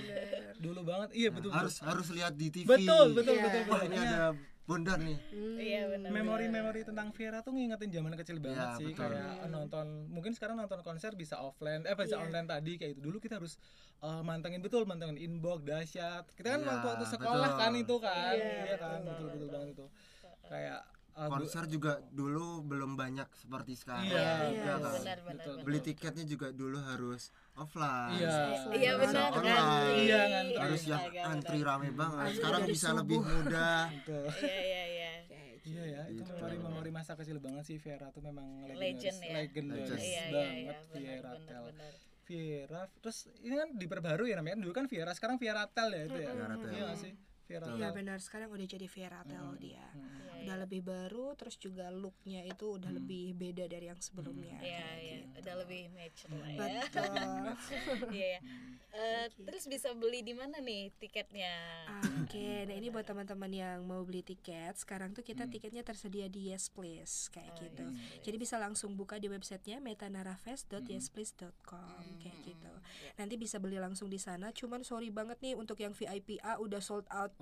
Dulu 0.55 0.79
banget. 0.81 1.09
Iya 1.11 1.29
betul 1.29 1.49
harus 1.51 1.75
harus 1.79 2.07
lihat 2.09 2.33
di 2.33 2.47
TV 2.49 2.65
betul 2.65 3.05
betul 3.11 3.33
Iya. 3.33 3.43
betul. 3.43 3.61
Wah 3.67 3.81
ini 3.83 3.95
Iya. 3.95 4.05
ada 4.07 4.21
Bondan 4.63 5.03
nih 5.03 5.19
Hmm. 5.33 5.59
Iya, 5.59 5.81
benar. 5.91 6.09
memori-memori 6.09 6.81
tentang 6.81 7.11
Viera 7.11 7.43
tuh 7.43 7.51
ngingetin 7.51 7.91
zaman 7.91 8.15
kecil 8.15 8.39
banget 8.39 8.63
Iya, 8.63 8.79
sih 8.79 8.87
betul. 8.95 9.11
kayak 9.11 9.51
nonton 9.51 9.85
mungkin 10.07 10.31
sekarang 10.31 10.55
nonton 10.55 10.79
konser 10.81 11.11
bisa 11.13 11.35
offline 11.37 11.83
eh 11.83 11.93
bisa 11.93 12.15
Iya. 12.15 12.23
online 12.23 12.47
tadi 12.47 12.71
kayak 12.79 12.91
itu 12.95 13.01
dulu 13.03 13.17
kita 13.19 13.43
harus 13.43 13.59
uh, 13.99 14.23
mantengin 14.23 14.63
betul 14.63 14.87
mantengin 14.87 15.19
inbox 15.19 15.67
dahsyat 15.67 16.31
kita 16.31 16.55
kan 16.55 16.61
Iya, 16.63 16.69
waktu 16.69 16.85
waktu 16.89 17.05
sekolah 17.11 17.49
betul. 17.51 17.59
kan 17.59 17.71
itu 17.75 17.95
kan 17.99 18.35
Iya, 18.39 18.51
iya 18.63 18.75
kan 18.79 18.99
betul 19.03 19.03
betul 19.03 19.27
betul 19.35 19.47
banget 19.51 19.69
itu 19.75 19.85
kayak 20.43 20.81
uh, 21.15 21.27
konser 21.27 21.63
juga 21.65 22.01
dulu 22.07 22.45
belum 22.61 22.93
banyak 22.93 23.25
seperti 23.31 23.73
sekarang 23.75 24.05
Iya, 24.05 24.13
juga 24.13 24.21
iya, 24.51 24.73
kan. 24.75 24.93
benar 24.93 24.93
benar. 24.93 25.17
Betul. 25.35 25.53
benar. 25.53 25.63
beli 25.63 25.79
tiketnya 25.81 26.25
juga 26.25 26.47
dulu 26.51 26.77
harus 26.79 27.21
offline 27.53 28.11
Iya. 28.15 28.35
Iya 28.71 28.91
benar 28.95 29.29
online. 29.31 29.93
Iya, 29.99 30.19
ngantri. 30.27 30.57
harus 30.59 30.81
yang 30.83 31.01
antri 31.23 31.59
rame 31.59 31.89
banget 31.91 32.17
Antri 32.19 32.35
sekarang 32.35 32.61
bisa 32.65 32.87
subuh. 32.87 32.97
lebih 32.99 33.17
mudah 33.19 33.83
Iya 34.39 34.59
iya 34.59 34.83
iya. 34.85 35.11
iya 35.63 35.83
ya 35.87 36.01
itu 36.05 36.19
Gitu. 36.19 36.31
memori-memori 36.33 36.91
masa 36.91 37.13
kecil 37.13 37.39
banget 37.39 37.63
sih 37.63 37.77
Viera 37.77 38.09
tuh 38.09 38.19
memang 38.19 38.67
Legend 38.69 39.17
ya. 39.17 39.31
legendaris 39.39 39.87
Legend. 39.87 40.01
Iya 40.01 40.23
iya 40.23 40.23
banget 40.29 40.77
iya 40.93 41.15
benar 41.17 41.37
Tel. 41.41 41.63
Viera 42.23 42.81
terus 42.97 43.17
ini 43.39 43.51
kan 43.53 43.69
diperbarui 43.73 44.27
ya 44.27 44.37
namanya 44.37 44.59
dulu 44.59 44.71
kan 44.71 44.85
Viera 44.85 45.11
sekarang 45.11 45.35
Viera 45.35 45.63
Tel 45.67 45.89
ya 45.89 46.03
itu 46.05 46.17
ya 46.17 46.31
Viera 46.31 46.55
Tel. 46.57 46.71
iya 46.71 46.89
sih 46.93 47.13
Viera 47.43 47.67
Iya 47.69 47.91
benar 47.91 48.17
sekarang 48.17 48.49
udah 48.49 48.63
jadi 48.63 48.87
Vera 48.87 49.19
Tel 49.23 49.55
dia. 49.57 49.83
Hmm. 49.91 50.03
Iya, 50.03 50.11
Udah 50.43 50.55
iya. 50.55 50.63
lebih 50.67 50.81
baru 50.81 51.31
terus 51.33 51.55
juga 51.55 51.87
looknya 51.87 52.43
itu 52.43 52.75
udah 52.75 52.91
lebih 52.91 53.31
beda 53.33 53.63
dari 53.65 53.87
yang 53.87 53.97
sebelumnya. 53.97 54.59
Iya 54.59 54.83
kayak 54.83 54.99
iya, 54.99 55.15
gitu. 55.23 55.39
udah 55.39 55.53
lebih 55.63 55.81
mature 55.91 56.31
lah 56.35 56.49
ya. 56.51 56.59
Betul. 56.83 57.15
Iya 58.13 58.27
ya. 58.27 58.39
Eh, 58.93 59.25
terus 59.49 59.65
bisa 59.65 59.89
beli 59.91 60.21
di 60.21 60.31
mana 60.31 60.59
nih 60.59 60.87
tiketnya? 60.95 61.51
Oke, 62.21 62.63
nah 62.63 62.71
ini 62.71 62.87
buat 62.87 63.01
teman-teman 63.01 63.49
yang 63.49 63.81
mau 63.81 63.99
beli 64.03 64.21
tiket, 64.21 64.77
sekarang 64.77 65.09
tuh 65.11 65.19
Hmm. 65.19 65.29
kita 65.33 65.43
tiketnya 65.49 65.81
tersedia 65.81 66.27
di 66.27 66.47
Yes 66.47 66.69
Please 66.69 67.27
kayak 67.27 67.49
Oh, 67.49 67.57
gitu. 67.59 67.83
Yes 67.83 67.89
Please. 67.89 68.21
Jadi 68.21 68.35
bisa 68.37 68.55
langsung 68.57 68.93
buka 68.93 69.17
di 69.17 69.25
websitenya 69.27 69.81
metanarafest.yesplease.com 69.81 71.97
Hmm, 71.97 72.17
kayak 72.21 72.37
gitu. 72.45 72.69
iya. 72.69 73.11
Nanti 73.17 73.33
bisa 73.35 73.57
beli 73.57 73.77
langsung 73.77 74.07
di 74.07 74.17
sana. 74.17 74.51
Cuman 74.51 74.81
sorry 74.83 75.09
banget 75.09 75.37
nih 75.41 75.53
untuk 75.53 75.77
yang 75.77 75.91
VIP 75.91 76.37
A 76.41 76.57
udah 76.57 76.77
sold 76.77 77.05
out. 77.09 77.32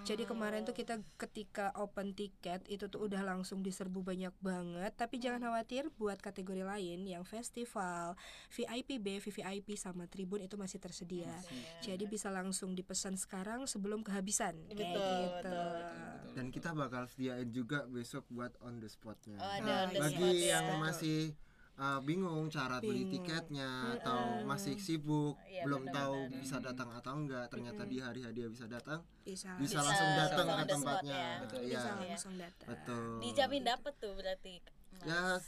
Jadi 0.00 0.24
kemarin 0.24 0.64
tuh 0.64 0.72
kita 0.72 0.96
ketika 1.14 1.70
open 1.76 2.12
tiket 2.12 2.64
itu 2.66 2.86
tuh 2.86 3.04
udah 3.04 3.20
langsung 3.20 3.60
diserbu 3.60 4.00
banyak 4.00 4.32
banget. 4.38 4.92
Tapi 4.94 5.16
Hmm. 5.16 5.22
jangan 5.22 5.40
khawatir 5.46 5.92
buat 5.94 6.18
kategori 6.18 6.62
lain 6.62 7.04
yang 7.04 7.22
festival, 7.22 8.16
VIP 8.48 8.96
B, 8.96 9.18
VVIP 9.18 9.76
sama 9.76 10.06
Tribun 10.06 10.40
itu 10.40 10.56
masih 10.56 10.78
tersedia. 10.78 11.30
Jadi 11.80 12.04
bisa 12.04 12.28
langsung 12.28 12.72
dipesan 12.72 13.14
sekarang 13.14 13.64
sebelum 13.64 14.00
kehabisan 14.00 14.56
kayak 14.66 14.78
Betul, 14.90 15.20
gitu. 15.20 15.52
betul, 15.52 15.80
dan 16.32 16.46
kita 16.48 16.70
bakal 16.72 17.02
sediain 17.04 17.48
juga 17.48 17.84
besok 17.84 18.24
buat 18.28 18.56
on 18.60 18.78
the 18.78 18.86
spotnya 18.86 19.36
Oh, 19.36 19.50
ada 19.50 19.62
Nah, 19.62 19.78
on 19.82 19.88
the 19.90 20.00
bagi 20.00 20.16
spot 20.16 20.34
ya. 20.34 20.48
yang 20.48 20.80
masih 20.80 21.18
uh, 21.80 22.00
bingung 22.00 22.46
cara 22.46 22.76
beli 22.78 23.02
Bingung. 23.02 23.12
tiketnya 23.18 23.70
atau 23.96 24.44
masih 24.44 24.76
sibuk 24.76 25.34
Iya, 25.42 25.64
belum 25.64 25.82
benar, 25.82 25.94
tahu 25.96 26.16
benar. 26.26 26.38
bisa 26.38 26.56
datang 26.60 26.88
atau 26.92 27.12
enggak 27.14 27.44
ternyata 27.48 27.82
di 27.82 27.96
hari 27.98 28.20
dia 28.30 28.46
bisa 28.46 28.66
datang 28.66 29.00
Bisa, 29.20 29.56
bisa, 29.56 29.78
Bisa 29.78 29.78
langsung 29.80 30.10
datang 30.14 30.46
ke 30.46 30.64
tempatnya 30.66 31.16
ya. 31.16 31.32
Betul. 31.40 31.58
Iya, 31.60 31.72
bisa 31.72 31.88
Iya. 31.90 32.00
langsung 32.06 32.34
datang. 32.36 32.66
betul 32.68 33.04
Dijamin 33.20 33.62
dapet 33.64 33.92
tuh 33.96 34.12
berarti. 34.14 34.54
ya 34.60 34.78
Nah, 35.00 35.38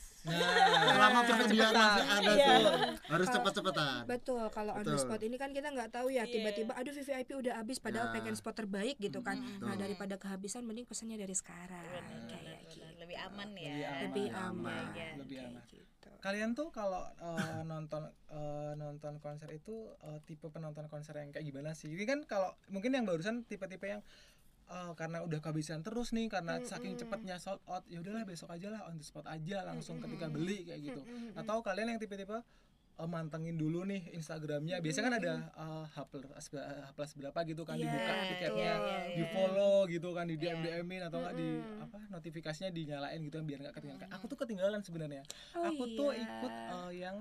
selama 0.86 1.20
persediaan 1.24 1.74
masih 1.74 2.04
ada 2.06 2.32
Iya. 2.32 2.46
tuh 2.46 2.62
harus 3.10 3.26
cepet-cepetan 3.28 4.00
Betul, 4.06 4.44
kalau 4.48 4.72
on 4.72 4.84
the 4.84 4.96
spot 4.96 5.20
ini 5.20 5.34
kan 5.34 5.50
kita 5.50 5.68
nggak 5.68 5.90
tahu 5.90 6.08
ya 6.08 6.22
Iya. 6.22 6.30
tiba-tiba 6.30 6.72
aduh 6.72 6.88
VVIP 6.90 7.30
udah 7.36 7.54
habis 7.56 7.76
padahal 7.76 8.08
Ya. 8.08 8.14
pengen 8.14 8.32
spot 8.32 8.54
terbaik 8.54 8.96
gitu 8.96 9.20
kan. 9.20 9.36
Nah, 9.58 9.74
Betul. 9.74 9.82
daripada 9.82 10.14
kehabisan 10.16 10.62
mending 10.62 10.86
pesannya 10.86 11.18
dari 11.18 11.34
sekarang 11.34 11.84
Benar, 11.84 12.30
kayak 12.30 12.44
benar, 12.54 12.70
gitu. 12.70 12.86
Lebih 12.96 13.16
aman 13.20 13.48
ya. 13.52 13.74
Lebih 13.74 13.76
aman. 13.76 14.00
Lebih 14.00 14.06
Lebih 14.06 14.26
aman. 14.30 14.48
aman. 14.48 14.84
Iya. 14.94 15.10
lebih 15.18 15.36
kayak 15.36 15.50
aman 15.50 15.62
gitu. 15.66 15.84
Kalian 16.22 16.54
tuh 16.54 16.70
kalau 16.70 17.02
uh, 17.18 17.60
nonton 17.66 18.06
uh, 18.30 18.72
nonton 18.78 19.18
konser 19.18 19.50
itu 19.50 19.90
uh, 20.06 20.22
tipe 20.22 20.46
penonton 20.48 20.86
konser 20.86 21.18
yang 21.18 21.34
kayak 21.34 21.50
gimana 21.50 21.74
sih? 21.74 21.90
Ini 21.90 22.06
kan 22.06 22.22
kalau 22.24 22.54
mungkin 22.70 22.94
yang 22.94 23.02
barusan 23.02 23.42
tipe-tipe 23.42 23.82
yang 23.82 24.06
uh, 24.70 24.94
karena 24.94 25.26
udah 25.26 25.42
kehabisan 25.42 25.82
terus 25.82 26.14
nih 26.14 26.30
karena 26.30 26.62
saking 26.62 26.94
cepatnya 26.94 27.42
sold 27.42 27.58
out 27.66 27.82
ya 27.90 27.98
udahlah 27.98 28.22
besok 28.22 28.54
aja 28.54 28.70
lah 28.70 28.86
on 28.86 28.96
the 28.96 29.04
spot 29.04 29.26
aja 29.26 29.66
langsung 29.66 29.98
ketika 29.98 30.30
beli 30.30 30.62
kayak 30.62 30.80
gitu. 30.94 31.00
Atau 31.34 31.58
kalian 31.60 31.98
yang 31.98 32.00
tipe-tipe 32.00 32.38
uh, 33.02 33.10
mantengin 33.10 33.58
dulu 33.58 33.82
nih 33.82 34.14
Instagramnya. 34.14 34.78
Biasanya 34.78 35.04
kan 35.10 35.14
ada 35.18 35.32
uh, 35.58 35.84
H 35.90 35.96
plus 36.06 36.46
H 36.54 36.88
plus 36.94 37.12
berapa 37.18 37.38
gitu 37.42 37.62
kan 37.66 37.74
Iya, 37.74 37.90
dibuka 37.90 38.12
tiketnya 38.30 38.62
Iya, 38.62 38.74
iya, 38.78 38.98
di 39.18 39.24
iya. 39.26 39.32
follow 39.34 39.76
gitu 39.90 40.08
kan 40.14 40.24
di 40.30 40.36
DM 40.38 40.58
Iya. 40.62 40.78
DMin 40.78 41.02
atau 41.10 41.18
enggak 41.18 41.34
di 41.34 41.48
apa 41.82 41.98
notifikasinya 42.14 42.70
dinyalain 42.70 43.18
gitu 43.26 43.34
kan 43.42 43.46
biar 43.46 43.58
nggak 43.66 43.74
ketinggalan. 43.74 44.08
Aku 44.14 44.24
tuh 44.30 44.38
ketinggalan 44.38 44.80
sebenarnya. 44.86 45.22
Oh 45.58 45.64
aku 45.66 45.84
tuh 45.98 46.10
iya. 46.14 46.22
ikut 46.22 46.54
uh, 46.70 46.92
yang 46.94 47.18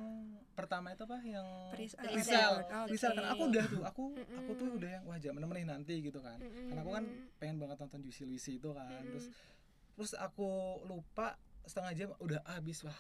pertama 0.54 0.94
itu 0.94 1.02
apa 1.10 1.18
yang. 1.26 1.48
Rizal. 1.74 2.54
Rizal 2.86 3.12
kan 3.18 3.26
aku 3.34 3.44
udah 3.50 3.66
tuh 3.66 3.84
aku 3.84 4.04
aku 4.14 4.52
tuh 4.54 4.68
udah 4.78 4.90
yang 5.02 5.04
wah 5.10 5.18
jam 5.18 5.34
enam 5.34 5.50
nih 5.50 5.66
nanti 5.66 5.96
gitu 6.06 6.22
kan. 6.22 6.38
Karena 6.38 6.82
aku 6.86 6.92
kan 6.94 7.06
pengen 7.42 7.58
banget 7.58 7.82
nonton 7.82 8.00
Juicy 8.06 8.30
Luicy 8.30 8.62
itu 8.62 8.70
kan. 8.72 9.02
Terus 9.10 9.26
terus 9.98 10.14
aku 10.18 10.82
lupa 10.86 11.38
setengah 11.66 11.94
jam 11.94 12.10
udah 12.18 12.42
habis 12.46 12.82
wah 12.82 12.98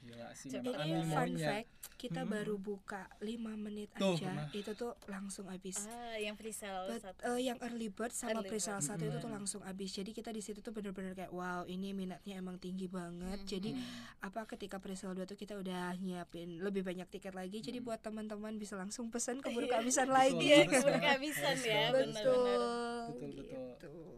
gila 0.00 0.32
sih 0.32 0.48
Cepet 0.48 0.72
memang 0.72 1.04
ya. 1.04 1.12
Fun 1.12 1.32
fact, 1.36 1.68
kita 2.00 2.24
baru 2.24 2.56
buka 2.56 3.04
5 3.20 3.36
menit 3.60 3.92
Tuh, 4.00 4.16
aja, 4.16 4.32
nah. 4.32 4.48
itu 4.56 4.72
tuh 4.72 4.96
langsung 5.04 5.52
habis. 5.52 5.84
Ah, 5.84 6.16
yang 6.16 6.32
But, 6.40 6.56
satu. 6.56 7.20
eh, 7.36 7.40
yang 7.44 7.60
early 7.60 7.92
bird 7.92 8.08
sama 8.08 8.40
Early 8.40 8.48
presale 8.48 8.80
satu 8.80 9.04
itu 9.04 9.20
tuh 9.20 9.28
langsung 9.28 9.60
habis. 9.60 9.92
Jadi 9.92 10.16
kita 10.16 10.32
di 10.32 10.40
situ 10.40 10.64
tuh 10.64 10.72
bener-bener 10.72 11.12
kayak 11.12 11.28
wow 11.28 11.68
ini 11.68 11.92
minatnya 11.92 12.40
emang 12.40 12.56
tinggi 12.56 12.88
banget. 12.88 13.44
Jadi 13.44 13.76
apa 14.24 14.48
ketika 14.48 14.80
presale 14.80 15.20
2 15.20 15.28
tuh 15.28 15.36
kita 15.36 15.60
udah 15.60 15.92
nyiapin 16.00 16.64
lebih 16.64 16.80
banyak 16.80 17.04
tiket 17.12 17.36
lagi. 17.36 17.60
Jadi 17.60 17.84
buat 17.84 18.00
teman-teman 18.00 18.56
bisa 18.56 18.80
langsung 18.80 19.12
pesan 19.12 19.44
keburu 19.44 19.68
kehabisan 19.68 20.08
lagi. 20.08 20.40
Iya, 20.40 20.64
keburu 20.64 20.96
kehabisan 20.96 21.56
ya. 21.60 21.92
Betul. 21.92 22.08
Betul, 22.16 23.30
betul. 23.36 23.36
Gitu. 23.36 23.52
betul 23.76 24.08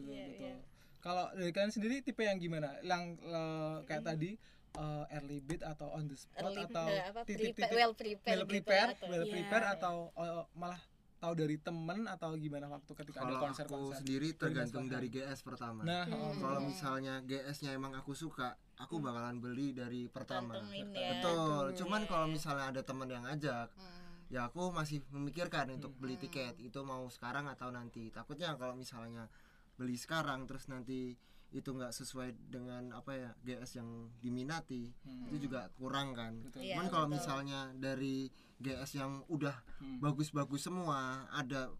Iya, 0.00 0.24
betul 0.28 0.44
iya. 0.44 0.54
kalau 1.00 1.24
dari 1.32 1.52
kalian 1.52 1.72
sendiri 1.72 2.04
tipe 2.04 2.20
yang 2.24 2.36
gimana 2.36 2.76
yang 2.84 3.16
eh, 3.16 3.76
kayak 3.88 4.04
tadi 4.04 4.36
eh, 4.72 5.04
early 5.12 5.38
bid 5.40 5.60
atau 5.62 5.90
on 5.90 6.06
the 6.06 6.14
spot 6.14 6.40
Early- 6.44 6.64
atau 6.64 6.86
apa, 6.86 7.20
titik-titik 7.24 7.54
prepare- 7.58 7.76
well 7.76 7.92
prepared 7.92 8.26
well 8.30 8.42
gitu 8.42 8.52
prepare 8.54 8.88
atau- 8.90 9.08
well 9.08 9.22
Iya. 9.22 9.32
prepare 9.32 9.64
Iya. 9.64 9.74
atau 9.74 9.94
eh, 10.14 10.42
malah 10.54 10.80
tahu 11.18 11.32
dari 11.36 11.56
temen 11.58 12.08
atau 12.08 12.32
gimana 12.34 12.64
waktu 12.66 12.92
ketika 12.94 13.20
ada 13.20 13.28
kalau 13.28 13.40
konser 13.42 13.64
aku 13.64 13.76
konser 13.76 13.96
sendiri 13.98 14.28
tergantung 14.32 14.88
dari 14.88 15.08
GS 15.08 15.40
pertama. 15.42 15.84
Nah 15.84 16.08
oh, 16.08 16.32
kalau 16.34 16.60
misalnya 16.62 17.20
GS-nya 17.20 17.70
emang 17.70 17.92
aku 17.92 18.14
suka 18.14 18.48
aku 18.74 18.96
bakalan 18.98 19.36
beli 19.36 19.72
dari 19.72 20.08
pertama. 20.08 20.56
Ya. 20.64 20.64
betul. 21.12 21.76
Cuman 21.76 22.00
Iya, 22.00 22.08
kalau 22.08 22.26
misalnya 22.26 22.66
ada 22.70 22.80
teman 22.80 23.04
yang 23.06 23.20
ngajak 23.22 23.68
Hmm. 23.68 24.32
ya 24.32 24.46
aku 24.46 24.70
masih 24.70 25.04
memikirkan 25.10 25.68
untuk 25.70 25.92
beli 25.94 26.16
tiket. 26.16 26.56
Itu 26.56 26.80
mau 26.82 27.04
sekarang 27.06 27.44
atau 27.46 27.68
nanti. 27.68 28.08
Takutnya 28.08 28.56
kalau 28.56 28.72
misalnya 28.72 29.28
beli 29.74 29.94
sekarang 29.94 30.46
terus 30.46 30.68
nanti 30.68 31.20
itu 31.50 31.66
nggak 31.68 31.90
sesuai 31.90 32.30
dengan 32.46 32.92
apa 32.92 33.10
ya 33.12 33.30
GS 33.40 33.76
yang 33.76 33.90
diminati 34.18 34.86
itu 35.26 35.36
juga 35.40 35.66
kurang 35.74 36.14
kan 36.14 36.38
Betul. 36.40 36.62
Iya, 36.62 36.74
cuman 36.74 36.86
kalau 36.88 37.06
betul. 37.06 37.16
misalnya 37.16 37.60
dari 37.74 38.30
GS 38.56 38.90
yang 38.94 39.12
udah 39.26 39.56
Hmm. 39.78 39.98
bagus-bagus 39.98 40.62
semua 40.62 40.98
ada 41.28 41.72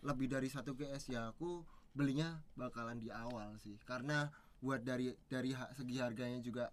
lebih 0.00 0.26
dari 0.26 0.48
satu 0.48 0.72
GS 0.72 1.08
ya 1.08 1.28
aku 1.28 1.62
belinya 1.90 2.36
bakalan 2.54 2.96
di 2.96 3.08
awal 3.08 3.54
sih 3.56 3.78
karena 3.80 4.32
buat 4.58 4.80
dari 4.80 5.12
dari 5.24 5.52
ha- 5.52 5.70
segi 5.70 5.96
harganya 5.96 6.40
juga 6.40 6.72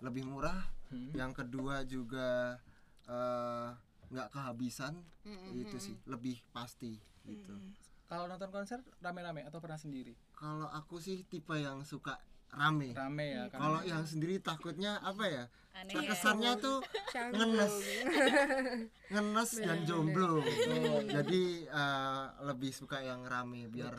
lebih 0.00 0.24
murah 0.24 0.64
Hmm. 0.88 1.10
yang 1.12 1.32
kedua 1.32 1.82
juga 1.82 2.56
eh 3.04 3.68
nggak 4.06 4.30
kehabisan 4.30 4.94
Mm-mm. 5.22 5.58
itu 5.58 5.76
sih 5.76 5.96
lebih 6.04 6.38
pasti 6.50 6.96
gitu 7.24 7.56
Kalau 8.04 8.28
nonton 8.28 8.52
konser 8.52 8.84
rame-rame 9.00 9.44
atau 9.48 9.58
pernah 9.58 9.80
sendiri? 9.80 10.12
kalau 10.34 10.68
aku 10.68 11.00
sih 11.00 11.24
tipe 11.24 11.56
yang 11.56 11.86
suka 11.86 12.20
rame 12.54 12.88
Rame 12.90 13.26
ya 13.28 13.44
kan. 13.48 13.58
kalau 13.60 13.80
yang 13.82 14.02
sendiri 14.02 14.38
takutnya 14.38 14.98
apa 14.98 15.24
ya 15.26 15.44
Aneh 15.74 15.90
ya. 15.92 16.06
kesannya 16.06 16.52
tuh 16.56 16.78
Canggung. 17.10 17.50
ngenes 17.50 17.74
ngenes 19.12 19.50
dan 19.58 19.78
jomblo 19.82 20.38
jadi 21.04 21.42
eh, 21.66 22.22
lebih 22.44 22.70
suka 22.70 22.98
yang 22.98 23.22
rame 23.24 23.66
biar 23.66 23.90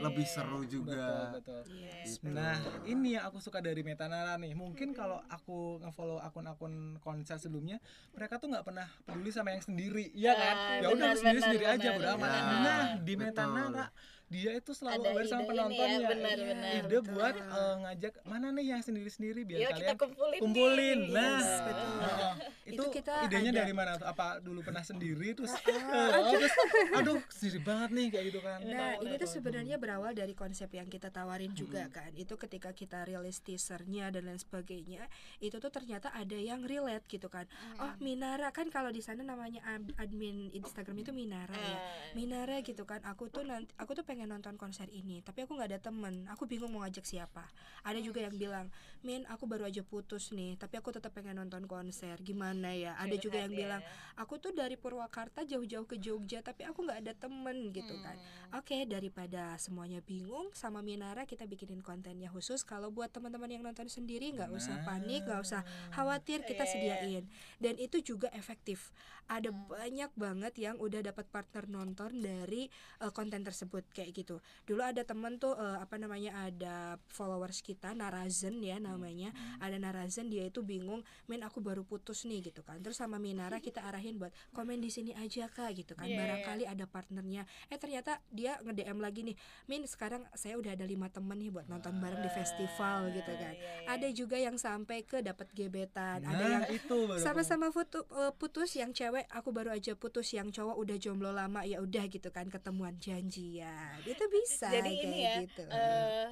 lebih 0.00 0.24
seru 0.24 0.64
juga 0.64 1.36
Betul, 1.36 1.60
betul. 1.60 1.62
Gitu. 1.98 2.24
Nah, 2.30 2.56
ini 2.84 3.18
yang 3.18 3.28
aku 3.28 3.36
suka 3.38 3.60
dari 3.60 3.84
Metanara 3.84 4.40
nih. 4.40 4.56
Mungkin 4.56 4.96
kalau 4.96 5.20
aku 5.28 5.82
nge-follow 5.82 6.16
akun-akun 6.18 6.96
konser 6.98 7.36
sebelumnya, 7.36 7.76
mereka 8.16 8.40
tuh 8.40 8.48
nggak 8.48 8.64
pernah 8.64 8.88
peduli 9.04 9.28
sama 9.28 9.52
yang 9.52 9.60
sendiri, 9.60 10.08
iya 10.16 10.32
kan? 10.32 10.56
Ah, 10.56 10.80
ya 10.80 10.88
udah 10.88 11.12
benar, 11.12 11.14
sendiri 11.14 11.40
sendiri 11.42 11.64
benar, 11.66 11.76
aja, 11.76 11.88
amat. 12.16 12.30
Ya, 12.30 12.42
Nah, 12.56 12.86
di 12.96 13.12
betul. 13.12 13.20
Metanara 13.20 13.86
dia 14.28 14.52
itu 14.52 14.70
selalu 14.70 15.00
Ada 15.00 15.08
aware 15.10 15.24
sama 15.26 15.40
ini 15.40 15.48
penontonnya. 15.48 15.88
ya, 15.94 16.04
benar, 16.06 16.36
Iya, 16.36 16.46
benar. 16.46 16.72
Ide 16.84 16.98
buat 17.02 17.34
eh, 17.34 17.74
ngajak 17.78 18.14
mana 18.22 18.46
nih 18.50 18.66
yang 18.68 18.82
sendiri-sendiri 18.82 19.40
biar 19.42 19.58
kita 19.58 19.72
kalian 19.74 19.96
kumpulin 19.96 20.38
kumpulin. 20.38 20.98
nih. 21.00 21.12
Nah, 21.12 21.32
Yes, 21.34 21.50
betul. 21.66 21.88
Heeh. 21.98 22.32
itu, 22.68 22.74
Itu 22.74 22.82
kita 22.92 23.14
idenya 23.24 23.50
ada- 23.50 23.60
dari 23.62 23.72
mana 23.72 23.90
tuh? 23.94 24.06
Apa 24.06 24.26
dulu 24.38 24.60
pernah 24.60 24.82
sendiri 24.82 25.32
terus 25.32 25.52
oh, 26.18 26.32
terus 26.34 26.52
aduh 26.92 27.18
sendiri 27.28 27.60
banget 27.62 27.90
nih 27.90 28.06
kayak 28.10 28.24
gitu 28.26 28.40
kan. 28.40 28.58
Nah, 28.60 28.92
ini 28.98 29.14
tuh 29.16 29.30
sebenarnya 29.30 29.76
berawal 29.76 30.12
dari 30.12 30.34
konsep 30.34 30.68
yang 30.70 30.86
kita 30.86 31.08
tawarin 31.08 31.52
juga 31.52 31.88
kan. 31.88 32.12
Itu 32.12 32.36
ketika 32.36 32.70
kita 32.70 33.04
rilis 33.04 33.40
teasernya 33.40 34.10
dan 34.10 34.24
lain 34.24 34.36
sebagainya, 34.36 35.08
itu 35.38 35.56
tuh 35.56 35.70
ternyata 35.70 36.10
ada 36.10 36.36
yang 36.36 36.60
relate 36.62 37.06
gitu 37.06 37.26
kan. 37.26 37.48
Oh, 37.76 37.96
Minara 37.98 38.50
kan 38.50 38.68
kalau 38.68 38.90
di 38.90 39.00
sana 39.00 39.22
namanya 39.22 39.64
ad- 39.64 39.96
admin 39.96 40.52
Instagram 40.52 40.98
itu 40.98 41.10
Minara 41.10 41.54
ya. 41.54 41.72
Ah. 41.72 41.80
Minara 42.12 42.60
gitu 42.60 42.82
kan. 42.82 43.00
Aku 43.06 43.28
tuh 43.28 43.40
nanti 43.40 43.70
aku 43.74 43.94
tuh 43.94 44.02
pengen 44.02 44.16
nonton 44.26 44.58
konser 44.58 44.90
ini, 44.90 45.22
tapi 45.22 45.46
aku 45.46 45.54
nggak 45.54 45.70
ada 45.70 45.78
temen. 45.78 46.26
Aku 46.34 46.50
bingung 46.50 46.74
mau 46.74 46.82
ngajak 46.82 47.06
siapa. 47.06 47.46
Ada 47.86 48.02
juga 48.02 48.26
yang 48.26 48.34
bilang, 48.34 48.66
"Min, 49.06 49.22
aku 49.30 49.46
baru 49.46 49.70
aja 49.70 49.86
putus 49.86 50.34
nih, 50.34 50.58
tapi 50.58 50.74
aku 50.82 50.90
tetap 50.90 51.14
pengen 51.14 51.38
nonton 51.38 51.70
konser. 51.70 52.18
Gimana 52.18 52.74
ya?" 52.74 52.98
Ada 52.98 53.14
juga 53.14 53.38
yang 53.38 53.54
Curhat 53.54 53.62
ya. 53.62 53.62
bilang, 53.62 53.82
"Aku 54.18 54.42
tuh 54.42 54.50
dari 54.50 54.74
Purwakarta 54.74 55.46
jauh-jauh 55.46 55.86
ke 55.86 56.02
Jogja, 56.02 56.42
tapi 56.42 56.66
aku 56.66 56.82
nggak 56.82 57.06
ada 57.06 57.14
temen." 57.14 57.70
gitu 57.70 57.94
kan. 58.02 58.16
Oke, 58.56 58.88
daripada 58.88 59.54
semuanya 59.60 60.00
bingung 60.00 60.48
sama 60.56 60.80
Minara 60.80 61.28
kita 61.28 61.44
bikinin 61.44 61.84
kontennya 61.84 62.32
khusus 62.32 62.64
kalau 62.64 62.88
buat 62.88 63.12
teman-teman 63.12 63.52
yang 63.52 63.60
nonton 63.60 63.92
sendiri 63.92 64.32
nggak 64.32 64.48
usah 64.48 64.80
panik, 64.88 65.28
nggak 65.28 65.40
usah 65.44 65.60
khawatir 65.92 66.40
kita 66.48 66.64
sediain. 66.64 67.28
Dan 67.60 67.76
itu 67.76 68.00
juga 68.00 68.32
efektif. 68.32 68.90
Ada 69.28 69.52
banyak 69.52 70.10
banget 70.16 70.54
yang 70.56 70.80
udah 70.80 71.04
dapat 71.04 71.28
partner 71.28 71.68
nonton 71.68 72.16
dari 72.18 72.66
eh, 72.98 73.12
konten 73.12 73.44
tersebut 73.44 73.84
kayak 73.92 74.16
gitu. 74.16 74.40
Dulu 74.64 74.80
ada 74.80 75.04
temen 75.04 75.36
tuh 75.36 75.52
eh, 75.54 75.78
apa 75.78 76.00
namanya 76.00 76.48
ada 76.48 76.96
followers 77.06 77.60
kita 77.60 77.92
Narazen 77.92 78.58
ya 78.64 78.80
namanya. 78.80 79.30
Ada 79.60 79.76
Narazen 79.76 80.32
dia 80.32 80.48
itu 80.48 80.64
bingung, 80.64 81.04
"Men, 81.28 81.44
aku 81.44 81.60
baru 81.60 81.84
putus 81.84 82.24
nih." 82.24 82.40
gitu 82.40 82.64
kan. 82.64 82.80
Terus 82.80 82.96
sama 82.96 83.20
Minara 83.20 83.60
kita 83.66 83.84
arahin 83.84 84.16
buat 84.16 84.32
komen 84.56 84.80
di 84.80 84.88
sini 84.88 85.12
aja 85.12 85.46
Kak 85.46 85.76
gitu 85.76 85.92
kan. 85.92 86.08
Iya, 86.08 86.14
iya. 86.14 86.20
Barangkali 86.24 86.64
ada 86.64 86.84
partnernya. 86.88 87.42
Eh 87.68 87.76
ternyata 87.76 88.22
dia 88.32 88.56
nge-DM 88.64 88.98
lagi 88.98 89.20
nih, 89.28 89.36
"Min, 89.68 89.84
sekarang 89.84 90.24
saya 90.32 90.56
udah 90.56 90.72
ada 90.72 90.86
lima 90.86 91.10
temen 91.12 91.36
nih 91.36 91.50
buat 91.52 91.66
nonton 91.68 91.98
bareng 91.98 92.22
di 92.22 92.30
festival." 92.32 93.10
gitu 93.12 93.32
kan. 93.34 93.54
iya, 93.54 93.72
iya. 93.82 93.90
Ada 93.98 94.08
juga 94.14 94.36
yang 94.38 94.56
sampai 94.56 95.02
ke 95.02 95.20
dapat 95.20 95.50
gebetan, 95.52 96.22
ada 96.22 96.38
Nah, 96.38 96.50
yang 96.62 96.64
itu 96.78 96.96
sama-sama 97.18 97.74
foto 97.74 98.06
eh, 98.14 98.32
putus 98.38 98.70
yang 98.78 98.94
cewek 98.94 99.17
aku 99.26 99.50
baru 99.50 99.74
aja 99.74 99.98
putus 99.98 100.30
yang 100.36 100.54
cowok 100.54 100.76
udah 100.78 100.96
jomblo 101.00 101.30
lama 101.34 101.66
ya 101.66 101.82
udah 101.82 102.04
gitu 102.06 102.28
kan 102.30 102.46
ketemuan 102.46 102.94
janjian 103.02 103.98
itu 104.06 104.24
bisa 104.30 104.70
Jadi 104.70 104.90
kayak 104.94 105.04
ini 105.08 105.18
ya, 105.24 105.34
gitu. 105.42 105.62
eh, 105.72 106.28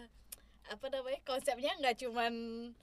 apa 0.66 0.86
namanya 0.88 1.22
konsepnya 1.22 1.70
nggak 1.76 1.94
cuman 1.96 2.32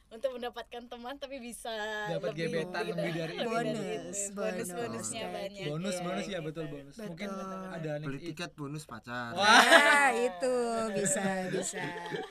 untuk 0.07 0.29
mendapatkan 0.31 0.84
teman 0.86 1.17
tapi 1.17 1.36
bisa 1.38 1.73
Dapat 2.07 2.31
lebih 2.31 2.45
gebetan 2.47 2.84
gitu. 2.84 2.95
lebih 2.95 3.11
dari 3.11 3.34
itu. 3.34 3.43
Bonus, 3.43 3.75
bonus 3.75 4.29
bonus, 4.31 4.69
bonusnya 4.71 5.19
kayak 5.19 5.34
banyak 5.34 5.65
bonus 5.67 5.91
ya, 5.91 6.03
bonus 6.03 6.23
ya 6.23 6.31
gitu. 6.31 6.45
betul 6.45 6.65
bonus 6.69 6.95
mungkin 6.95 7.29
Betul. 7.29 7.65
ada 7.73 7.91
nih 7.93 8.05
beli 8.05 8.19
tiket 8.23 8.51
bonus 8.53 8.84
pacar 8.86 9.34
Nah, 9.34 10.09
itu 10.13 10.55
bisa 10.93 11.23
bisa. 11.55 11.84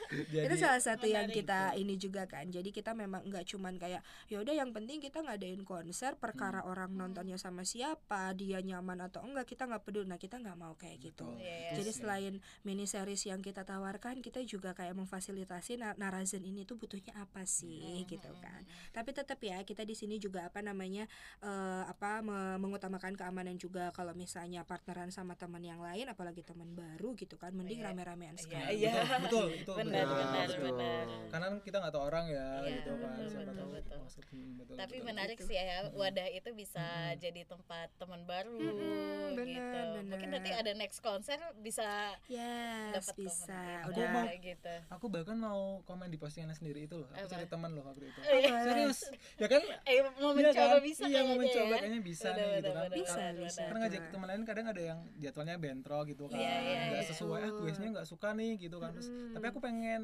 Jadi- 0.09 0.45
itu 0.47 0.55
salah 0.57 0.81
satu 0.81 1.05
yang 1.05 1.27
kita 1.27 1.75
ini 1.75 1.93
juga 1.95 2.25
kan. 2.25 2.47
Jadi 2.47 2.69
kita 2.69 2.93
memang 2.93 3.21
nggak 3.23 3.45
cuman 3.45 3.77
kayak 3.77 4.01
ya 4.25 4.37
udah 4.39 4.53
yang 4.53 4.71
penting 4.71 4.97
kita 4.97 5.21
ngadain 5.21 5.61
konser 5.61 6.15
perkara 6.15 6.63
orang 6.63 6.89
nontonnya 6.89 7.35
sama 7.35 7.61
siapa, 7.63 8.31
dia 8.33 8.57
nyaman 8.59 9.03
atau 9.03 9.21
enggak 9.21 9.45
kita 9.45 9.65
nggak 9.65 9.83
peduli. 9.83 10.05
Nah, 10.05 10.17
kita 10.17 10.39
nggak 10.39 10.55
mau 10.55 10.73
kayak 10.73 10.97
gitu. 11.03 11.27
Iya, 11.35 11.43
iya. 11.67 11.71
Jadi 11.75 11.91
selain 11.91 12.33
mini 12.61 12.85
series 12.85 13.21
yang 13.23 13.39
kita 13.39 13.61
tawarkan, 13.61 14.17
kita 14.17 14.39
juga 14.41 14.71
kayak 14.71 14.95
memfasilitasi 14.95 15.42
na- 15.45 15.95
narazen 15.95 16.41
ini 16.41 16.63
tuh 16.63 16.75
butuhnya 16.75 17.13
apa 17.15 17.43
sih 17.43 17.79
gitu 18.05 18.31
kan. 18.35 18.61
Tapi 18.89 19.09
tetap 19.11 19.39
ya 19.39 19.61
kita 19.61 19.81
di 19.81 19.93
sini 19.93 20.17
juga 20.17 20.43
apa 20.43 20.59
namanya 20.59 21.05
eh, 21.39 21.83
apa 21.85 22.19
me- 22.19 22.57
mengutamakan 22.57 23.13
keamanan 23.13 23.55
juga 23.55 23.89
kalau 23.91 24.13
misalnya 24.13 24.63
partneran 24.63 25.09
sama 25.09 25.33
teman 25.33 25.61
yang 25.61 25.79
lain 25.79 26.05
apalagi 26.05 26.41
teman 26.41 26.69
baru 26.69 27.13
gitu 27.13 27.35
kan 27.35 27.51
mending 27.51 27.75
Iya. 27.75 27.89
rame-ramean 27.89 28.33
Iya, 28.33 28.41
sekali. 28.41 28.75
iya. 28.77 28.93
betul 29.19 29.47
benar 29.73 30.03
betul. 30.03 30.17
benar 30.17 30.47
betul. 30.47 30.63
benar 30.63 31.05
karena 31.29 31.45
kan 31.45 31.57
kita 31.59 31.77
nggak 31.77 31.93
tahu 31.93 32.03
orang 32.03 32.25
ya 32.27 32.47
Iya, 32.59 32.71
gitu 32.73 32.89
kan 32.91 33.09
betul, 33.09 33.25
siapa 33.25 33.41
betul, 33.43 33.55
tahu 33.55 33.69
betul. 33.73 33.97
maksud 33.99 34.23
hmm, 34.25 34.51
betul, 34.55 34.75
tapi 34.75 34.95
betul. 34.95 35.07
menarik 35.07 35.31
Gitu. 35.35 35.47
sih 35.47 35.55
ya 35.55 35.63
wadah 35.91 36.27
itu 36.29 36.49
bisa 36.53 36.85
jadi 37.15 37.41
tempat 37.43 37.87
teman 37.93 38.21
baru 38.23 38.53
Mm-mm, 38.53 39.33
benar, 39.33 39.45
gitu 39.45 39.79
mungkin 40.05 40.27
benar. 40.27 40.39
nanti 40.39 40.51
ada 40.51 40.71
next 40.73 40.99
konser 40.99 41.35
bisa 41.59 42.15
Yes, 42.27 42.93
dapat 42.93 43.15
bisa. 43.19 43.49
teman 43.49 43.81
Aku 43.83 43.89
Udah 43.91 44.07
mau- 44.09 44.27
gitu 44.35 44.75
aku 44.89 45.05
bahkan 45.07 45.32
mau 45.35 45.61
komen 45.83 46.07
di 46.07 46.15
postingan 46.15 46.51
sendiri 46.51 46.83
itu 46.83 46.95
loh 46.95 47.07
aku 47.07 47.19
Apa? 47.19 47.31
cari 47.31 47.45
teman 47.45 47.69
loh 47.71 47.83
waktu 47.83 48.05
itu 48.05 48.19
Iya. 48.23 48.53
serius 48.63 48.99
ya 49.35 49.47
kan 49.47 49.61
eh 49.83 49.99
mau 50.13 50.31
Iya 50.31 50.49
mencoba 50.49 50.67
kan? 50.69 50.81
bisa 50.81 51.03
iya 51.05 51.21
mau 51.21 51.35
mencoba 51.35 51.69
ya. 51.69 51.79
kayaknya 51.79 52.01
bisa 52.01 52.27
nih 52.29 52.45
gitu 52.53 52.71
kan 52.71 52.83
Bisa, 52.89 53.15
benar, 53.15 53.33
bisa. 53.39 53.61
karena 53.63 53.79
ngajak 53.79 54.01
teman 54.09 54.27
lain 54.27 54.43
kadang 54.43 54.65
ada 54.67 54.81
yang 54.83 54.99
jadwalnya 55.15 55.55
bentrok 55.57 56.03
gitu 56.05 56.23
kan 56.25 56.37
Iya, 56.37 56.55
iya, 56.57 56.77
nggak 56.89 57.01
iya. 57.01 57.09
sesuai 57.09 57.41
ah 57.41 57.51
quiznya 57.55 57.89
nggak 57.91 58.05
suka 58.05 58.29
nih 58.31 58.51
gitu 58.57 58.77
kan 58.77 58.89
terus 58.91 59.07
Mm-mm. 59.07 59.33
tapi 59.33 59.45
aku 59.47 59.59
pengen 59.59 60.03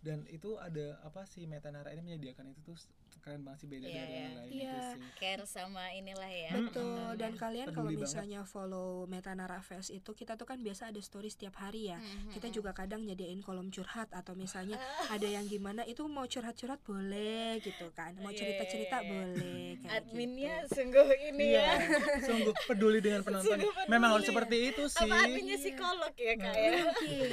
dan 0.00 0.22
itu 0.26 0.54
ada 0.56 1.00
apa 1.02 1.24
sih 1.24 1.44
Metanara 1.44 1.90
ini 1.90 2.02
menyediakan 2.04 2.48
itu 2.48 2.62
tuh 2.64 2.78
keren 3.18 3.42
banget 3.42 3.58
sih 3.58 3.68
beda 3.68 3.82
Iya, 3.82 3.98
dari 3.98 4.14
yang 4.14 4.14
iya. 4.24 4.38
lain 4.38 4.48
Iya. 4.48 4.70
itu 4.70 4.78
sih 4.94 5.00
care 5.16 5.42
sama 5.44 5.84
inilah 5.90 6.30
ya 6.30 6.52
Betul, 6.56 7.10
dan 7.16 7.32
kalian 7.34 7.66
kalau 7.66 7.74
Peduli 7.84 7.96
banget. 7.96 8.04
misalnya 8.06 8.40
follow 8.44 8.88
Metanara 9.04 9.58
Fest 9.58 9.90
itu 9.90 10.10
kita 10.12 10.32
tuh 10.34 10.46
kan 10.46 10.56
biasa 10.56 10.88
ada 10.88 11.00
story 11.00 11.26
setiap 11.26 11.58
hari 11.58 11.90
ya. 11.90 11.98
Mhm. 11.98 12.30
Kita 12.30 12.46
juga 12.48 12.70
kadang 12.72 13.02
nyediain 13.02 13.42
kolom 13.42 13.68
curhat 13.68 14.06
atau 14.10 14.32
misalnya 14.32 14.78
ada 15.10 15.26
yang 15.26 15.44
gimana 15.44 15.82
itu 15.84 16.06
mau 16.06 16.24
curhat-curhat 16.24 16.78
boleh 16.80 17.58
gitu 17.58 17.90
kan. 17.90 18.14
Mau 18.16 18.30
Iya, 18.30 18.38
cerita-cerita 18.38 18.96
boleh 19.02 19.76
kayak 19.78 19.92
adminnya 19.98 20.54
gitu. 20.62 20.74
sungguh 20.78 21.06
ini 21.26 21.44
iya 21.48 21.62
ya 21.64 21.74
sungguh 22.28 22.54
peduli 22.64 22.98
dengan 23.00 23.20
penonton 23.20 23.50
peduli. 23.52 23.88
memang 23.88 24.10
harus 24.12 24.26
seperti 24.26 24.56
itu 24.68 24.82
sih 24.86 25.04
apa 25.04 25.26
adminnya 25.26 25.56
psikolog 25.56 26.14
ya 26.14 26.34
kak 26.36 26.54
ya 26.54 26.70
mungkin 26.78 27.28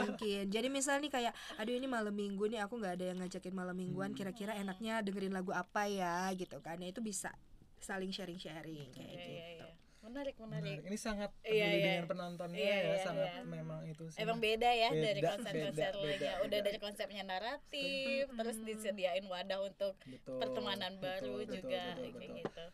mungkin 0.00 0.44
jadi 0.48 0.68
misalnya 0.68 1.00
nih 1.00 1.12
kayak 1.12 1.32
aduh 1.56 1.74
ini 1.74 1.86
malam 1.86 2.13
minggu 2.14 2.44
nih 2.46 2.62
aku 2.62 2.78
nggak 2.78 2.94
ada 2.94 3.04
yang 3.10 3.18
ngajakin 3.18 3.52
malam 3.52 3.74
mingguan 3.74 4.10
kira-kira 4.10 4.54
enaknya 4.54 5.02
dengerin 5.02 5.30
lagu 5.30 5.50
apa 5.50 5.84
ya 5.84 6.30
gitu 6.32 6.58
kan 6.58 6.78
ya 6.78 6.88
itu 6.88 6.98
bisa 6.98 7.34
saling 7.78 8.08
sharing 8.08 8.38
sharing 8.38 8.88
kayak 8.90 9.12
Iya, 9.12 9.18
iya, 9.20 9.46
gitu 9.52 9.66
iya. 9.66 9.72
menarik 10.00 10.36
menarik 10.36 10.78
Menarik. 10.80 10.88
ini 10.88 10.98
sangat 10.98 11.30
Iya, 11.40 11.48
peduli 11.64 11.74
iya. 11.74 11.84
dengan 11.84 12.04
penontonnya 12.06 12.58
Iya, 12.58 12.76
ya 12.76 12.84
iya, 12.86 12.96
sangat 13.00 13.30
iya. 13.30 13.42
memang 13.42 13.80
itu 13.84 14.04
sih 14.08 14.18
Emang 14.20 14.38
beda 14.38 14.70
ya 14.70 14.88
dari 14.90 15.20
Beda, 15.20 15.30
konser-konser 15.32 15.72
beda, 15.84 15.98
lainnya. 15.98 16.12
beda, 16.14 16.30
Udah 16.38 16.48
beda. 16.54 16.66
dari 16.66 16.78
konsepnya 16.78 17.22
naratif, 17.24 18.24
terus 18.30 18.56
disediain 18.60 19.24
wadah 19.24 19.58
untuk 19.60 19.94
Betul, 20.02 20.38
pertemanan 20.38 20.92
betul, 20.94 21.04
baru 21.04 21.34
betul, 21.36 21.54
juga 21.58 21.82
betul, 21.90 22.02
kayak 22.04 22.14
betul. 22.14 22.36
gitu. 22.38 22.64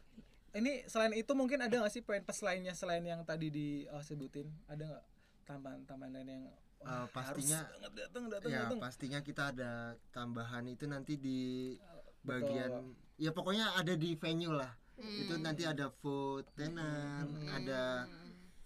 ini 0.53 0.73
selain 0.85 1.15
itu 1.15 1.33
mungkin 1.33 1.59
ada 1.61 1.75
nggak 1.77 1.91
sih 1.91 2.03
poin 2.03 2.19
plus 2.21 2.43
lainnya 2.43 2.75
selain 2.75 3.03
yang 3.03 3.23
tadi 3.23 3.49
disebutin 3.49 4.51
ada 4.67 4.83
nggak 4.85 5.05
tambahan-tambahan 5.45 6.11
lain 6.13 6.29
yang 6.29 6.45
wah, 6.81 7.05
Eh, 7.05 7.07
pastinya- 7.11 7.61
harus 7.61 7.77
banget 7.77 7.93
datang 7.95 8.25
datang 8.29 8.51
ya 8.51 8.61
datang 8.65 8.79
pastinya 8.79 9.21
kita 9.21 9.43
ada 9.51 9.71
tambahan 10.11 10.65
itu 10.67 10.85
nanti 10.85 11.15
di 11.15 11.41
Betul. 11.77 12.25
bagian 12.27 12.71
ya 13.17 13.31
pokoknya 13.31 13.67
ada 13.75 13.95
di 13.95 14.11
venue 14.15 14.51
lah 14.51 14.73
itu 14.97 15.29
Hmm. 15.31 15.43
nanti 15.43 15.63
ada 15.65 15.89
food 15.95 16.45
tenan 16.55 17.25
Hmm. 17.27 17.49
ada 17.51 18.05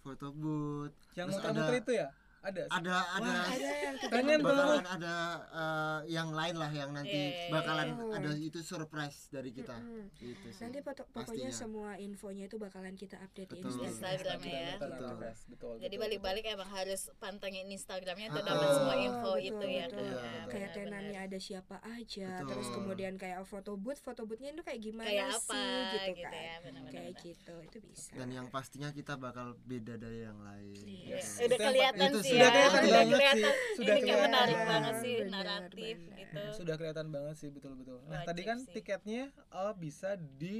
photo 0.00 0.30
booth 0.30 0.94
yang 1.14 1.26
terus 1.26 1.38
muter-muter 1.40 1.66
ada- 1.68 1.80
itu 1.80 1.92
ya 1.96 2.08
ada 2.44 2.62
sih. 2.62 2.72
ada 2.76 2.94
ada 3.16 3.32
ada 3.48 3.68
yang 3.80 3.96
Pengen 4.04 4.38
bakalan 4.38 4.84
ada 4.84 5.16
eh, 5.48 5.98
yang 6.08 6.28
lain 6.30 6.54
lah 6.54 6.68
yang 6.68 6.90
nanti 6.90 7.10
Iya, 7.14 7.24
iya, 7.24 7.40
iya. 7.40 7.50
bakalan 7.50 7.88
iya. 7.88 8.14
ada 8.14 8.28
itu 8.36 8.58
surprise 8.60 9.18
dari 9.28 9.50
kita 9.50 9.72
Mm-mm. 9.74 10.12
itu 10.14 10.48
sih 10.50 10.60
Nanti 10.60 10.78
pokoknya 10.78 11.08
Pastinya. 11.14 11.50
semua 11.50 11.90
infonya 11.96 12.44
itu 12.44 12.56
bakalan 12.56 12.92
kita 12.92 13.16
update 13.18 13.48
di 13.48 13.58
Betul. 13.58 13.80
Instagram. 13.82 13.88
Instagram 13.88 14.40
ya. 14.44 14.68
Betul, 14.74 14.88
Betul. 14.90 15.08
betul, 15.16 15.34
betul, 15.48 15.74
Jadi 15.74 15.88
betul. 15.90 16.02
balik-balik 16.04 16.44
emang 16.46 16.70
harus 16.70 17.00
pantengin 17.16 17.66
Instagramnya 17.66 18.26
untuk 18.28 18.42
Ah, 18.42 18.48
dapat 18.50 18.68
semua 18.70 18.94
info 18.98 19.30
Betul, 19.32 19.46
itu 19.46 19.66
ya. 19.66 19.84
betul. 19.86 20.04
kan? 20.04 20.04
Iya, 20.04 20.42
Kayak 20.46 20.70
tenannya 20.74 21.18
ada 21.22 21.38
siapa 21.38 21.76
aja, 21.82 22.28
Betul. 22.36 22.48
terus 22.50 22.68
kemudian 22.70 23.14
kayak 23.14 23.40
foto 23.44 23.72
booth, 23.74 23.98
foto 23.98 24.22
boothnya 24.22 24.50
itu 24.50 24.60
kayak 24.60 24.80
gimana 24.82 25.08
Kayak 25.08 25.28
apa 25.32 25.54
sih 25.54 25.64
gitu, 25.64 25.96
gitu 26.12 26.22
kan. 26.22 26.32
ya. 26.34 26.54
Kayak 26.84 27.12
gitu, 27.18 27.54
itu 27.62 27.78
bisa. 27.84 28.10
dan 28.14 28.28
yang 28.28 28.46
pastinya 28.46 28.90
kita 28.90 29.16
bakal 29.16 29.56
beda 29.60 29.94
dari 29.96 30.22
yang 30.22 30.38
lain. 30.38 30.74
Yes. 30.84 31.38
Gitu. 31.38 31.48
Udah 31.48 31.58
kelihatan 31.58 32.04
itu 32.04 32.18
sih 32.20 32.33
sudah 32.34 32.44
ya. 32.44 32.50
kelihatan 32.50 32.82
banget 32.84 33.14
kelihatan. 33.14 33.36
sih. 33.36 33.44
Sudah 33.44 33.54
Ini 33.74 33.86
kayak 33.86 34.02
kelihatan. 34.04 34.26
menarik 34.26 34.58
banget 34.64 34.94
sih 34.96 35.14
Benar, 35.16 35.30
naratif 35.34 35.96
benar. 35.96 36.18
gitu. 36.18 36.40
sudah 36.52 36.74
kelihatan 36.74 37.06
banget 37.08 37.34
sih 37.36 37.48
betul-betul. 37.48 37.98
Nah, 38.00 38.10
Wajib 38.12 38.26
tadi 38.26 38.42
kan 38.42 38.58
sih. 38.58 38.72
tiketnya 38.72 39.22
oh, 39.52 39.72
bisa 39.72 40.10
di 40.16 40.56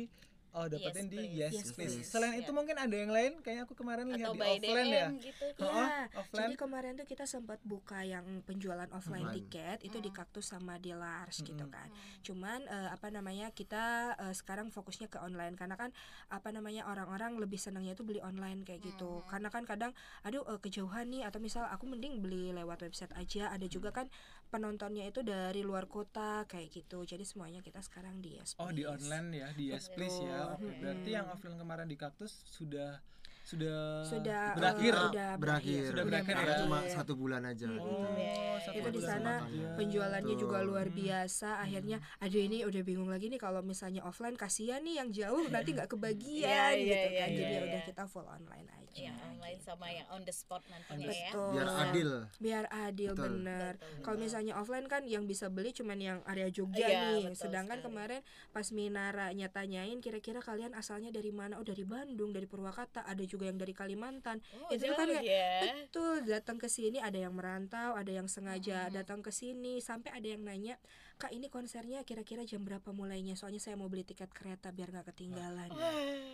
oh, 0.55 0.67
dapetin 0.67 1.05
Yes, 1.05 1.11
di 1.11 1.17
please. 1.17 1.35
Yes, 1.35 1.53
Yes, 1.53 1.69
Please. 1.69 1.95
please. 1.99 2.07
Selain 2.07 2.33
Ya. 2.33 2.41
itu 2.41 2.51
mungkin 2.51 2.77
ada 2.77 2.95
yang 2.95 3.11
lain 3.11 3.33
kayaknya 3.39 3.63
aku 3.63 3.75
kemarin 3.75 4.07
lihat 4.09 4.31
Atau 4.31 4.35
di 4.35 4.41
offline 4.41 4.63
ya. 4.63 5.07
DM 5.07 5.13
gitu. 5.19 5.45
Oh, 5.59 5.69
Iya, 5.69 5.99
offline. 6.15 6.41
jadi 6.41 6.55
kemarin 6.57 6.93
tuh 6.95 7.07
kita 7.07 7.25
sempat 7.25 7.59
buka 7.63 8.01
yang 8.01 8.25
penjualan 8.43 8.87
offline 8.89 9.27
Offline. 9.27 9.37
tiket 9.43 9.79
itu 9.83 9.99
di 9.99 10.09
Kaktus 10.09 10.47
sama 10.47 10.79
di 10.79 10.91
Lars 10.91 11.39
gitu 11.39 11.59
Mm-mm. 11.59 11.75
kan. 11.75 11.89
Cuman 12.21 12.61
eh, 12.65 12.89
apa 12.89 13.11
namanya 13.11 13.51
kita 13.51 13.85
eh, 14.17 14.33
sekarang 14.33 14.71
fokusnya 14.71 15.07
ke 15.07 15.19
online 15.19 15.55
karena 15.55 15.75
kan 15.75 15.91
apa 16.29 16.49
namanya 16.49 16.87
orang-orang 16.87 17.37
lebih 17.37 17.59
senangnya 17.59 17.93
itu 17.93 18.03
beli 18.03 18.21
online 18.21 18.63
kayak 18.63 18.81
gitu. 18.81 19.27
Karena 19.27 19.51
kan 19.51 19.67
kadang 19.67 19.91
aduh 20.23 20.47
eh, 20.47 20.59
kejauhan 20.59 21.11
nih 21.11 21.27
atau 21.27 21.43
misal 21.43 21.67
aku 21.67 21.85
mending 21.85 22.23
beli 22.23 22.55
lewat 22.55 22.81
website 22.81 23.11
aja. 23.15 23.51
Ada 23.51 23.67
juga 23.67 23.91
kan 23.91 24.07
penontonnya 24.55 25.11
itu 25.11 25.27
dari 25.27 25.67
luar 25.67 25.91
kota 25.91 26.47
kayak 26.47 26.71
gitu. 26.71 27.03
Jadi 27.03 27.27
semuanya 27.27 27.59
kita 27.59 27.83
sekarang 27.83 28.23
di 28.23 28.39
Yes 28.39 28.55
Oh, 28.63 28.71
di 28.71 28.87
online 28.87 29.29
ya, 29.35 29.49
di 29.51 29.75
Yes 29.75 29.91
Please 29.91 30.23
ya. 30.23 30.55
Oke, 30.55 30.71
Mm-mm. 30.71 30.79
berarti 30.79 31.11
yang 31.11 31.27
offline 31.27 31.59
kemarin 31.59 31.91
di 31.91 31.99
Kaktus 31.99 32.47
sudah 32.47 33.03
sudah 33.45 34.01
Sudah, 34.03 34.57
berakhir. 34.57 34.95
berakhir 35.37 35.83
Sudah 35.87 36.05
berakhir 36.05 36.33
Karena 36.35 36.49
ya. 36.51 36.61
cuma 36.61 36.79
satu 36.87 37.13
bulan 37.13 37.45
aja 37.45 37.67
Hmm. 37.67 37.77
gitu. 37.77 37.85
Oh, 37.85 38.57
satu 38.59 38.75
itu 38.75 38.89
di 38.91 39.03
sana 39.03 39.33
penjualannya 39.75 40.35
juga 40.35 40.59
Betul. 40.59 40.69
luar 40.71 40.89
biasa 40.89 41.61
akhirnya 41.61 42.01
aduh 42.19 42.41
ini 42.41 42.65
udah 42.65 42.83
bingung 42.83 43.07
lagi 43.07 43.29
nih 43.29 43.37
kalau 43.37 43.61
misalnya 43.61 44.01
offline 44.01 44.35
kasihan 44.35 44.81
nih 44.81 44.97
yang 44.97 45.09
jauh 45.11 45.45
nanti 45.47 45.71
nggak 45.71 45.89
kebagian 45.89 46.73
Iya, 46.73 46.73
iya, 46.73 46.81
gitu 46.81 46.97
iya, 47.07 47.21
kan 47.21 47.29
iya, 47.29 47.37
jadi 47.37 47.45
ya 47.45 47.55
iya. 47.55 47.67
udah 47.67 47.81
kita 47.85 48.03
full 48.07 48.25
online 48.25 48.69
aja 48.71 48.83
Yang 48.95 49.03
Iya, 49.11 49.13
online 49.27 49.59
sama 49.61 49.87
yang 49.91 50.07
on 50.09 50.23
the 50.23 50.31
spot 50.31 50.63
nantinya 50.65 51.03
the 51.03 51.13
ya. 51.13 51.29
Betul. 51.29 51.51
biar 51.51 51.69
adil 51.83 52.11
biar 52.39 52.65
adil 52.71 53.11
Betul. 53.11 53.25
bener 53.27 53.73
kalau 54.01 54.17
misalnya 54.17 54.55
offline 54.55 54.87
kan 54.87 55.03
yang 55.05 55.27
bisa 55.27 55.47
beli 55.49 55.71
cuman 55.71 55.99
yang 55.99 56.19
area 56.25 56.49
Jogja 56.49 56.81
Iya, 56.81 57.01
nih 57.11 57.23
betul 57.27 57.43
sedangkan 57.43 57.79
sekali. 57.79 57.91
kemarin 57.91 58.21
pas 58.51 58.67
Minaranya 58.71 59.49
tanyain 59.49 59.99
kira-kira 59.99 60.39
kalian 60.39 60.73
asalnya 60.73 61.11
dari 61.11 61.29
mana 61.29 61.59
oh 61.59 61.67
dari 61.67 61.83
Bandung 61.85 62.31
dari 62.31 62.47
Purwakarta 62.47 63.03
ada 63.03 63.21
juga 63.21 63.34
yang 63.43 63.59
dari 63.59 63.75
Kalimantan 63.75 64.39
Oh, 64.55 64.71
itu 64.71 64.87
jauh 64.87 64.95
kan 64.95 65.11
kayak 65.11 65.25
ya. 65.27 65.51
Betul, 65.91 66.23
datang 66.23 66.63
ke 66.63 66.71
sini 66.71 67.03
ada 67.03 67.19
yang 67.19 67.35
merantau, 67.35 67.99
ada 67.99 68.13
yang 68.15 68.31
sengaja 68.31 68.87
Hmm. 68.87 68.95
datang 68.95 69.19
ke 69.19 69.35
sini, 69.35 69.83
sampai 69.83 70.15
ada 70.15 70.29
yang 70.31 70.47
nanya, 70.47 70.79
"Kak, 71.17 71.31
ini 71.31 71.47
konsernya 71.47 72.03
kira-kira 72.03 72.43
jam 72.43 72.61
berapa 72.61 72.91
mulainya? 72.91 73.35
Soalnya 73.35 73.59
saya 73.59 73.75
mau 73.75 73.87
beli 73.87 74.03
tiket 74.03 74.31
kereta 74.31 74.71
biar 74.71 74.91
nggak 74.91 75.07
ketinggalan." 75.11 75.71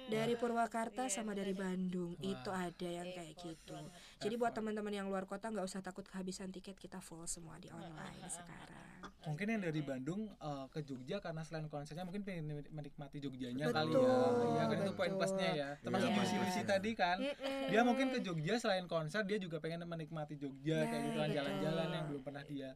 Dari 0.07 0.35
Purwakarta 0.35 1.07
Iya, 1.07 1.13
sama 1.13 1.33
dari 1.33 1.53
Bandung, 1.53 2.15
Wah. 2.15 2.25
itu 2.27 2.51
ada 2.51 2.89
yang 2.89 3.07
Effort 3.07 3.17
kayak 3.17 3.35
gitu. 3.39 3.73
banget. 3.73 3.93
Jadi 4.19 4.35
buat 4.35 4.53
teman-teman 4.53 4.91
yang 4.91 5.07
luar 5.07 5.25
kota 5.25 5.47
nggak 5.49 5.63
usah 5.63 5.81
takut 5.81 6.03
kehabisan 6.03 6.51
tiket, 6.51 6.75
kita 6.75 6.99
full 6.99 7.23
semua 7.25 7.57
di 7.57 7.71
online 7.71 8.27
sekarang. 8.27 8.89
Mungkin 9.21 9.47
yang 9.47 9.61
dari 9.61 9.81
Bandung 9.81 10.33
eh, 10.33 10.67
ke 10.73 10.81
Jogja 10.81 11.21
karena 11.21 11.45
selain 11.45 11.69
konsernya 11.69 12.03
mungkin 12.03 12.25
pengen 12.25 12.65
menikmati 12.69 13.21
Jogjanya 13.21 13.69
kali 13.69 13.93
Betul, 13.93 14.03
ya. 14.03 14.49
Iya 14.51 14.65
kan 14.65 14.77
itu 14.81 14.93
poin 14.95 15.13
plusnya 15.15 15.51
ya. 15.53 15.69
Termasuk 15.79 16.09
Iya, 16.11 16.25
iya. 16.25 16.63
tadi 16.65 16.91
kan. 16.93 17.17
Mm-mm. 17.21 17.69
Dia 17.69 17.81
mungkin 17.85 18.07
ke 18.11 18.19
Jogja 18.21 18.55
selain 18.57 18.85
konser 18.87 19.21
dia 19.25 19.37
juga 19.37 19.61
pengen 19.61 19.85
menikmati 19.85 20.37
Jogja 20.37 20.85
kayak 20.85 20.91
Nah, 20.91 21.05
gitu 21.07 21.17
kan 21.17 21.29
betul. 21.29 21.37
jalan-jalan 21.37 21.89
yang 21.93 22.05
belum 22.09 22.23
pernah 22.25 22.45
dia 22.45 22.71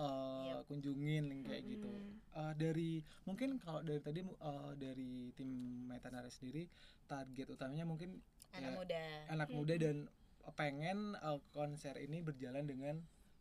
eh, 0.00 0.54
Yep. 0.56 0.60
kunjungin 0.68 1.24
kayak 1.44 1.62
gitu. 1.68 1.90
Mm-mm. 1.90 2.18
Eh, 2.32 2.52
dari 2.56 2.90
mungkin 3.28 3.60
kalau 3.60 3.80
dari 3.82 4.00
tadi 4.00 4.20
eh, 4.24 4.72
dari 4.78 5.12
tim 5.36 5.50
Metanara 5.86 6.30
sendiri 6.30 6.64
target 7.04 7.46
utamanya 7.50 7.84
mungkin 7.84 8.10
Anak 8.50 8.62
ya, 8.62 8.70
muda. 8.74 9.02
anak 9.30 9.48
muda 9.52 9.74
dan 9.78 9.96
pengen 10.58 10.98
eh, 11.16 11.38
konser 11.52 11.94
ini 12.00 12.18
berjalan 12.24 12.64
dengan 12.66 12.96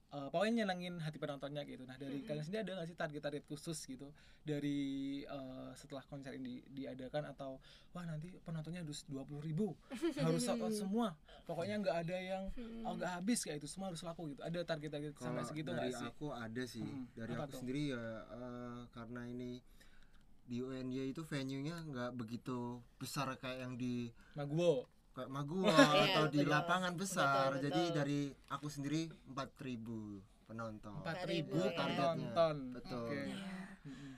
eh, 0.10 0.28
pokoknya 0.30 0.66
nyenengin 0.66 0.98
hati 1.00 1.18
penontonnya 1.18 1.62
gitu. 1.64 1.86
Nah 1.86 1.96
dari 1.96 2.26
kalian 2.26 2.42
sendiri 2.42 2.62
ada 2.66 2.72
nggak 2.82 2.88
sih 2.90 2.98
target-target 2.98 3.44
khusus 3.46 3.78
gitu 3.86 4.10
dari 4.42 4.80
eh, 5.24 5.72
setelah 5.78 6.02
konser 6.06 6.34
ini 6.34 6.66
diadakan 6.68 7.30
atau 7.30 7.62
wah 7.94 8.06
nanti 8.06 8.34
penontonnya 8.42 8.82
harus 8.82 9.06
dua 9.06 9.22
puluh 9.26 9.42
ribu 9.46 9.78
harus 10.26 10.42
sold 10.42 10.62
out 10.66 10.74
semua. 10.74 11.14
Pokoknya 11.46 11.78
nggak 11.82 11.98
ada 12.08 12.18
yang 12.18 12.44
oh, 12.86 12.94
nggak 12.98 13.12
habis 13.22 13.46
kayak 13.46 13.62
itu 13.62 13.70
semua 13.70 13.94
harus 13.94 14.02
laku 14.02 14.34
gitu. 14.34 14.42
Ada 14.42 14.60
target-target 14.66 15.12
sampai 15.18 15.44
segitu 15.46 15.70
nggak 15.72 15.94
sih? 15.94 16.08
aku 16.10 16.28
ada 16.34 16.64
sih 16.66 16.84
Mm-mm. 16.86 17.06
dari 17.14 17.34
Apa 17.38 17.44
aku 17.46 17.52
tuh? 17.54 17.60
sendiri 17.62 17.84
ya 17.94 18.04
eh, 18.34 18.80
karena 18.94 19.22
ini 19.30 19.62
di 20.50 20.66
UNY 20.66 21.14
itu 21.14 21.22
venue-nya 21.22 21.86
nggak 21.86 22.18
begitu 22.18 22.82
besar 22.98 23.30
kayak 23.38 23.70
yang 23.70 23.74
di 23.78 24.10
Maguwo. 24.34 24.90
Kayak 25.20 25.30
Magua 25.30 25.68
Iya, 25.76 26.04
atau 26.10 26.24
di 26.28 26.40
betul. 26.40 26.50
lapangan 26.50 26.94
besar 26.96 27.48
Betul, 27.52 27.64
jadi 27.66 27.82
betul. 27.84 27.96
dari 27.96 28.20
aku 28.48 28.68
sendiri 28.68 29.02
4000 29.28 30.48
penonton 30.48 30.94
Empat 30.98 31.18
ribu 31.24 31.54
ribu 31.54 31.62
ya. 31.62 31.76
penonton. 31.78 32.56
Betul. 32.74 33.06
Oke. 33.06 33.22
Iya. 33.28 33.58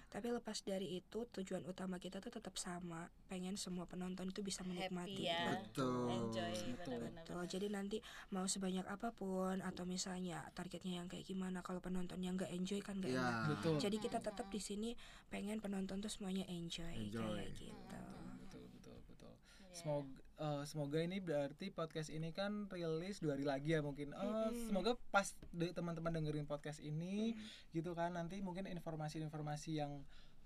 Tapi 0.07 0.27
lepas 0.27 0.57
dari 0.61 0.87
itu 0.93 1.23
tujuan 1.25 1.63
utama 1.63 1.95
kita 1.95 2.19
tuh 2.19 2.27
tetap 2.29 2.55
sama, 2.57 3.07
pengen 3.25 3.55
semua 3.55 3.83
penonton 3.83 4.27
itu 4.27 4.39
bisa 4.39 4.59
menikmati. 4.61 5.11
Happy 5.17 5.23
ya. 5.25 5.55
Betul. 5.57 6.07
Enjoy 6.09 6.51
Betul. 6.51 6.75
benar-benar. 6.77 7.23
Betul. 7.23 7.43
Jadi 7.47 7.67
nanti 7.67 7.97
mau 8.29 8.43
sebanyak 8.43 8.83
apa 8.85 9.11
pun 9.11 9.59
atau 9.59 9.83
misalnya 9.83 10.43
targetnya 10.51 10.99
yang 10.99 11.07
kayak 11.07 11.23
gimana 11.23 11.59
kalau 11.59 11.79
penontonnya 11.79 12.27
nggak 12.29 12.51
enjoy 12.53 12.79
kan 12.79 12.95
nggak 12.95 13.11
Ya. 13.11 13.19
enak. 13.19 13.35
Betul. 13.55 13.75
Jadi 13.79 13.97
kita 13.97 14.19
tetap 14.19 14.47
di 14.47 14.59
sini 14.59 14.89
pengen 15.27 15.59
penonton 15.59 15.99
tuh 15.99 16.11
semuanya 16.11 16.43
enjoy, 16.45 16.91
Enjoy. 16.91 17.23
kayak 17.33 17.51
gitu. 17.53 17.99
betul 18.41 18.63
betul 18.69 18.97
betul 19.05 19.31
Iya. 19.61 19.73
semoga 19.73 20.20
eh, 20.41 20.63
semoga 20.65 20.97
ini 20.97 21.17
berarti 21.17 21.69
podcast 21.69 22.09
ini 22.09 22.33
kan 22.33 22.65
rilis 22.67 23.21
dua 23.21 23.37
hari 23.37 23.45
lagi 23.45 23.69
ya 23.71 23.79
mungkin. 23.79 24.09
Eh, 24.11 24.49
semoga 24.65 24.97
pas 25.09 25.23
de- 25.51 25.69
teman-teman 25.69 26.09
dengerin 26.11 26.43
podcast 26.43 26.81
ini 26.81 27.37
gitu 27.69 27.93
kan 27.93 28.11
nanti 28.11 28.41
mungkin 28.41 28.65
informasi-informasi 28.65 29.77
yang 29.77 30.01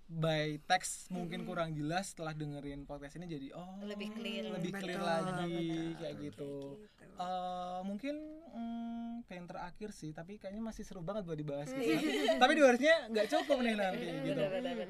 by 0.06 0.62
text 0.70 1.10
mungkin 1.10 1.42
kurang 1.42 1.74
jelas 1.74 2.14
setelah 2.14 2.30
dengerin 2.30 2.86
podcast 2.86 3.18
ini 3.18 3.26
jadi 3.26 3.50
oh 3.52 3.82
Lebih 3.82 4.14
clear. 4.14 4.54
lebih 4.54 4.70
clear 4.70 5.02
Betul, 5.02 5.10
lagi 5.10 5.34
betul. 5.34 5.98
kayak 5.98 6.14
gitu. 6.22 6.52
Gitu. 6.78 7.16
Eh, 7.16 7.80
mungkin 7.82 8.14
mm, 8.46 9.26
pengen 9.26 9.46
terakhir 9.48 9.90
sih 9.90 10.14
tapi 10.14 10.38
kayaknya 10.38 10.62
masih 10.62 10.86
seru 10.86 11.02
banget 11.02 11.26
buat 11.26 11.34
dibahas 11.34 11.66
gitu 11.72 11.90
kan. 12.22 12.38
tapi 12.38 12.52
durasinya 12.54 12.96
nggak 13.10 13.26
cukup 13.26 13.58
nih 13.58 13.74
nanti 13.74 14.06
gitu. 14.22 14.42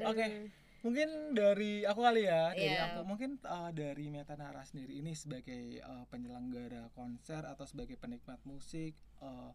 Oke 0.05 0.27
mungkin 0.87 1.09
dari 1.33 1.83
aku 1.83 2.01
kali 2.01 2.23
ya 2.25 2.55
dari 2.55 2.71
Iya. 2.71 2.95
aku 2.95 3.01
mungkin 3.05 3.43
uh, 3.43 3.71
dari 3.71 4.07
Metanara 4.07 4.63
sendiri 4.63 4.95
ini 4.95 5.13
sebagai 5.13 5.83
uh, 5.83 6.07
penyelenggara 6.07 6.89
konser 6.93 7.43
atau 7.43 7.65
sebagai 7.65 7.97
penikmat 7.97 8.39
musik 8.45 8.95
uh, 9.19 9.51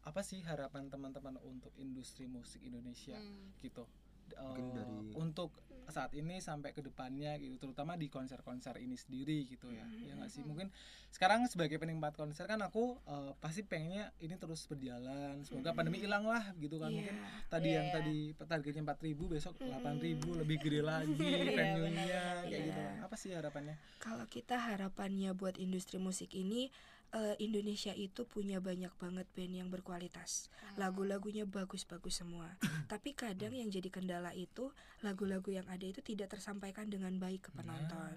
apa 0.00 0.22
sih 0.22 0.38
harapan 0.40 0.86
teman-teman 0.86 1.34
untuk 1.42 1.74
industri 1.76 2.26
musik 2.26 2.62
Indonesia 2.62 3.16
Hmm. 3.16 3.50
gitu 3.58 3.82
Uh, 4.28 4.42
Mungkin 4.42 4.66
dari- 4.72 5.14
untuk 5.16 5.54
saat 5.88 6.12
ini 6.12 6.38
sampai 6.38 6.70
ke 6.70 6.80
depannya 6.80 7.34
gitu 7.36 7.56
terutama 7.56 7.94
di 7.94 8.06
konser-konser 8.06 8.76
ini 8.78 8.94
sendiri 8.94 9.46
gitu 9.46 9.70
ya 9.70 9.86
ya 10.02 10.14
nggak 10.14 10.28
sih? 10.28 10.42
Mungkin 10.42 10.68
sekarang 11.08 11.46
sebagai 11.46 11.76
penikmat 11.76 12.12
konser 12.12 12.44
kan 12.44 12.60
aku 12.60 12.98
uh, 13.04 13.32
pasti 13.38 13.62
pengennya 13.62 14.10
ini 14.18 14.34
terus 14.34 14.66
berjalan 14.66 15.40
semoga 15.42 15.72
pandemi 15.72 15.98
hilang 15.98 16.24
lah 16.24 16.42
gitu 16.56 16.76
kan. 16.76 16.90
Iya. 16.90 16.96
mungkin 16.98 17.16
tadi 17.46 17.68
yang 17.70 17.86
Iya. 17.86 17.94
tadi 17.94 18.16
targetnya 18.36 18.82
4000 18.84 19.26
besok 19.28 19.54
8000 19.56 20.40
lebih 20.42 20.56
gede 20.58 20.80
lagi 20.82 21.16
venue-nya 21.56 22.22
kayak 22.44 22.62
gitu. 22.66 22.80
Iya. 22.80 23.04
apa 23.06 23.14
sih 23.14 23.30
harapannya? 23.32 23.74
Kalau 23.98 24.26
kita 24.26 24.56
harapannya 24.58 25.32
buat 25.32 25.56
industri 25.56 25.96
musik 25.96 26.32
ini 26.32 26.68
eh, 27.14 27.36
Indonesia 27.42 27.92
itu 27.94 28.26
punya 28.26 28.58
banyak 28.58 28.90
banget 28.98 29.26
band 29.34 29.54
yang 29.54 29.68
berkualitas. 29.68 30.48
Lagu-lagunya 30.74 31.46
bagus-bagus 31.46 32.24
semua. 32.24 32.56
Tapi 32.92 33.14
kadang 33.14 33.54
yang 33.54 33.70
jadi 33.70 33.88
kendala 33.92 34.34
itu 34.34 34.72
lagu-lagu 35.04 35.52
yang 35.52 35.66
ada 35.70 35.84
itu 35.86 36.02
tidak 36.02 36.34
tersampaikan 36.34 36.90
dengan 36.90 37.14
baik 37.20 37.46
ke 37.46 37.50
penonton. 37.54 38.16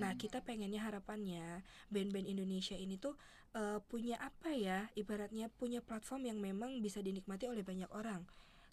Nah, 0.00 0.12
kita 0.16 0.40
pengennya 0.40 0.80
harapannya 0.80 1.60
band-band 1.92 2.26
Indonesia 2.26 2.74
ini 2.74 2.96
tuh 2.96 3.14
eh, 3.54 3.78
punya 3.86 4.16
apa 4.18 4.50
ya? 4.52 4.88
Ibaratnya 4.96 5.52
punya 5.52 5.84
platform 5.84 6.28
yang 6.32 6.38
memang 6.40 6.80
bisa 6.80 7.04
dinikmati 7.04 7.46
oleh 7.46 7.62
banyak 7.62 7.88
orang. 7.92 8.24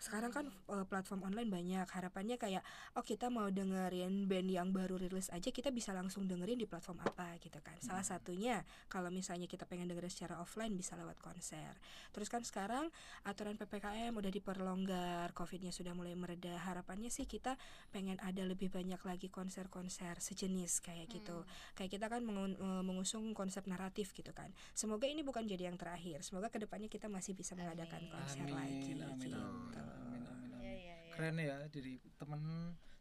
Sekarang 0.04 0.36
kan 0.36 0.46
eh, 0.52 0.84
platform 0.84 1.24
online 1.24 1.48
banyak. 1.48 1.88
Harapannya 1.88 2.36
kayak 2.36 2.60
oh 3.00 3.04
kita 3.04 3.32
mau 3.32 3.48
dengerin 3.48 4.28
band 4.28 4.50
yang 4.52 4.76
baru 4.76 5.00
rilis 5.00 5.32
aja 5.32 5.48
kita 5.48 5.72
bisa 5.72 5.96
langsung 5.96 6.28
dengerin 6.28 6.60
di 6.60 6.68
platform 6.68 7.00
apa 7.00 7.40
gitu 7.40 7.64
kan. 7.64 7.80
Salah 7.80 8.04
satunya 8.04 8.60
kalau 8.92 9.08
misalnya 9.08 9.48
kita 9.48 9.64
pengen 9.64 9.88
dengerin 9.88 10.12
secara 10.12 10.44
offline 10.44 10.76
bisa 10.76 11.00
lewat 11.00 11.24
konser. 11.24 11.80
Terus 12.12 12.28
kan 12.28 12.44
sekarang 12.44 12.92
aturan 13.24 13.56
ppkm 13.56 14.12
udah 14.12 14.28
diperlonggar 14.28 15.32
covidnya 15.32 15.72
sudah 15.72 15.96
mulai 15.96 16.20
mereda 16.20 16.52
harapannya 16.60 17.08
sih 17.08 17.24
kita 17.24 17.56
pengen 17.90 18.20
ada 18.20 18.44
lebih 18.44 18.68
banyak 18.68 19.00
lagi 19.08 19.32
konser-konser 19.32 20.20
sejenis 20.20 20.84
kayak 20.84 21.08
gitu. 21.08 21.48
Kayak 21.74 21.92
kita 21.96 22.06
kan 22.12 22.22
mengun- 22.22 22.60
eh, 22.60 22.84
mengusung 22.84 23.32
konsep 23.32 23.64
naratif 23.66 24.12
gitu 24.12 24.36
kan. 24.36 24.52
Semoga 24.74 25.08
ini 25.08 25.24
bukan 25.24 25.48
jadi 25.48 25.72
yang 25.72 25.80
terakhir. 25.80 26.28
Semoga 26.28 26.52
ke 26.52 26.60
depannya 26.60 26.92
kita 26.92 27.08
masih 27.08 27.32
bisa 27.32 27.56
mengadakan 27.56 28.04
konser 28.10 28.44
lagi 28.52 28.92
amin 28.92 29.06
amin 29.32 29.32
gitu. 29.72 29.93
Amin 29.96 30.22
amin 30.24 30.50
amin. 30.50 30.60
Iya, 30.60 30.74
iya, 30.74 30.96
iya. 31.00 31.12
keren 31.12 31.36
ya 31.36 31.58
jadi 31.68 31.92
temen 32.16 32.42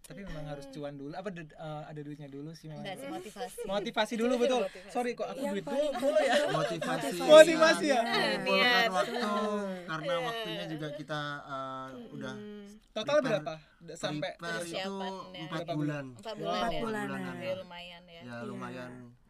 tapi 0.02 0.26
memang 0.26 0.44
harus 0.44 0.66
cuan 0.68 0.92
dulu 0.92 1.14
apa 1.14 1.30
ada, 1.30 1.42
eh, 1.46 1.82
ada 1.86 2.00
duitnya 2.00 2.26
dulu 2.26 2.50
sih 2.52 2.66
memang 2.66 2.82
Enggak 2.82 2.96
sih 2.98 3.08
motivasi. 3.08 3.60
motivasi 3.64 4.14
dulu 4.16 4.34
betul 4.36 4.60
Motivasi. 4.60 4.90
sorry 4.90 5.10
kok 5.14 5.26
aku 5.26 5.40
Yang 5.40 5.52
duit 5.54 5.64
dulu 5.64 5.86
boleh 5.96 6.24
ya 6.26 6.36
motivasi 6.50 7.06
Motivasi 7.22 7.86
ya? 7.86 8.00
mengumpulkan 8.02 8.66
Niat. 8.74 8.90
waktu 8.90 9.20
karena 9.86 10.14
waktunya 10.20 10.64
juga 10.66 10.88
kita 10.92 11.20
uh, 11.44 11.88
udah 12.10 12.34
total 12.92 13.16
Prepare- 13.16 13.24
berapa 13.40 13.54
sampai 13.94 14.30
prepare 14.34 14.64
itu 14.66 14.94
empat 15.38 15.66
bulan 15.70 16.04
Empat 16.12 16.34
bulan 16.36 16.60
Empat 16.60 16.70
ya. 16.70 16.80
bulanan. 16.82 17.34
Ya, 17.38 17.54
lumayan 17.56 18.02
ya. 18.04 18.20
ya 18.20 19.21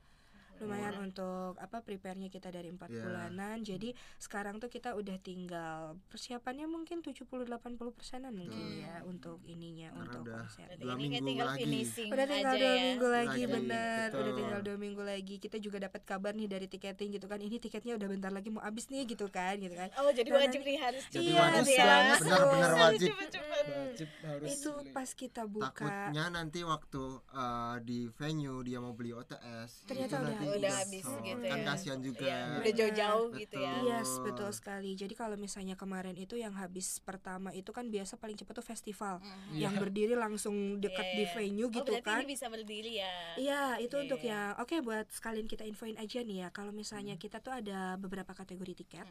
lumayan 0.63 0.93
lumayan 0.93 0.95
untuk 1.05 1.23
apa 1.57 1.79
prepare-nya 1.81 2.29
kita 2.29 2.49
dari 2.49 2.69
empat 2.69 2.89
Iya. 2.89 3.03
bulanan 3.03 3.57
jadi 3.61 3.89
sekarang 4.17 4.57
tuh 4.57 4.69
kita 4.69 4.93
udah 4.93 5.17
tinggal 5.19 5.81
persiapannya 6.07 6.67
mungkin 6.67 7.01
70-80 7.01 7.51
persenan 7.91 8.33
mungkin 8.33 8.51
ya 8.79 9.03
untuk 9.03 9.43
ininya 9.45 9.91
Karena 9.91 10.03
untuk 10.05 10.23
udah 10.25 10.37
konser 10.41 10.67
Dua 10.75 10.95
minggu 10.95 11.19
tinggal 11.21 11.49
lagi. 11.49 11.61
finishing 11.61 12.09
udah 12.09 12.27
tinggal 12.27 12.47
aja 12.49 12.59
dua 12.59 12.69
ya. 12.69 12.83
minggu 12.83 13.07
lagi 13.09 13.29
Lagi, 13.43 13.43
bener 13.49 14.07
udah 14.13 14.33
tinggal 14.35 14.61
dua 14.63 14.77
minggu 14.77 15.03
lagi 15.03 15.35
kita 15.39 15.57
juga 15.57 15.79
dapat 15.81 16.03
kabar 16.03 16.33
nih 16.33 16.49
dari 16.49 16.67
tiketing 16.67 17.11
gitu 17.13 17.27
kan 17.27 17.39
ini 17.39 17.57
tiketnya 17.57 17.95
udah 17.95 18.09
bentar 18.09 18.31
lagi 18.31 18.49
mau 18.49 18.61
habis 18.61 18.87
nih 18.87 19.05
gitu 19.07 19.27
kan 19.29 19.57
gitu 19.57 19.73
kan 19.73 19.89
Oh, 19.95 20.11
jadi 20.11 20.29
Nah, 20.29 20.41
wajib 20.41 20.61
nih 20.63 20.77
harus 20.77 21.05
jadi 21.07 21.25
Iya, 21.29 21.41
wajib 21.43 21.77
banget 21.79 22.19
benar-benar 22.23 22.73
wajib 22.75 23.09
Cepet-cepet. 23.13 23.65
wajib 23.69 24.09
harus 24.23 24.49
itu 24.51 24.71
beli. 24.73 24.91
pas 24.91 25.11
kita 25.13 25.43
buka 25.45 25.69
takutnya 25.75 26.25
nanti 26.29 26.61
waktu 26.63 27.03
uh, 27.31 27.77
di 27.81 27.99
venue 28.11 28.61
dia 28.61 28.79
mau 28.79 28.93
beli 28.93 29.13
OTS 29.13 29.85
Ternyata 29.85 30.15
udah 30.19 30.33
nanti. 30.33 30.47
Udah 30.55 30.73
habis 30.75 31.03
sold. 31.03 31.23
gitu 31.23 31.43
kan 31.43 31.57
ya. 31.57 31.65
kasihan 31.65 31.99
juga 31.99 32.21
Iya, 32.23 32.39
udah 32.55 32.73
jauh-jauh 32.75 33.27
gitu 33.35 33.57
ya. 33.57 33.73
Betul. 33.73 33.89
Yes, 33.89 34.11
betul 34.21 34.51
sekali. 34.51 34.91
Jadi 34.93 35.15
kalau 35.15 35.37
misalnya 35.37 35.75
kemarin 35.75 36.15
itu 36.15 36.35
yang 36.35 36.53
habis 36.53 36.99
pertama 36.99 37.49
itu 37.51 37.69
kan 37.69 37.87
biasa 37.87 38.17
paling 38.17 38.35
cepat 38.35 38.55
tuh 38.55 38.67
festival. 38.67 39.19
Yang 39.51 39.75
berdiri 39.79 40.15
langsung 40.15 40.55
dekat 40.79 41.05
Iya, 41.05 41.15
di 41.15 41.23
iya. 41.23 41.33
venue 41.33 41.65
Oh, 41.65 41.71
gitu 41.71 41.91
berarti 41.91 42.05
kan. 42.05 42.19
ini 42.19 42.29
bisa 42.29 42.47
berdiri 42.47 42.93
ya. 42.95 43.15
Iya, 43.37 43.63
itu 43.79 43.95
Iya, 43.95 44.03
untuk 44.03 44.21
iya. 44.21 44.31
yang 44.31 44.49
oke 44.59 44.77
buat 44.81 45.07
sekalian 45.09 45.47
kita 45.47 45.63
infoin 45.63 45.97
aja 45.97 46.19
nih 46.21 46.37
ya. 46.39 46.49
Kalau 46.51 46.71
misalnya 46.71 47.15
kita 47.15 47.39
tuh 47.39 47.53
ada 47.53 47.97
beberapa 47.97 48.33
kategori 48.33 48.75
tiket. 48.79 49.07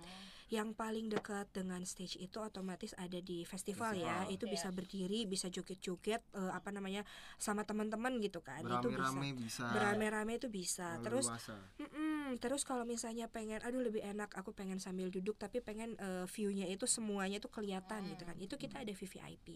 Yang 0.51 0.75
paling 0.75 1.07
dekat 1.07 1.47
dengan 1.55 1.79
stage 1.87 2.19
itu 2.19 2.37
otomatis 2.37 2.91
ada 2.99 3.17
di 3.17 3.47
festival, 3.47 3.95
ya. 3.95 4.27
Itu 4.27 4.45
Iya. 4.45 4.53
bisa 4.53 4.67
berdiri, 4.69 5.23
bisa 5.23 5.47
joget-joget 5.47 6.19
eh, 6.35 6.51
apa 6.51 6.75
namanya 6.75 7.07
sama 7.39 7.63
teman-teman 7.63 8.19
gitu 8.19 8.43
kan. 8.43 8.59
itu 8.83 8.91
bisa. 8.91 9.63
bisa 9.63 9.63
Berame-rame 9.71 10.33
itu 10.35 10.51
bisa. 10.51 10.99
Terus 10.99 11.25
leluasa. 11.31 11.55
Mm-mm, 11.79 12.35
terus 12.37 12.63
kalau 12.63 12.83
misalnya 12.83 13.27
pengen 13.27 13.63
aduh 13.63 13.79
lebih 13.79 14.03
enak 14.03 14.31
aku 14.35 14.51
pengen 14.51 14.79
sambil 14.79 15.07
duduk 15.07 15.35
tapi 15.35 15.59
pengen 15.59 15.95
eh, 15.95 16.27
view-nya 16.27 16.67
itu 16.67 16.83
semuanya 16.83 17.39
tuh 17.39 17.51
kelihatan 17.51 18.03
gitu 18.07 18.23
kan 18.23 18.35
itu 18.39 18.55
kita 18.55 18.83
ada 18.83 18.91
VVIP 18.91 19.47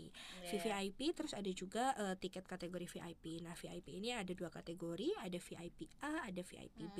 VVIP 0.43 1.00
terus 1.16 1.32
ada 1.32 1.48
juga 1.52 1.91
eh, 1.96 2.16
tiket 2.16 2.43
kategori 2.43 2.88
VIP 2.88 3.43
nah 3.43 3.56
VIP 3.56 3.96
ini 3.96 4.12
ada 4.12 4.32
dua 4.32 4.52
kategori 4.52 5.12
ada 5.24 5.36
VIP 5.36 5.88
A 6.04 6.28
ada 6.28 6.41
VIP 6.43 6.78
B 6.93 6.98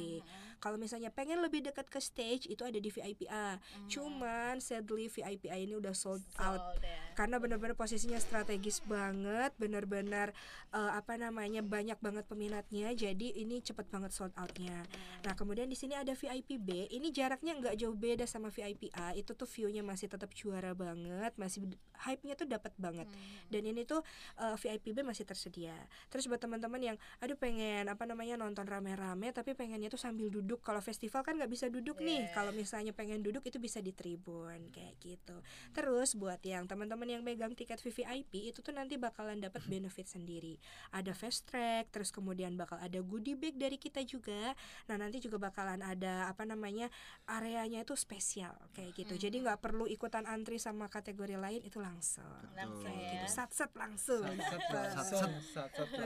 kalau 0.60 0.76
misalnya 0.76 1.12
pengen 1.12 1.40
lebih 1.40 1.64
dekat 1.64 1.88
ke 1.88 2.00
stage 2.00 2.48
itu 2.48 2.64
ada 2.64 2.80
di 2.80 2.90
VIP 2.90 3.28
A 3.28 3.60
cuman 3.86 4.58
sadly 4.60 5.08
VIP 5.08 5.50
ini 5.50 5.78
udah 5.78 5.94
sold 5.94 6.26
out 6.42 6.78
Sold 6.78 6.84
ya. 6.84 7.05
Karena 7.16 7.40
benar-benar 7.40 7.80
posisinya 7.80 8.20
strategis 8.20 8.84
banget 8.84 9.56
benar-benar 9.56 10.36
eh, 10.76 10.92
apa 10.92 11.16
namanya 11.16 11.64
banyak 11.64 11.96
banget 12.04 12.28
peminatnya 12.28 12.92
jadi 12.92 13.28
ini 13.40 13.64
cepet 13.64 13.88
banget 13.88 14.12
sold 14.12 14.36
outnya. 14.36 14.84
Nah 15.24 15.34
kemudian 15.34 15.72
di 15.72 15.80
sini 15.80 15.96
ada 15.96 16.12
VIP 16.12 16.60
B. 16.60 16.92
Ini 16.92 17.08
jaraknya 17.16 17.56
nggak 17.56 17.76
jauh 17.80 17.96
beda 17.96 18.28
sama 18.28 18.52
VIP 18.52 18.92
A. 18.92 19.16
Itu 19.16 19.34
tuh 19.34 19.48
viewnya 19.48 19.82
masih 19.82 20.12
tetap 20.12 20.36
juara 20.36 20.76
banget 20.76 21.32
masih 21.40 21.64
hype-nya 22.04 22.36
tuh 22.36 22.52
dapat 22.52 22.76
banget. 22.76 23.08
Dan 23.48 23.64
ini 23.64 23.88
tuh 23.88 24.04
eh, 24.38 24.60
VIP 24.60 24.92
B 24.92 25.08
masih 25.08 25.24
tersedia. 25.24 25.74
Terus 26.12 26.28
buat 26.28 26.44
teman-teman 26.44 26.84
yang 26.84 26.98
aduh 27.24 27.40
pengen 27.40 27.88
apa 27.88 28.04
namanya 28.04 28.36
nonton 28.36 28.68
rame-rame 28.68 29.32
tapi 29.32 29.56
pengennya 29.56 29.88
tuh 29.88 30.02
sambil 30.02 30.28
duduk. 30.28 30.60
Kalau 30.60 30.84
festival 30.84 31.24
kan 31.24 31.40
nggak 31.40 31.50
bisa 31.50 31.72
duduk 31.72 32.04
nih. 32.04 32.28
Kalau 32.36 32.52
misalnya 32.52 32.92
pengen 32.92 33.24
duduk 33.24 33.48
itu 33.48 33.56
bisa 33.56 33.80
di 33.80 33.96
tribun 33.96 34.68
kayak 34.76 35.00
gitu. 35.00 35.40
Terus 35.72 36.20
buat 36.20 36.44
yang 36.44 36.68
teman-teman 36.68 37.05
yang 37.08 37.22
megang 37.22 37.54
tiket 37.54 37.78
VVIP 37.80 38.50
itu 38.50 38.60
tuh 38.60 38.74
nanti 38.74 38.98
bakalan 38.98 39.40
dapat 39.40 39.62
benefit 39.66 40.06
sendiri. 40.06 40.58
Ada 40.92 41.14
fast 41.14 41.46
track 41.48 41.90
terus 41.90 42.10
kemudian 42.10 42.56
bakal 42.56 42.78
ada 42.78 43.00
goodie 43.00 43.38
bag 43.38 43.56
dari 43.56 43.78
kita 43.78 44.02
juga. 44.04 44.54
Nah 44.90 44.96
nanti 44.98 45.22
juga 45.22 45.38
bakalan 45.38 45.82
ada 45.82 46.28
apa 46.28 46.44
namanya 46.44 46.90
areanya 47.26 47.86
itu 47.86 47.94
spesial 47.94 48.54
kayak 48.74 48.94
gitu. 48.96 49.16
Jadi 49.16 49.42
nggak 49.42 49.62
perlu 49.62 49.86
ikutan 49.86 50.26
antri 50.26 50.58
sama 50.58 50.90
kategori 50.90 51.38
lain 51.38 51.62
itu 51.64 51.78
langsung. 51.80 52.26
Langsung. 52.54 52.84
Kayak 52.86 53.02
ya. 53.02 53.12
gitu. 53.18 53.26
Sat 53.32 53.52
sat 53.54 53.72
langsung. 53.78 54.24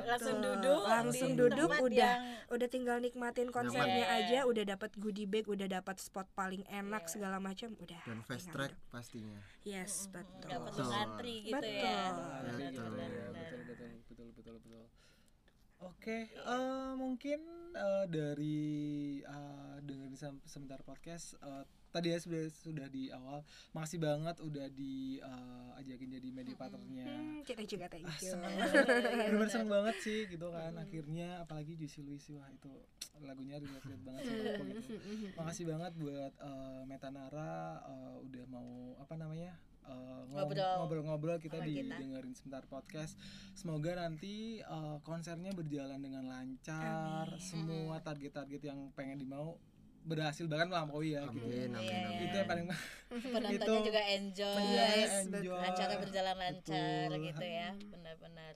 Langsung 0.05 0.37
duduk. 0.39 0.81
Langsung 0.85 1.31
duduk 1.35 1.69
udah 1.79 1.97
yang 1.99 2.21
udah 2.49 2.67
tinggal 2.67 2.97
nikmatin 2.99 3.49
konsernya 3.49 4.05
Nyaman. 4.05 4.25
aja 4.25 4.39
udah 4.47 4.63
dapat 4.75 4.91
goodie 4.97 5.29
bag 5.29 5.45
udah 5.47 5.67
dapat 5.69 5.99
spot 6.01 6.27
paling 6.33 6.63
enak 6.67 7.03
Iya. 7.05 7.11
segala 7.11 7.37
macam 7.37 7.69
udah 7.79 8.01
dan 8.05 8.19
fast 8.25 8.49
track 8.49 8.73
duduk. 8.73 8.91
pastinya. 8.91 9.39
Yes 9.63 10.09
betul. 10.09 10.49
Betul. 10.49 10.88
Ngantri 10.91 11.35
gitu 11.43 11.55
Betul. 11.55 11.77
ya. 11.79 12.05
Nanti 12.41 12.63
gitu 12.67 12.81
Betul. 12.81 12.97
ya, 12.97 13.07
betul 13.31 13.61
betul 13.63 13.89
betul 14.07 14.27
betul 14.33 14.55
betul. 14.59 14.85
Oke 15.79 16.27
eh, 16.27 16.91
mungkin 16.93 17.39
eh, 17.71 18.05
dari 18.05 18.59
eh, 19.19 19.75
dengerin 19.79 20.11
sebentar 20.43 20.83
podcast 20.83 21.39
eh, 21.39 21.63
tadi 21.89 22.11
ya 22.11 22.19
sudah 22.19 22.43
sudah 22.51 22.87
di 22.87 23.07
awal. 23.09 23.47
Makasih 23.71 23.95
banget 23.97 24.43
udah 24.43 24.67
di 24.67 25.17
eh, 25.17 25.79
ajakin 25.79 26.19
jadi 26.19 26.29
media 26.29 26.53
partnernya. 26.53 27.07
Hmm, 27.07 27.39
kita 27.41 27.63
juga 27.63 27.87
thank 27.87 28.03
Ah, 28.03 28.11
you. 28.19 28.27
seneng 28.27 28.53
bener-bener 28.59 29.47
seneng 29.47 29.71
banget 29.71 29.95
sih 30.03 30.19
gitu 30.27 30.51
kan. 30.51 30.75
Akhirnya 30.75 31.39
apalagi 31.39 31.79
Juicy 31.79 32.03
Luisi 32.03 32.35
wah 32.35 32.51
itu 32.51 32.67
lagunya 33.23 33.55
relate 33.55 33.87
banget 34.03 34.21
sama 34.27 34.43
aku 34.51 34.63
gitu. 34.67 34.83
Makasih 35.39 35.63
banget 35.65 35.91
buat 35.95 36.33
eh, 36.35 36.81
Metanara 36.91 37.55
eh, 37.87 38.15
udah 38.19 38.43
mau 38.51 38.69
apa 38.99 39.15
namanya. 39.15 39.55
Ngobrol-ngobrol 40.29 41.37
kita 41.37 41.57
sama 41.57 41.65
kita. 41.65 41.95
didengerin 41.97 42.33
sebentar 42.33 42.63
podcast 42.65 43.17
semoga 43.53 43.97
nanti 43.97 44.59
eh, 44.59 44.97
konsernya 45.01 45.51
berjalan 45.51 45.97
dengan 45.97 46.25
lancar 46.25 47.33
semua 47.37 47.99
target-target 47.99 48.61
yang 48.63 48.93
pengen 48.93 49.17
dimau 49.17 49.57
berhasil 49.99 50.47
bahkan 50.47 50.71
melampaui 50.71 51.11
ya 51.11 51.27
gitu 51.27 51.43
amin 51.43 51.75
amin 51.75 51.83
Iya, 51.83 52.07
amin 52.07 52.23
itu 52.23 52.35
yang 52.35 52.47
paling 52.47 52.65
Penontonnya 53.09 53.51
Itu- 53.67 53.87
juga 53.89 54.01
enjoy. 54.05 54.63
Yes, 54.69 55.11
enjoy. 55.25 55.59
Acara 55.59 55.93
berjalan 55.97 56.35
lancar 56.37 57.09
Betul. 57.09 57.25
gitu 57.25 57.41
ya. 57.43 57.69
Benar-benar. 57.89 58.53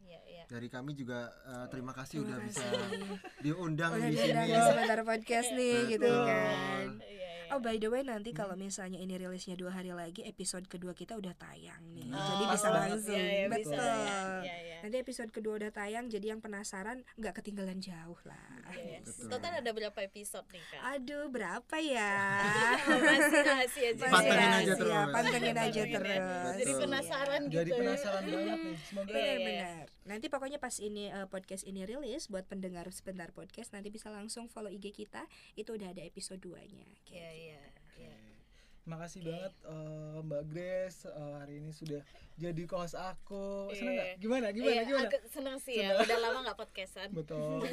Iya, 0.00 0.18
iya. 0.38 0.44
dari 0.46 0.68
kami 0.68 0.92
juga 0.92 1.18
eh, 1.44 1.66
terima 1.68 1.92
kasih 1.92 2.16
Terima 2.18 2.28
udah 2.28 2.38
bisa 2.44 2.62
kasih. 2.62 3.16
diundang 3.40 3.90
udah 3.92 4.00
di 4.04 4.14
diundang 4.14 4.46
sini 4.46 4.54
di 4.54 4.60
sebentar 4.64 5.00
podcast 5.02 5.48
nih 5.52 5.76
gitu 5.88 6.06
Betul. 6.06 6.24
kan 6.24 6.86
Iya, 7.00 7.10
iya. 7.10 7.26
Oh 7.48 7.58
by 7.58 7.74
the 7.74 7.88
way 7.88 8.02
nanti 8.02 8.30
kalau 8.30 8.52
misalnya 8.54 8.96
ini 8.96 9.16
rilisnya 9.16 9.54
dua 9.54 9.72
hari 9.72 9.88
lagi 9.90 10.20
episode 10.22 10.64
kedua 10.64 10.92
kita 10.92 11.14
udah 11.14 11.32
tayang 11.32 11.80
nih 11.90 12.06
Oh, 12.06 12.20
jadi 12.20 12.44
bisa 12.46 12.66
banget. 12.66 12.80
langsung 12.92 13.16
Iya, 13.16 13.24
iya, 13.26 13.46
bisa 13.46 13.56
betul 13.56 13.80
ya. 13.80 14.20
Iya, 14.38 14.56
iya. 14.60 14.76
nanti 14.78 14.96
episode 14.98 15.30
kedua 15.30 15.54
udah 15.56 15.70
tayang 15.70 16.04
jadi 16.06 16.26
yang 16.28 16.40
penasaran 16.40 16.98
nggak 17.14 17.34
ketinggalan 17.34 17.78
jauh 17.78 18.20
lah 18.22 18.44
Iya, 18.68 18.84
iya. 18.86 18.98
Betul. 19.00 19.32
Total 19.32 19.52
ada 19.56 19.70
berapa 19.72 19.98
episode 20.02 20.44
nih, 20.46 20.60
Kak? 20.62 20.80
aduh 20.86 21.24
berapa 21.26 21.76
ya 21.80 22.12
Masih 23.08 23.40
rahasia 23.42 23.86
aja. 23.88 24.04
Masih 24.04 24.12
Pantengin 24.12 24.52
aja 24.52 24.72
terus. 24.74 24.92
pantengin 25.08 25.56
aja 25.56 25.80
Pantengin 25.80 26.04
ya. 26.04 26.20
terus 26.20 26.56
Jadi 26.58 26.72
penasaran 26.76 27.40
gitu. 27.42 27.54
jadi 27.54 27.70
ya. 27.70 27.76
penasaran 27.80 28.22
banget 28.28 28.58
nih 28.60 28.76
semoga 28.82 29.08
Iya, 29.08 29.16
iya. 29.16 29.32
Benar-benar. 29.40 29.86
Nanti 30.04 30.26
pokoknya 30.28 30.56
pas 30.60 30.72
ini 30.78 31.08
eh, 31.08 31.26
podcast 31.28 31.64
ini 31.64 31.84
rilis 31.84 32.28
buat 32.28 32.44
pendengar 32.48 32.88
sebentar 32.94 33.28
podcast 33.32 33.72
nanti 33.74 33.88
bisa 33.88 34.08
langsung 34.08 34.48
follow 34.48 34.70
IG 34.70 34.94
kita. 34.94 35.26
Itu 35.56 35.76
udah 35.76 35.92
ada 35.92 36.02
episode 36.04 36.40
2-nya. 36.40 36.86
Iya, 37.10 37.30
iya. 37.32 37.62
iya. 37.98 38.16
Makasih 38.88 39.20
banget 39.20 39.52
eh, 39.68 40.16
Mbak 40.24 40.44
Grace 40.48 41.04
eh, 41.04 41.32
hari 41.36 41.60
ini 41.60 41.70
sudah 41.76 42.00
jadi 42.40 42.62
host 42.70 42.96
aku. 42.96 43.68
Seneng 43.76 43.92
Iya. 43.92 44.00
nggak? 44.00 44.10
Gimana? 44.22 44.46
Gimana? 44.54 44.72
Iya, 44.72 44.82
Gimana? 44.88 45.08
seneng 45.28 45.56
sih 45.60 45.76
ya. 45.82 45.92
Udah 45.98 46.18
lama 46.24 46.38
nggak 46.48 46.58
podcastan. 46.60 47.08
Betul. 47.12 47.64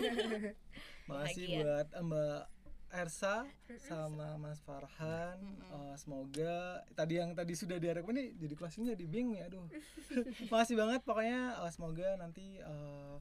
Makasih 1.09 1.63
buat 1.63 1.87
Mbak 1.93 2.54
Ersa 2.95 3.43
sama 3.77 4.39
Mas 4.39 4.63
Farhan. 4.63 5.39
Eh, 5.59 5.95
semoga 5.99 6.81
tadi 6.95 7.19
yang 7.19 7.35
tadi 7.35 7.53
sudah 7.53 7.75
direkam 7.75 8.15
ini 8.15 8.31
jadi 8.39 8.55
closingnya 8.55 8.95
jadi 8.95 9.05
bingung 9.11 9.35
ya 9.35 9.51
aduh. 9.51 9.67
Makasih 10.51 10.75
banget 10.79 11.01
pokoknya 11.03 11.59
eh, 11.59 11.71
semoga 11.75 12.07
nanti 12.15 12.45
eh, 12.63 13.15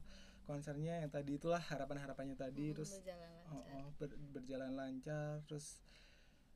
konsernya 0.47 1.03
yang 1.03 1.11
tadi 1.11 1.35
itulah 1.35 1.59
harapan 1.59 1.97
harapannya 2.05 2.37
tadi 2.37 2.71
terus 2.71 3.01
berjalan 3.01 3.31
lancar. 3.49 3.81
oh, 3.81 3.87
ber- 3.97 4.19
berjalan 4.31 4.71
lancar 4.77 5.31
terus 5.49 5.81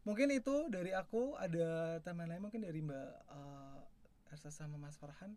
mungkin 0.06 0.30
itu 0.32 0.70
dari 0.72 0.94
aku 0.96 1.34
ada 1.36 1.98
tambahan 2.06 2.38
lain 2.38 2.44
mungkin 2.46 2.64
dari 2.64 2.80
Mbak 2.80 3.10
eh, 3.36 4.34
Ersa 4.34 4.54
sama 4.54 4.78
Mas 4.78 4.96
Farhan? 4.96 5.34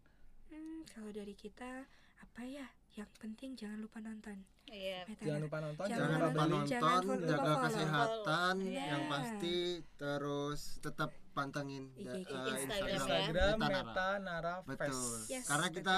Hmm, 0.53 0.85
kalau 0.93 1.09
dari 1.09 1.33
kita 1.33 1.89
apa 2.23 2.43
ya? 2.43 2.67
Yang 2.93 3.11
penting 3.17 3.51
jangan 3.55 3.79
lupa 3.81 3.99
nonton. 3.99 4.37
iya 4.65 5.03
Meta 5.05 5.23
jangan 5.23 5.43
lupa 5.43 5.59
nonton 5.61 5.85
Jangan 5.85 5.99
jangan 5.99 6.09
jangan 6.09 6.23
lupa 6.23 6.39
lupa 6.39 6.45
beli 6.55 6.71
Jangan 6.71 6.93
nonton 6.95 7.17
lupa 7.19 7.27
jaga 7.27 7.43
follow. 7.43 7.63
kesehatan 7.67 8.55
Iya. 8.63 8.85
yang 8.87 9.03
pasti 9.07 9.57
terus 9.97 10.61
tetap 10.79 11.11
pantengin 11.33 11.85
IG 11.93 12.05
da- 12.05 12.15
kita. 12.15 12.37
eh, 12.39 12.53
Instagram 12.55 12.87
ya. 12.87 12.95
Instagram 12.95 13.57
Meta 13.59 13.67
Nara. 13.67 13.83
Meta 13.83 14.09
Nara 14.19 14.55
betul 14.63 14.87
Fest. 14.87 15.29
Yes. 15.29 15.45
karena 15.47 15.69
kita 15.69 15.97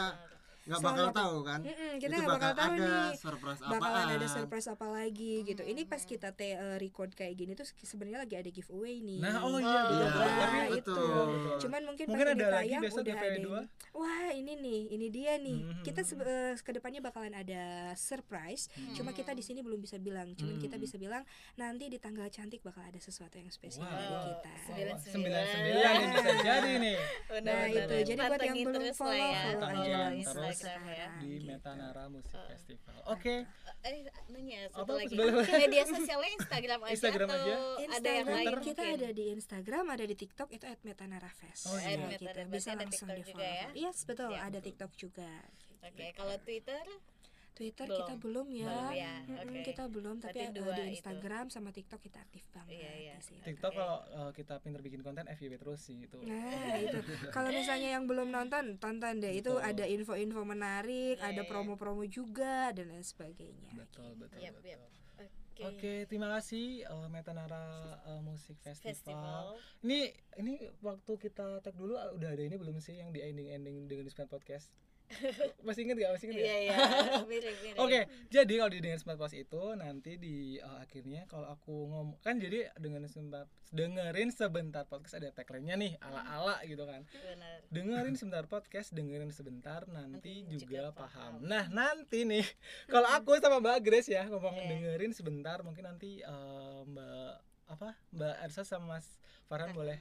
nggak 0.64 0.80
bakal 0.80 1.08
tahu 1.10 1.36
kan 1.40 1.60
Mm-mm, 1.60 1.92
kita 1.98 2.08
itu 2.08 2.16
nggak 2.16 2.28
bakal 2.30 2.50
bakal 2.50 2.54
tahu 2.56 2.72
ada 2.72 2.88
nih 3.04 3.12
surprise 3.14 3.60
bakalan 3.60 3.80
apaan 3.84 4.06
ada 4.10 4.26
surprise 4.26 4.66
apa 4.66 4.86
lagi 4.88 5.34
gitu. 5.44 5.62
Ini 5.62 5.82
pas 5.84 6.02
kita 6.02 6.28
te- 6.30 6.56
eh, 6.56 6.76
record 6.76 7.10
kayak 7.12 7.34
gini 7.34 7.52
tuh 7.52 7.68
sebenarnya 7.78 8.18
lagi 8.18 8.34
ada 8.34 8.48
giveaway 8.48 8.96
nih. 8.98 9.18
Nah, 9.20 9.34
oh 9.40 9.56
iya 9.56 9.68
Oh, 9.74 9.84
betul. 9.84 10.00
iya, 10.00 10.08
Nah, 10.08 10.66
betul. 10.66 10.74
itu. 10.74 10.94
betul. 10.96 11.56
Cuman 11.60 11.80
mungkin, 11.84 12.04
Mungkin 12.06 12.24
pas 12.24 12.30
ada 12.30 12.34
ini 12.34 12.44
lagi 12.46 12.54
tayang 12.66 12.82
besok 12.82 13.02
udah 13.02 13.14
ada 13.14 13.28
ini. 13.30 13.48
Wah 13.92 14.28
ini 14.32 14.52
nih, 14.56 14.80
ini 14.90 15.06
dia 15.08 15.32
nih. 15.36 15.58
Mhm. 15.60 15.82
Kita 15.82 16.00
se- 16.00 16.16
eh, 16.16 16.54
ke 16.56 16.70
depannya 16.72 17.00
bakalan 17.00 17.34
ada 17.34 17.62
surprise. 17.94 18.64
Cuma 18.92 19.10
kita 19.10 19.30
di 19.30 19.42
sini 19.42 19.60
belum 19.60 19.78
bisa 19.78 19.96
bilang. 19.96 20.32
Cuman 20.32 20.56
kita 20.56 20.74
Mhm. 20.74 20.82
bisa 20.82 20.96
bilang 20.96 21.22
nanti 21.54 21.86
di 21.86 21.98
tanggal 21.98 22.26
cantik 22.26 22.60
bakal 22.60 22.82
ada 22.82 22.96
sesuatu 22.96 23.36
yang 23.36 23.48
spesial 23.48 23.84
Wow. 23.84 23.92
dari 23.92 24.16
kita. 24.24 24.52
Sembilan- 24.64 24.98
sembilan 25.04 25.92
nih 25.94 26.08
bisa 26.10 26.32
jadi 26.40 26.72
nih 26.78 26.96
Nah, 26.96 27.28
benar. 27.30 27.64
itu. 27.68 27.94
Jadi 28.06 28.20
buat 28.22 28.40
yang 28.40 28.56
belum 28.62 28.84
follow, 28.90 29.12
ya, 29.12 29.42
follow 29.52 29.68
aja 29.76 29.98
follow 30.24 30.53
Instagram 30.54 30.84
ya 30.88 31.08
di 31.18 31.30
Gitu. 31.34 31.46
Metanara 31.46 32.04
Musik 32.06 32.40
Festival. 32.46 32.94
Oke, 33.06 33.34
eh 33.82 33.92
nanya 34.28 34.58
Apa, 34.70 34.76
satu 34.80 34.92
lagi 34.94 35.14
boleh, 35.14 35.32
boleh. 35.34 35.58
media 35.60 35.82
sosialnya 35.84 36.30
Instagram 36.38 36.80
aja 36.80 36.92
Instagram 36.94 37.28
atau 37.28 37.38
aja. 37.38 37.56
ada 37.90 38.10
yang 38.10 38.26
lain 38.26 38.46
Instagram 38.46 38.62
kita 38.62 38.80
mungkin? 38.80 38.96
ada 38.96 39.08
di 39.10 39.24
Instagram, 39.30 39.84
ada 39.90 40.04
di 40.06 40.14
TikTok 40.14 40.48
itu 40.50 40.64
@metanarafest. 40.82 41.62
Oh, 41.66 41.76
iya. 41.76 41.86
At 41.90 41.98
gitu. 42.08 42.24
Metanara, 42.24 42.48
Bisa 42.48 42.70
langsung 42.72 43.08
TikTok 43.08 43.18
di 43.18 43.24
juga 43.28 43.44
ya? 43.44 43.66
follow. 43.66 43.82
Yes, 43.82 43.98
betul. 44.04 44.30
Siap. 44.30 44.46
Ada 44.46 44.58
TikTok 44.60 44.92
juga. 44.94 45.30
oke 45.84 46.06
kalau 46.16 46.36
Twitter 46.40 46.84
Twitter 47.54 47.86
Belum. 47.86 47.98
kita 48.02 48.14
belum 48.18 48.46
ya. 48.50 48.66
Belum 48.66 48.90
ya, 48.92 49.14
Mm-mm, 49.24 49.38
oke. 49.46 49.60
Kita 49.62 49.84
belum, 49.86 50.14
tapi 50.18 50.34
Berarti 50.34 50.44
uh, 50.44 50.52
dua 50.52 50.70
di 50.70 50.82
itu. 50.82 50.90
Instagram 50.92 51.44
sama 51.48 51.70
TikTok 51.70 52.00
kita 52.00 52.18
aktif 52.18 52.42
banget 52.50 52.74
Iya, 52.74 52.92
iya. 52.98 53.14
situ. 53.18 53.38
TikTok 53.40 53.70
Oke. 53.70 53.78
kalau 53.78 53.96
uh, 54.12 54.30
kita 54.30 54.54
pinter 54.58 54.80
bikin 54.80 55.00
konten 55.00 55.24
FYP 55.24 55.54
terus 55.56 55.80
sih 55.80 56.02
itu. 56.02 56.18
Nah 56.20 56.74
itu 56.76 56.98
kalau 57.30 57.48
misalnya 57.48 57.94
yang 57.94 58.04
belum 58.04 58.28
nonton 58.28 58.76
tonton 58.76 59.14
deh 59.16 59.32
itu 59.32 59.54
Betul. 59.54 59.64
ada 59.64 59.84
info-info 59.86 60.42
menarik, 60.42 61.16
Iya, 61.16 61.30
ada 61.30 61.40
iya. 61.40 61.48
promo-promo 61.48 62.02
juga 62.04 62.70
dan 62.70 62.90
lain 62.90 63.00
sebagainya. 63.00 63.70
Betul, 63.72 64.18
betul, 64.18 64.38
Yap, 64.38 64.58
betul. 64.58 64.70
yap. 64.74 64.82
oke 65.54 65.62
Oke, 65.64 65.94
terima 66.06 66.26
kasih 66.34 66.82
uh, 66.84 67.06
Metanara 67.06 67.62
uh, 68.04 68.18
Musik 68.20 68.58
Festival. 68.58 68.90
festival 68.90 69.42
Ini 69.80 70.10
ini 70.36 70.54
waktu 70.82 71.12
kita 71.14 71.62
tag 71.62 71.78
dulu 71.78 71.94
uh, 71.94 72.10
udah 72.10 72.34
ada 72.34 72.42
ini 72.42 72.58
belum 72.58 72.82
sih 72.82 72.98
yang 72.98 73.14
di 73.14 73.22
ending-ending 73.22 73.86
dengan 73.86 74.10
Smart 74.10 74.26
Podcast? 74.26 74.74
Masih 75.62 75.84
inget 75.84 75.96
gak? 75.96 76.10
Masih 76.12 76.26
inget 76.26 76.36
iya 76.38 76.48
gak? 76.48 76.60
iya 76.60 76.76
mirip 77.30 77.54
mirip 77.60 77.78
Oke, 77.78 78.00
jadi 78.28 78.52
kalau 78.56 78.70
di 78.70 78.80
dengan 78.80 78.98
smart 78.98 79.14
Podcast 79.14 79.36
itu 79.38 79.62
nanti 79.74 80.16
di 80.16 80.36
uh, 80.58 80.80
akhirnya 80.80 81.24
kalau 81.24 81.46
aku 81.46 81.70
ngomong 81.86 82.18
kan 82.18 82.36
jadi 82.36 82.72
dengan 82.74 83.04
sempat 83.04 83.46
dengerin 83.68 84.30
sebentar 84.30 84.84
podcast 84.84 85.18
ada 85.18 85.30
tagline-nya 85.30 85.74
nih 85.74 85.92
ala-ala 85.98 86.62
gitu 86.62 86.82
kan. 86.82 87.02
benar 87.06 87.58
Dengerin 87.68 88.14
sebentar 88.20 88.44
podcast, 88.44 88.88
dengerin 88.90 89.30
sebentar 89.30 89.82
nanti, 89.86 90.42
Nanti 90.42 90.56
juga, 90.56 90.90
juga 90.90 90.90
paham. 90.94 91.02
paham. 91.06 91.32
Nah, 91.42 91.64
nanti 91.68 92.22
nih 92.22 92.46
kalau 92.92 93.08
aku 93.08 93.34
sama 93.36 93.58
Mbak 93.58 93.78
Grace 93.82 94.08
ya 94.08 94.26
ngomong 94.26 94.54
Iya. 94.54 94.68
dengerin 94.70 95.12
sebentar 95.12 95.58
mungkin 95.60 95.84
nanti 95.84 96.22
uh, 96.22 96.82
Mbak 96.84 97.32
apa? 97.66 97.88
Mbak 98.10 98.34
Ersa 98.42 98.62
sama 98.62 98.96
Mas 98.96 99.06
Farhan 99.44 99.72
boleh 99.72 99.98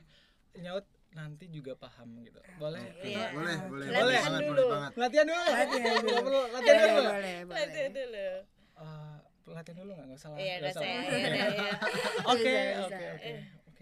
nyaut 0.55 0.85
nanti 1.13 1.45
juga 1.47 1.73
paham 1.75 2.09
gitu. 2.19 2.39
Boleh? 2.57 2.81
Iya. 2.99 3.05
Kita- 3.05 3.31
boleh 3.31 3.55
boleh 3.63 3.85
Latihan 3.85 4.01
boleh 4.01 4.17
banget 4.17 4.41
dulu. 4.41 4.49
boleh 4.49 4.65
banget 4.67 4.91
Latihan 4.95 5.25
dulu. 5.25 5.41
Latihan 5.45 5.93
dulu. 5.95 6.17
Perlu 6.17 6.41
latihan 6.47 6.73
Boleh, 6.75 6.89
dulu. 6.89 7.09
boleh, 7.09 7.35
boleh. 7.39 7.55
Lanjut 7.55 7.91
dulu 7.91 8.27
Eh, 8.73 9.17
latihan 9.45 9.77
dulu 9.77 9.91
nggak 9.93 10.07
nggak 10.07 10.19
salah 10.19 10.37
iya 10.37 10.53
nggak 10.57 10.73
salah. 10.73 10.87
iya, 10.87 11.45
iya. 11.47 11.73
Oke 12.33 12.55
oke 12.81 13.05
oke 13.13 13.31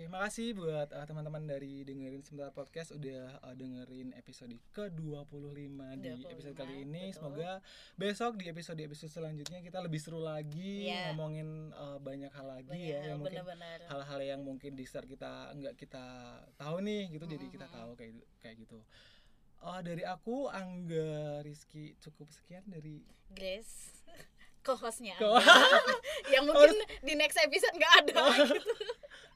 oke 0.02 0.10
makasih 0.10 0.58
buat 0.58 0.89
uh, 0.89 1.06
teman-teman 1.06 1.45
dari 1.45 1.86
dengerin 1.86 2.26
sebentar 2.26 2.49
podcast 2.49 2.89
udah 2.89 3.38
uh, 3.38 3.54
dengerin 3.54 4.18
episode 4.18 4.49
ke 4.74 4.89
25 4.89 5.70
di 6.02 6.10
25, 6.26 6.34
episode 6.34 6.56
kali 6.58 6.74
ini. 6.82 7.04
betul. 7.06 7.14
semoga 7.14 7.52
besok 7.93 8.32
di 8.34 8.49
episode 8.49 8.82
episode 8.82 9.14
selanjutnya 9.14 9.62
kita 9.62 9.78
lebih 9.78 10.02
seru 10.02 10.18
lagi 10.18 10.89
Iya. 10.89 11.14
ngomongin 11.14 11.70
uh, 11.70 12.02
banyak 12.02 12.34
hal 12.34 12.47
lagi 12.49 12.74
Banyak 12.74 12.89
ya 12.89 12.99
yang 13.06 13.22
mungkin 13.22 13.45
hal-hal 13.86 14.20
yang 14.26 14.41
mungkin 14.41 14.72
di 14.74 14.89
start 14.89 15.06
kita 15.06 15.54
nggak 15.54 15.78
kita 15.78 16.06
tahu 16.58 16.82
nih 16.82 17.14
gitu. 17.14 17.26
Jadi 17.30 17.45
kita 17.47 17.70
tahu 17.70 17.93
kayak 17.93 18.12
gitu- 18.18 18.30
kayak 18.41 18.56
gitu. 18.58 18.80
Uh, 19.62 19.86
dari 19.86 20.02
aku 20.02 20.49
Angga 20.49 21.45
Rizky 21.45 21.93
cukup 22.02 22.34
sekian 22.34 22.66
dari 22.66 23.06
Grace 23.30 24.02
co-hostnya 24.66 25.14
Co- 25.18 25.38
yang 26.34 26.41
mungkin 26.43 26.74
di 27.02 27.14
next 27.14 27.38
episode 27.38 27.78
nggak 27.78 27.93
ada 28.02 28.49
gitu. 28.49 28.58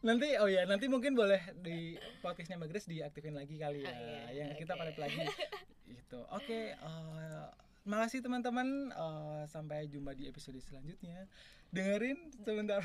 nanti 0.06 0.38
oh 0.38 0.46
ya 0.46 0.64
nanti 0.64 0.86
mungkin 0.86 1.12
boleh 1.12 1.42
di 1.58 1.94
podcastnya 2.20 2.56
Mbak 2.56 2.70
Grace 2.70 2.86
diaktifin 2.86 3.34
lagi 3.34 3.58
kali 3.58 3.82
ya 3.82 3.90
Oh, 3.90 3.98
iya, 3.98 4.22
yang 4.40 4.54
kita 4.54 4.72
oke. 4.72 4.80
padat 4.80 4.98
lagi 4.98 5.26
itu 5.98 6.20
oke 6.22 6.60
eh, 6.72 7.46
makasih 7.84 8.22
teman-teman 8.22 8.68
eh, 8.88 9.44
sampai 9.48 9.86
jumpa 9.86 10.14
di 10.14 10.26
episode 10.26 10.62
selanjutnya 10.62 11.26
dengerin 11.68 12.16
sebentar 12.38 12.82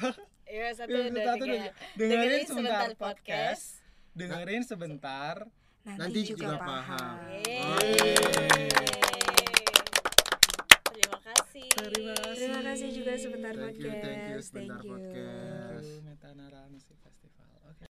ya 0.48 0.72
satu 0.72 0.88
Satu, 0.88 1.12
dua 1.12 1.24
satu, 1.28 1.44
tiga 1.44 1.60
dua. 1.60 1.72
dengerin 1.94 2.42
sebentar 2.42 2.88
podcast 2.96 3.64
dengerin 4.12 4.62
sebentar 4.64 5.36
Nanti, 5.80 5.96
Nanti 5.98 6.20
juga, 6.26 6.44
juga 6.44 6.56
paham. 6.58 6.68
paham. 6.68 7.16
Yeay. 7.40 8.68
terima 10.84 11.18
kasih 11.22 11.68
Terima 11.72 12.12
kasih. 12.14 12.36
Terima 12.36 12.60
kasih 12.62 12.88
juga 12.92 13.12
sebentar 13.16 13.54
Thank 13.54 13.76
you, 13.76 13.88
podcast. 13.88 14.02
thank 14.02 14.24
you, 14.26 14.38
sebentar 14.42 14.76
Thank 14.76 14.84
you. 14.84 14.92
podcast. 14.92 15.69
Thank 15.80 15.94
you 15.94 16.02
Metanara 16.04 16.68
Music 16.70 16.96
Festival. 17.02 17.48
Oke 17.70 17.89